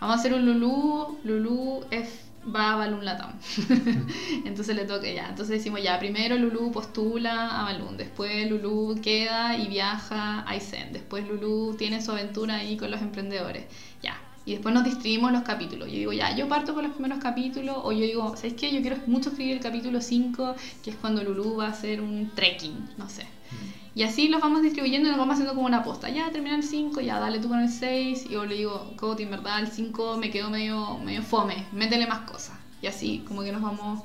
Vamos 0.00 0.16
a 0.16 0.20
hacer 0.20 0.32
un 0.32 0.46
Lulu, 0.46 1.18
Lulu 1.22 1.84
es 1.90 2.20
va 2.44 2.72
a 2.72 2.76
Balloon 2.76 3.04
Latam. 3.04 3.32
Entonces 4.46 4.74
le 4.74 4.86
toca 4.86 5.10
ya. 5.10 5.28
Entonces 5.28 5.58
decimos 5.58 5.82
ya, 5.82 5.98
primero 5.98 6.36
Lulu 6.36 6.72
postula 6.72 7.60
a 7.60 7.64
Balloon, 7.64 7.98
después 7.98 8.50
Lulu 8.50 8.98
queda 9.02 9.58
y 9.58 9.68
viaja 9.68 10.40
a 10.40 10.48
Aysén, 10.48 10.94
después 10.94 11.28
Lulu 11.28 11.74
tiene 11.76 12.00
su 12.00 12.10
aventura 12.10 12.54
ahí 12.56 12.78
con 12.78 12.90
los 12.90 13.02
emprendedores. 13.02 13.66
Ya. 14.02 14.18
Y 14.46 14.52
después 14.52 14.74
nos 14.74 14.84
distribuimos 14.84 15.32
los 15.32 15.42
capítulos. 15.42 15.88
Yo 15.88 15.94
digo, 15.94 16.12
ya, 16.12 16.36
yo 16.36 16.48
parto 16.48 16.74
con 16.74 16.84
los 16.84 16.92
primeros 16.92 17.18
capítulos, 17.18 17.78
o 17.82 17.92
yo 17.92 18.00
digo, 18.00 18.36
¿sabes 18.36 18.54
qué? 18.54 18.72
Yo 18.72 18.82
quiero 18.82 18.98
mucho 19.06 19.30
escribir 19.30 19.54
el 19.54 19.62
capítulo 19.62 20.02
5, 20.02 20.54
que 20.82 20.90
es 20.90 20.96
cuando 20.96 21.24
Lulu 21.24 21.56
va 21.56 21.66
a 21.66 21.70
hacer 21.70 22.00
un 22.00 22.30
trekking, 22.34 22.90
no 22.98 23.08
sé. 23.08 23.24
Mm. 23.24 23.98
Y 23.98 24.02
así 24.02 24.28
los 24.28 24.40
vamos 24.40 24.62
distribuyendo 24.62 25.08
y 25.08 25.10
nos 25.10 25.18
vamos 25.18 25.34
haciendo 25.34 25.54
como 25.54 25.66
una 25.66 25.84
posta. 25.84 26.08
Ya 26.10 26.30
termina 26.30 26.56
el 26.56 26.64
5, 26.64 27.00
ya 27.00 27.20
dale 27.20 27.38
tú 27.38 27.48
con 27.48 27.60
el 27.60 27.68
6. 27.68 28.26
Y 28.26 28.28
yo 28.30 28.44
le 28.44 28.56
digo, 28.56 28.92
Cody, 28.96 29.22
en 29.22 29.30
verdad 29.30 29.60
el 29.60 29.68
5 29.68 30.16
me 30.18 30.30
quedó 30.30 30.50
medio, 30.50 30.98
medio 30.98 31.22
fome, 31.22 31.66
métele 31.72 32.06
más 32.06 32.20
cosas. 32.30 32.58
Y 32.82 32.88
así 32.88 33.24
como 33.26 33.42
que 33.42 33.52
nos 33.52 33.62
vamos, 33.62 34.02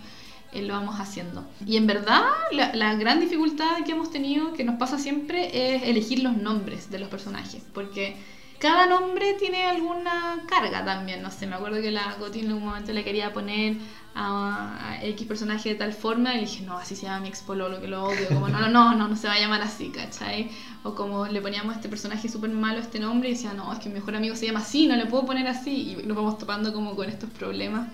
eh, 0.54 0.62
lo 0.62 0.76
vamos 0.76 1.00
haciendo. 1.00 1.44
Y 1.66 1.78
en 1.78 1.88
verdad 1.88 2.22
la, 2.52 2.74
la, 2.76 2.96
gran 2.96 3.20
dificultad 3.20 3.84
que 3.84 3.94
hemos 3.94 4.12
tenido, 4.12 4.54
que 4.54 4.64
nos 4.64 4.76
pasa 4.76 5.00
siempre, 5.00 5.76
es 5.76 5.84
elegir 5.84 6.20
los 6.20 6.38
nombres 6.38 6.92
de 6.92 7.00
los 7.00 7.10
personajes. 7.10 7.64
Porque 7.74 8.16
cada 8.60 8.86
nombre 8.88 9.36
tiene 9.36 9.66
alguna 9.66 10.44
carga 10.48 10.84
también. 10.84 11.22
No 11.22 11.32
sé, 11.32 11.48
me 11.48 11.56
acuerdo 11.56 11.82
que 11.82 11.92
la 11.92 12.16
Coti 12.20 12.42
en 12.42 12.54
un 12.54 12.66
momento 12.66 12.92
le 12.92 13.04
quería 13.04 13.34
poner 13.34 13.78
a, 14.16 14.98
X 15.02 15.28
personaje 15.28 15.70
de 15.70 15.76
tal 15.76 15.94
forma 15.94 16.34
y 16.34 16.36
le 16.36 16.42
dije, 16.42 16.64
no, 16.66 16.78
así 16.78 16.96
se 16.96 17.04
llama 17.04 17.22
mi 17.22 17.30
ex 17.30 17.42
pololo, 17.42 17.80
que 17.80 17.88
lo 17.88 18.04
odio, 18.04 18.28
como 18.28 18.50
no, 18.50 18.60
no, 18.60 18.70
no, 18.70 18.96
no, 18.96 19.08
no 19.08 19.16
se 19.16 19.28
va 19.28 19.36
a 19.36 19.40
llamar 19.40 19.62
así, 19.62 19.90
¿cachai? 19.90 20.52
O 20.84 20.94
como 20.94 21.28
le 21.28 21.42
poníamos 21.42 21.74
a 21.74 21.78
este 21.78 21.88
personaje 21.88 22.28
súper 22.28 22.50
malo 22.50 22.80
este 22.80 23.00
nombre 23.00 23.30
y 23.30 23.34
decía, 23.34 23.54
no, 23.54 23.72
es 23.72 23.80
que 23.80 23.88
mi 23.88 23.96
mejor 23.96 24.16
amigo 24.16 24.36
se 24.36 24.46
llama 24.46 24.60
así, 24.60 24.88
no 24.88 24.96
le 24.98 25.06
puedo 25.06 25.26
poner 25.26 25.48
así, 25.48 25.98
y 25.98 26.06
nos 26.06 26.18
vamos 26.18 26.38
topando 26.38 26.74
como 26.74 26.96
con 26.96 27.10
estos 27.10 27.30
problemas 27.30 27.88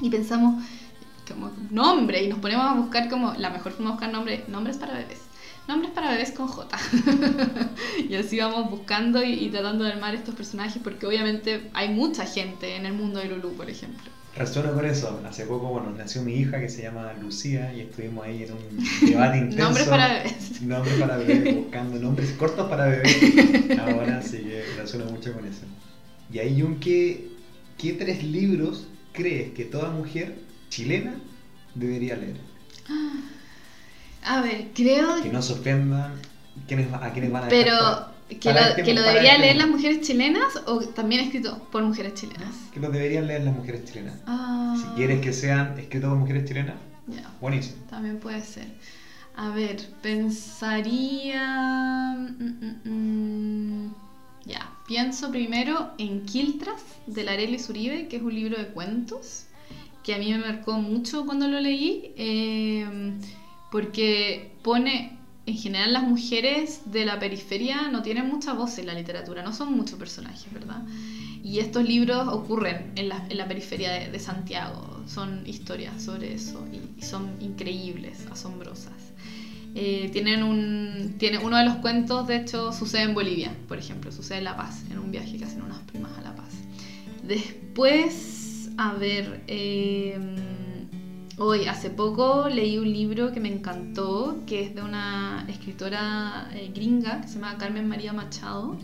y 0.00 0.08
pensamos 0.08 0.64
como 1.28 1.50
nombre 1.70 2.22
y 2.22 2.28
nos 2.28 2.38
ponemos 2.38 2.64
a 2.64 2.74
buscar 2.74 3.10
como 3.10 3.34
la 3.34 3.50
mejor 3.50 3.72
forma 3.72 3.90
de 3.90 3.92
buscar 3.92 4.12
nombres, 4.12 4.48
nombres 4.48 4.78
para 4.78 4.94
bebés. 4.94 5.25
Nombres 5.68 5.90
para 5.92 6.12
bebés 6.12 6.30
con 6.30 6.46
J. 6.46 6.78
y 8.08 8.14
así 8.14 8.38
vamos 8.38 8.70
buscando 8.70 9.22
y, 9.22 9.32
y, 9.32 9.48
tratando 9.50 9.84
de 9.84 9.92
armar 9.92 10.14
estos 10.14 10.34
personajes 10.34 10.80
porque 10.82 11.06
obviamente 11.06 11.70
hay 11.74 11.88
mucha 11.88 12.24
gente 12.24 12.76
en 12.76 12.86
el 12.86 12.92
mundo 12.92 13.18
de 13.18 13.26
Lulu, 13.26 13.52
por 13.54 13.68
ejemplo. 13.68 14.10
Resueno 14.36 14.74
con 14.74 14.84
eso. 14.84 15.18
Hace 15.26 15.46
poco, 15.46 15.68
bueno, 15.68 15.90
nació 15.96 16.22
mi 16.22 16.34
hija 16.34 16.60
que 16.60 16.68
se 16.68 16.82
llama 16.82 17.14
Lucía 17.20 17.72
y 17.72 17.80
estuvimos 17.80 18.26
ahí 18.26 18.44
en 18.44 18.52
un 18.52 18.84
debate 19.08 19.38
intenso. 19.38 19.64
nombres 19.64 19.88
para 19.88 20.08
bebés. 20.08 20.62
Nombres 20.62 20.94
para 21.00 21.16
bebés, 21.16 21.54
buscando 21.62 21.98
nombres 21.98 22.30
cortos 22.32 22.68
para 22.68 22.86
bebés. 22.86 23.16
Ahora 23.78 24.20
sí 24.22 24.38
que 24.38 24.62
resueno 24.76 25.06
mucho 25.06 25.32
con 25.32 25.46
eso. 25.46 25.62
Y 26.30 26.38
ahí, 26.38 26.60
Jun, 26.60 26.78
¿qué, 26.80 27.28
¿qué 27.78 27.94
tres 27.94 28.22
libros 28.22 28.88
crees 29.12 29.52
que 29.52 29.64
toda 29.64 29.90
mujer 29.90 30.36
chilena 30.68 31.14
debería 31.74 32.16
leer? 32.16 32.36
A 34.26 34.42
ver, 34.42 34.68
creo... 34.74 35.22
Que 35.22 35.30
no 35.30 35.40
se 35.40 35.54
ofendan, 35.54 36.12
a 36.12 36.66
quienes 37.12 37.30
van 37.30 37.44
a 37.44 37.48
Pero 37.48 37.74
¿Que 38.28 38.52
lo, 38.52 38.60
que 38.84 38.92
lo 38.92 39.02
deberían 39.02 39.40
leer 39.40 39.56
las 39.56 39.68
mujeres 39.68 40.00
chilenas 40.00 40.60
o 40.66 40.80
también 40.80 41.20
escrito 41.22 41.62
por 41.70 41.84
mujeres 41.84 42.14
chilenas? 42.14 42.56
Que 42.74 42.80
lo 42.80 42.90
deberían 42.90 43.28
leer 43.28 43.42
las 43.44 43.54
mujeres 43.54 43.84
chilenas. 43.84 44.16
Ah. 44.26 44.76
Si 44.76 44.86
quieres 44.96 45.20
que 45.20 45.32
sean 45.32 45.78
escritos 45.78 46.10
por 46.10 46.18
mujeres 46.18 46.44
chilenas, 46.44 46.74
buenísimo. 47.40 47.76
También 47.88 48.18
puede 48.18 48.42
ser. 48.42 48.66
A 49.36 49.50
ver, 49.50 49.76
pensaría... 50.02 51.44
Mm, 52.18 52.56
mm, 52.64 52.80
mm, 53.84 53.94
ya, 54.44 54.72
pienso 54.88 55.30
primero 55.30 55.92
en 55.98 56.24
Quiltras 56.24 56.82
de 57.06 57.22
Larely 57.22 57.60
Uribe, 57.68 58.08
que 58.08 58.16
es 58.16 58.22
un 58.22 58.34
libro 58.34 58.58
de 58.58 58.66
cuentos 58.68 59.44
que 60.02 60.14
a 60.14 60.18
mí 60.18 60.32
me 60.32 60.38
marcó 60.38 60.72
mucho 60.78 61.24
cuando 61.26 61.46
lo 61.46 61.60
leí, 61.60 62.12
eh, 62.16 62.86
porque 63.70 64.52
pone 64.62 65.16
en 65.46 65.56
general 65.56 65.92
las 65.92 66.02
mujeres 66.02 66.82
de 66.86 67.04
la 67.04 67.18
periferia 67.18 67.88
no 67.88 68.02
tienen 68.02 68.28
mucha 68.28 68.52
voz 68.52 68.78
en 68.78 68.86
la 68.86 68.94
literatura, 68.94 69.42
no 69.42 69.52
son 69.52 69.76
muchos 69.76 69.96
personajes, 69.98 70.52
¿verdad? 70.52 70.82
Y 71.42 71.60
estos 71.60 71.88
libros 71.88 72.26
ocurren 72.26 72.92
en 72.96 73.08
la, 73.08 73.24
en 73.30 73.36
la 73.36 73.46
periferia 73.46 73.92
de, 73.92 74.18
Santiago, 74.18 75.04
son 75.06 75.46
historias 75.46 76.02
sobre 76.02 76.34
eso 76.34 76.66
y, 76.72 77.02
son 77.02 77.36
increíbles, 77.40 78.26
asombrosas. 78.30 78.92
Eh, 79.76 80.08
tienen 80.12 80.42
un, 80.42 81.14
tiene, 81.18 81.38
uno 81.38 81.56
de 81.58 81.64
los 81.64 81.76
cuentos, 81.76 82.26
de 82.26 82.38
hecho, 82.38 82.72
sucede 82.72 83.02
en 83.02 83.14
Bolivia, 83.14 83.54
por 83.68 83.78
ejemplo, 83.78 84.10
sucede 84.10 84.38
en 84.38 84.44
La 84.44 84.56
Paz, 84.56 84.82
en 84.90 84.98
un 84.98 85.12
viaje 85.12 85.36
que 85.36 85.44
hacen 85.44 85.62
unas 85.62 85.78
primas 85.82 86.10
a 86.18 86.22
La 86.22 86.34
Paz. 86.34 86.54
Después, 87.22 88.70
a 88.78 88.94
ver... 88.94 89.44
Eh, 89.46 90.18
Hoy, 91.38 91.66
hace 91.66 91.90
poco 91.90 92.48
leí 92.48 92.78
un 92.78 92.90
libro 92.90 93.30
que 93.30 93.40
me 93.40 93.52
encantó, 93.52 94.42
que 94.46 94.62
es 94.62 94.74
de 94.74 94.80
una 94.80 95.44
escritora 95.48 96.48
eh, 96.54 96.70
gringa 96.74 97.20
que 97.20 97.28
se 97.28 97.34
llama 97.34 97.58
Carmen 97.58 97.86
María 97.86 98.14
Machado, 98.14 98.78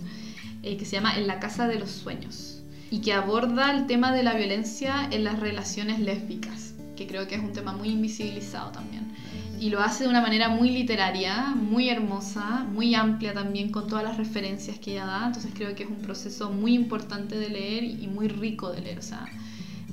eh, 0.63 0.77
que 0.77 0.85
se 0.85 0.97
llama 0.97 1.17
En 1.17 1.27
la 1.27 1.41
Casa 1.41 1.67
de 1.67 1.79
los 1.79 1.91
Sueños, 1.91 2.63
y 2.91 3.01
que 3.01 3.15
aborda 3.15 3.75
el 3.75 3.87
tema 3.87 4.13
de 4.13 4.23
la 4.23 4.35
violencia 4.35 5.09
en 5.11 5.25
las 5.25 5.41
relaciones 5.41 5.99
lésbicas, 5.99 6.75
que 6.95 7.07
creo 7.07 7.27
que 7.27 7.37
es 7.37 7.41
un 7.43 7.55
tema 7.55 7.73
muy 7.73 7.89
invisibilizado 7.89 8.71
también. 8.71 9.11
Y 9.59 9.71
lo 9.71 9.81
hace 9.81 10.05
de 10.05 10.11
una 10.11 10.21
manera 10.21 10.51
muy 10.51 10.69
literaria, 10.69 11.55
muy 11.55 11.89
hermosa, 11.89 12.67
muy 12.71 12.95
amplia 12.95 13.33
también 13.33 13.71
con 13.71 13.87
todas 13.87 14.05
las 14.05 14.19
referencias 14.19 14.79
que 14.79 14.93
ella 14.93 15.07
da, 15.07 15.27
entonces 15.29 15.53
creo 15.55 15.75
que 15.75 15.85
es 15.85 15.89
un 15.89 16.03
proceso 16.03 16.51
muy 16.51 16.75
importante 16.75 17.39
de 17.39 17.49
leer 17.49 17.85
y 17.85 18.09
muy 18.09 18.29
rico 18.29 18.71
de 18.73 18.83
leer. 18.83 19.01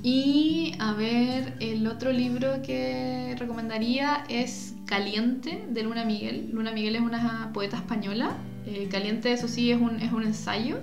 Y 0.02 0.72
a 0.78 0.94
ver, 0.94 1.54
el 1.60 1.86
otro 1.86 2.10
libro 2.10 2.62
que 2.62 3.34
recomendaría 3.38 4.24
es 4.28 4.74
Caliente 4.86 5.64
de 5.68 5.82
Luna 5.82 6.04
Miguel. 6.04 6.50
Luna 6.52 6.72
Miguel 6.72 6.96
es 6.96 7.02
una 7.02 7.50
poeta 7.52 7.76
española. 7.76 8.38
Eh, 8.66 8.88
Caliente, 8.90 9.32
eso 9.32 9.46
sí, 9.46 9.70
es 9.70 9.80
un, 9.80 10.00
es 10.00 10.12
un 10.12 10.22
ensayo. 10.22 10.78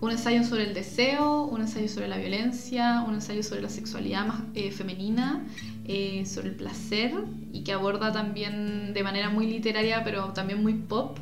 Un 0.00 0.10
ensayo 0.10 0.42
sobre 0.44 0.64
el 0.64 0.74
deseo, 0.74 1.44
un 1.44 1.60
ensayo 1.60 1.86
sobre 1.86 2.08
la 2.08 2.16
violencia, 2.16 3.04
un 3.06 3.14
ensayo 3.14 3.42
sobre 3.42 3.62
la 3.62 3.68
sexualidad 3.68 4.26
más, 4.26 4.40
eh, 4.54 4.72
femenina, 4.72 5.44
eh, 5.86 6.24
sobre 6.26 6.48
el 6.48 6.54
placer 6.54 7.12
y 7.52 7.62
que 7.62 7.72
aborda 7.72 8.10
también 8.10 8.94
de 8.94 9.02
manera 9.02 9.28
muy 9.28 9.46
literaria 9.46 10.02
pero 10.02 10.32
también 10.32 10.62
muy 10.62 10.74
pop 10.74 11.18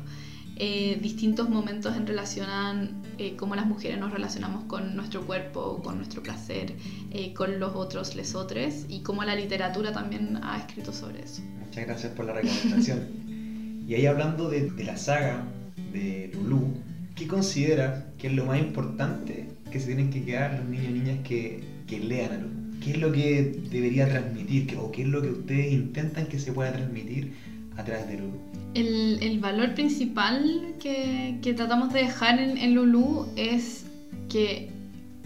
eh, 0.61 0.99
distintos 1.01 1.49
momentos 1.49 1.95
en 1.95 2.05
relación 2.05 2.49
a 2.49 2.89
eh, 3.17 3.37
cómo 3.37 3.55
las 3.55 3.65
mujeres 3.65 3.97
nos 3.97 4.11
relacionamos 4.11 4.65
con 4.65 4.93
nuestro 4.93 5.25
cuerpo, 5.25 5.81
con 5.81 5.95
nuestro 5.95 6.21
placer, 6.21 6.73
eh, 7.11 7.33
con 7.33 7.61
los 7.61 7.75
otros, 7.75 8.13
lesotres, 8.13 8.85
y 8.89 8.99
cómo 8.99 9.23
la 9.23 9.35
literatura 9.35 9.93
también 9.93 10.37
ha 10.43 10.57
escrito 10.57 10.91
sobre 10.91 11.23
eso. 11.23 11.41
Muchas 11.65 11.85
gracias 11.87 12.11
por 12.11 12.25
la 12.25 12.33
recomendación. 12.33 13.07
y 13.87 13.93
ahí 13.93 14.05
hablando 14.05 14.49
de, 14.49 14.69
la 14.83 14.97
saga 14.97 15.45
de 15.93 16.29
Lulu, 16.33 16.73
¿qué 17.15 17.25
considera 17.25 18.11
que 18.17 18.27
es 18.27 18.33
lo 18.33 18.45
más 18.45 18.59
importante 18.59 19.47
que 19.71 19.79
se 19.79 19.85
tienen 19.85 20.09
que 20.09 20.25
quedar 20.25 20.59
los 20.59 20.65
niños 20.65 20.89
y 20.89 20.91
niñas 20.91 21.19
que, 21.23 21.63
que 21.87 21.99
lean 21.99 22.33
a 22.33 22.37
Lulu? 22.37 22.79
¿Qué 22.83 22.91
es 22.91 22.97
lo 22.97 23.13
que 23.13 23.61
debería 23.71 24.09
transmitir 24.09 24.77
o 24.77 24.91
qué 24.91 25.03
es 25.03 25.07
lo 25.07 25.21
que 25.21 25.29
ustedes 25.29 25.71
intentan 25.71 26.27
que 26.27 26.37
se 26.37 26.51
pueda 26.51 26.73
transmitir 26.73 27.33
a 27.77 27.85
través 27.85 28.09
de 28.09 28.17
Lulu? 28.17 28.48
El, 28.73 29.39
valor 29.39 29.73
principal 29.73 30.75
que, 30.79 31.39
tratamos 31.55 31.91
de 31.93 32.01
dejar 32.01 32.39
en, 32.39 32.57
en 32.57 32.75
Lulu 32.75 33.27
es 33.35 33.85
que 34.29 34.69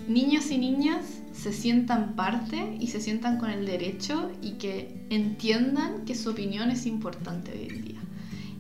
niños 0.08 0.50
y 0.52 0.58
niñas 0.58 1.22
se 1.34 1.52
sientan 1.52 2.16
parte 2.16 2.78
y 2.80 2.88
se 2.88 3.02
sientan 3.02 3.38
con 3.38 3.50
el 3.50 3.66
derecho 3.66 4.32
y 4.42 4.52
que 4.52 5.06
entiendan 5.10 6.06
que 6.06 6.16
su 6.16 6.30
opinión 6.30 6.72
es 6.72 6.86
importante 6.86 7.52
hoy 7.52 7.68
en 7.70 7.84
día 7.84 8.02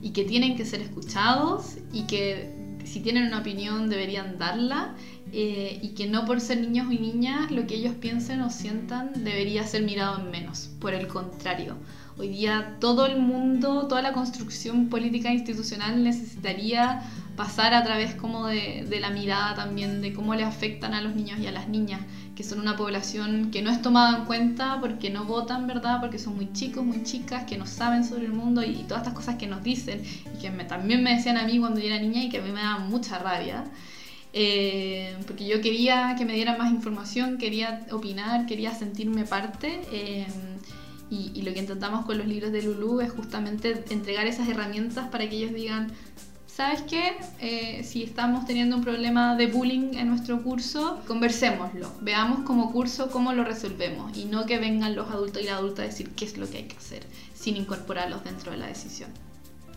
y 0.02 0.10
que 0.10 0.26
tienen 0.26 0.58
que 0.58 0.66
ser 0.66 0.82
escuchados 0.82 1.78
y 1.94 2.04
que 2.04 2.50
si 2.84 3.00
tienen 3.00 3.28
una 3.28 3.40
opinión 3.40 3.90
deberían 3.90 4.38
darla 4.38 4.96
eh, 5.32 5.80
y 5.82 5.90
que 5.90 6.08
no 6.08 6.26
por 6.26 6.42
ser 6.42 6.60
niños 6.60 6.92
y 6.92 7.00
niñas 7.00 7.52
lo 7.52 7.66
que 7.66 7.76
ellos 7.76 7.96
piensen 7.96 8.42
o 8.42 8.50
sientan 8.50 9.12
debería 9.24 9.66
ser 9.66 9.84
mirado 9.84 10.20
en 10.20 10.30
menos. 10.30 10.70
Por 10.80 10.94
el 10.94 11.08
contrario, 11.08 11.78
hoy 12.18 12.30
día 12.30 12.78
todo 12.80 13.05
el 13.05 13.20
mundo, 13.20 13.88
toda 13.88 14.01
la 14.01 14.14
construcción 14.14 14.89
política 14.89 15.32
institucional 15.32 16.03
necesitaría 16.03 17.03
pasar 17.36 17.74
a 17.74 17.84
través 17.84 18.14
como 18.14 18.47
de, 18.47 18.86
la 19.01 19.09
mirada 19.09 19.55
también 19.55 20.01
de 20.01 20.14
cómo 20.14 20.36
le 20.36 20.43
afectan 20.43 20.93
a 20.93 21.01
los 21.01 21.16
niños 21.16 21.39
y 21.39 21.47
a 21.47 21.51
las 21.51 21.68
niñas 21.68 22.01
que 22.36 22.43
son 22.43 22.59
una 22.59 22.76
población 22.76 23.51
que 23.51 23.61
no 23.61 23.72
es 23.72 23.82
tomada 23.82 24.20
en 24.20 24.26
cuenta 24.26 24.80
porque 24.80 25.09
no 25.09 25.26
votan, 25.26 25.68
¿verdad? 25.68 25.99
Porque 26.01 26.18
son 26.18 26.36
muy 26.36 26.51
chicos, 26.51 26.84
muy 26.84 27.03
chicas, 27.03 27.43
que 27.43 27.57
no 27.57 27.68
saben 27.68 28.03
sobre 28.03 28.26
el 28.26 28.34
mundo 28.34 28.64
y, 28.64 28.84
todas 28.88 29.03
estas 29.03 29.14
cosas 29.14 29.36
que 29.36 29.45
nos 29.45 29.64
dicen 29.64 30.03
y 30.36 30.41
que 30.41 30.49
también 30.64 31.03
me 31.03 31.16
decían 31.16 31.38
a 31.38 31.43
mí 31.45 31.59
cuando 31.59 31.80
yo 31.80 31.88
era 31.88 31.99
niña 31.99 32.24
y 32.24 32.30
que 32.30 32.39
a 32.39 32.41
mí 32.41 32.51
me 32.51 32.61
daban 32.61 32.89
mucha 32.89 33.20
rabia. 33.20 33.66
Eh, 34.36 35.16
porque 35.28 35.45
yo 35.45 35.61
quería 35.61 36.16
que 36.18 36.26
me 36.26 36.34
dieran 36.34 36.57
más 36.57 36.72
información, 36.72 37.38
quería 37.38 37.86
opinar, 37.91 38.47
quería 38.47 38.74
sentirme 38.74 39.26
parte. 39.26 39.82
Eh, 39.91 40.26
y, 41.14 41.32
y, 41.39 41.43
lo 41.43 41.53
que 41.53 41.59
intentamos 41.59 42.05
con 42.05 42.18
los 42.18 42.26
libros 42.26 42.51
de 42.51 42.64
Lulu 42.64 43.01
es 43.01 43.11
justamente 43.11 43.84
entregar 43.91 44.26
esas 44.26 44.49
herramientas 44.49 45.09
para 45.09 45.30
que 45.30 45.36
ellos 45.36 45.53
digan, 45.53 45.91
¿sabes 46.47 46.82
qué? 46.84 47.16
Eh, 47.39 47.84
si 47.84 48.03
estamos 48.03 48.45
teniendo 48.45 48.76
un 48.76 48.84
problema 48.84 49.36
de 49.36 49.47
bullying 49.47 49.93
en 49.93 50.09
nuestro 50.09 50.41
curso, 50.41 51.01
conversémoslo, 51.07 51.91
veamos 52.01 52.39
como 52.41 52.72
curso 52.72 53.11
cómo 53.11 53.34
lo 53.34 53.43
resolvemos 53.43 54.18
y 54.18 54.26
no 54.26 54.45
que 54.45 54.57
vengan 54.57 54.95
los 54.95 55.09
adultos 55.11 55.43
y 55.43 55.45
la 55.45 55.57
adulta 55.57 55.84
a 55.84 55.86
decir 55.86 56.09
qué 56.16 56.26
es 56.26 56.38
lo 56.38 56.49
que 56.49 56.57
hay 56.57 56.64
que 56.64 56.78
hacer 56.78 57.03
sin 57.34 57.57
incorporarlos 57.57 58.24
dentro 58.24 58.51
de 58.51 58.57
la 58.57 58.68
decisión. 58.68 59.09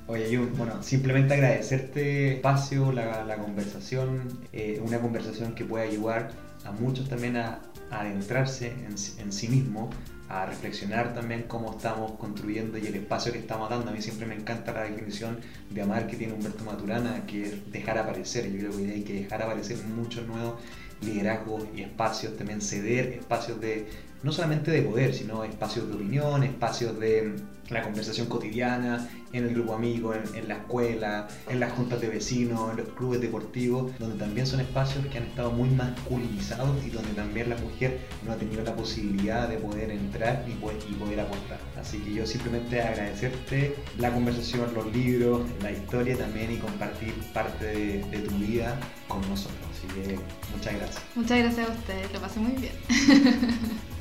Oye, 0.07 0.31
yo, 0.31 0.47
bueno, 0.57 0.83
simplemente 0.83 1.35
agradecerte 1.35 2.37
espacio, 2.37 2.93
la, 2.93 3.25
la 3.25 3.39
conversación, 3.39 4.39
eh, 4.53 4.81
una 4.83 5.01
conversación 5.01 5.55
que 5.55 5.65
puede 5.65 5.89
ayudar 5.89 6.31
a 6.65 6.73
muchos 6.73 7.09
también 7.09 7.37
a, 7.37 7.59
a 7.91 8.01
adentrarse 8.01 8.69
en, 8.69 8.95
en 9.19 9.33
sí 9.33 9.49
mismo, 9.49 9.91
a 10.29 10.47
reflexionar 10.47 11.15
también 11.15 11.45
cómo 11.45 11.73
estamos 11.73 12.13
construyendo 12.13 12.79
y 12.79 12.87
el 12.87 12.95
espacio 12.97 13.33
que 13.33 13.39
estamos 13.39 13.71
dando. 13.71 13.91
A 13.91 13.93
mí 13.93 14.03
siempre 14.03 14.27
me 14.27 14.35
encanta 14.35 14.73
la 14.73 14.83
definición 14.83 15.39
de 15.71 15.83
amar 15.83 16.07
que 16.07 16.17
tiene 16.17 16.33
Humberto 16.33 16.65
Maturana, 16.65 17.25
que 17.27 17.43
es 17.45 17.73
dejar 17.73 17.99
aparecer. 17.99 18.51
Yo 18.51 18.59
creo 18.59 18.77
que 18.77 18.93
hay 18.93 19.03
que 19.03 19.13
dejar 19.15 19.43
aparecer 19.43 19.79
muchos 19.85 20.27
nuevos 20.27 20.61
liderazgos 21.01 21.65
y 21.75 21.83
espacios, 21.83 22.37
también 22.37 22.61
ceder 22.61 23.09
espacios 23.09 23.61
de, 23.61 23.87
no 24.23 24.33
solamente 24.33 24.71
de 24.71 24.83
poder, 24.83 25.15
sino 25.15 25.45
espacios 25.45 25.89
de 25.89 25.95
opinión, 25.95 26.43
espacios 26.43 26.99
de 26.99 27.35
la 27.71 27.83
conversación 27.83 28.27
cotidiana, 28.29 29.09
en 29.33 29.45
el 29.45 29.55
grupo 29.55 29.75
amigo, 29.75 30.15
en, 30.15 30.49
la 30.49 30.55
escuela, 30.55 31.29
en 31.49 31.61
las 31.61 31.73
juntas 31.73 32.01
de 32.01 32.09
vecinos, 32.09 32.71
en 32.71 32.79
los 32.79 32.89
clubes 32.91 33.21
deportivos, 33.21 33.93
donde 33.99 34.17
también 34.17 34.47
son 34.47 34.61
espacios 34.61 35.05
que 35.07 35.19
han 35.19 35.25
estado 35.25 35.51
muy 35.51 35.69
masculinizados 35.71 36.85
y 36.85 36.91
donde 36.91 37.13
también 37.13 37.51
la 37.51 37.57
mujer 37.57 38.01
no 38.25 38.33
ha 38.33 38.37
tenido 38.37 38.63
la 38.63 38.75
posibilidad 38.75 39.49
de 39.49 39.57
poder 39.59 39.91
entrar 39.91 40.45
y 40.49 40.53
poder, 40.53 40.79
y 40.89 41.21
aportar. 41.21 41.59
Así 41.79 41.99
que 41.99 42.15
yo 42.15 42.27
simplemente 42.27 42.81
agradecerte 42.81 43.77
la 43.99 44.13
conversación, 44.13 44.73
los 44.75 44.93
libros, 44.93 45.43
la 45.63 45.73
historia 45.73 46.17
también 46.17 46.53
y 46.53 46.57
compartir 46.57 47.15
parte 47.33 47.67
de, 47.67 48.05
de 48.11 48.19
tu 48.21 48.35
vida 48.37 48.79
con 49.09 49.21
nosotros. 49.29 49.59
Así 49.73 49.87
que 49.89 50.19
muchas 50.55 50.75
gracias. 50.75 51.03
Muchas 51.15 51.39
gracias 51.39 51.69
a 51.69 51.73
ustedes, 51.73 52.13
lo 52.13 52.21
pasé 52.21 52.41
muy 52.41 52.53
bien. 52.53 52.73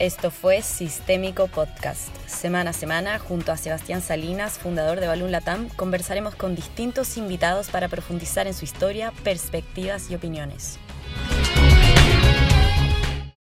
Esto 0.00 0.30
fue 0.30 0.62
Sistémico 0.62 1.46
Podcast. 1.46 2.08
Semana 2.26 2.70
a 2.70 2.72
semana, 2.72 3.18
junto 3.18 3.52
a 3.52 3.58
Sebastián 3.58 4.00
Salinas, 4.00 4.58
fundador 4.58 4.98
de 4.98 5.06
Balloon 5.06 5.30
Latam, 5.30 5.68
conversaremos 5.76 6.34
con 6.34 6.54
distintos 6.54 7.18
invitados 7.18 7.68
para 7.68 7.86
profundizar 7.88 8.46
en 8.46 8.54
su 8.54 8.64
historia, 8.64 9.12
perspectivas 9.24 10.10
y 10.10 10.14
opiniones. 10.14 10.78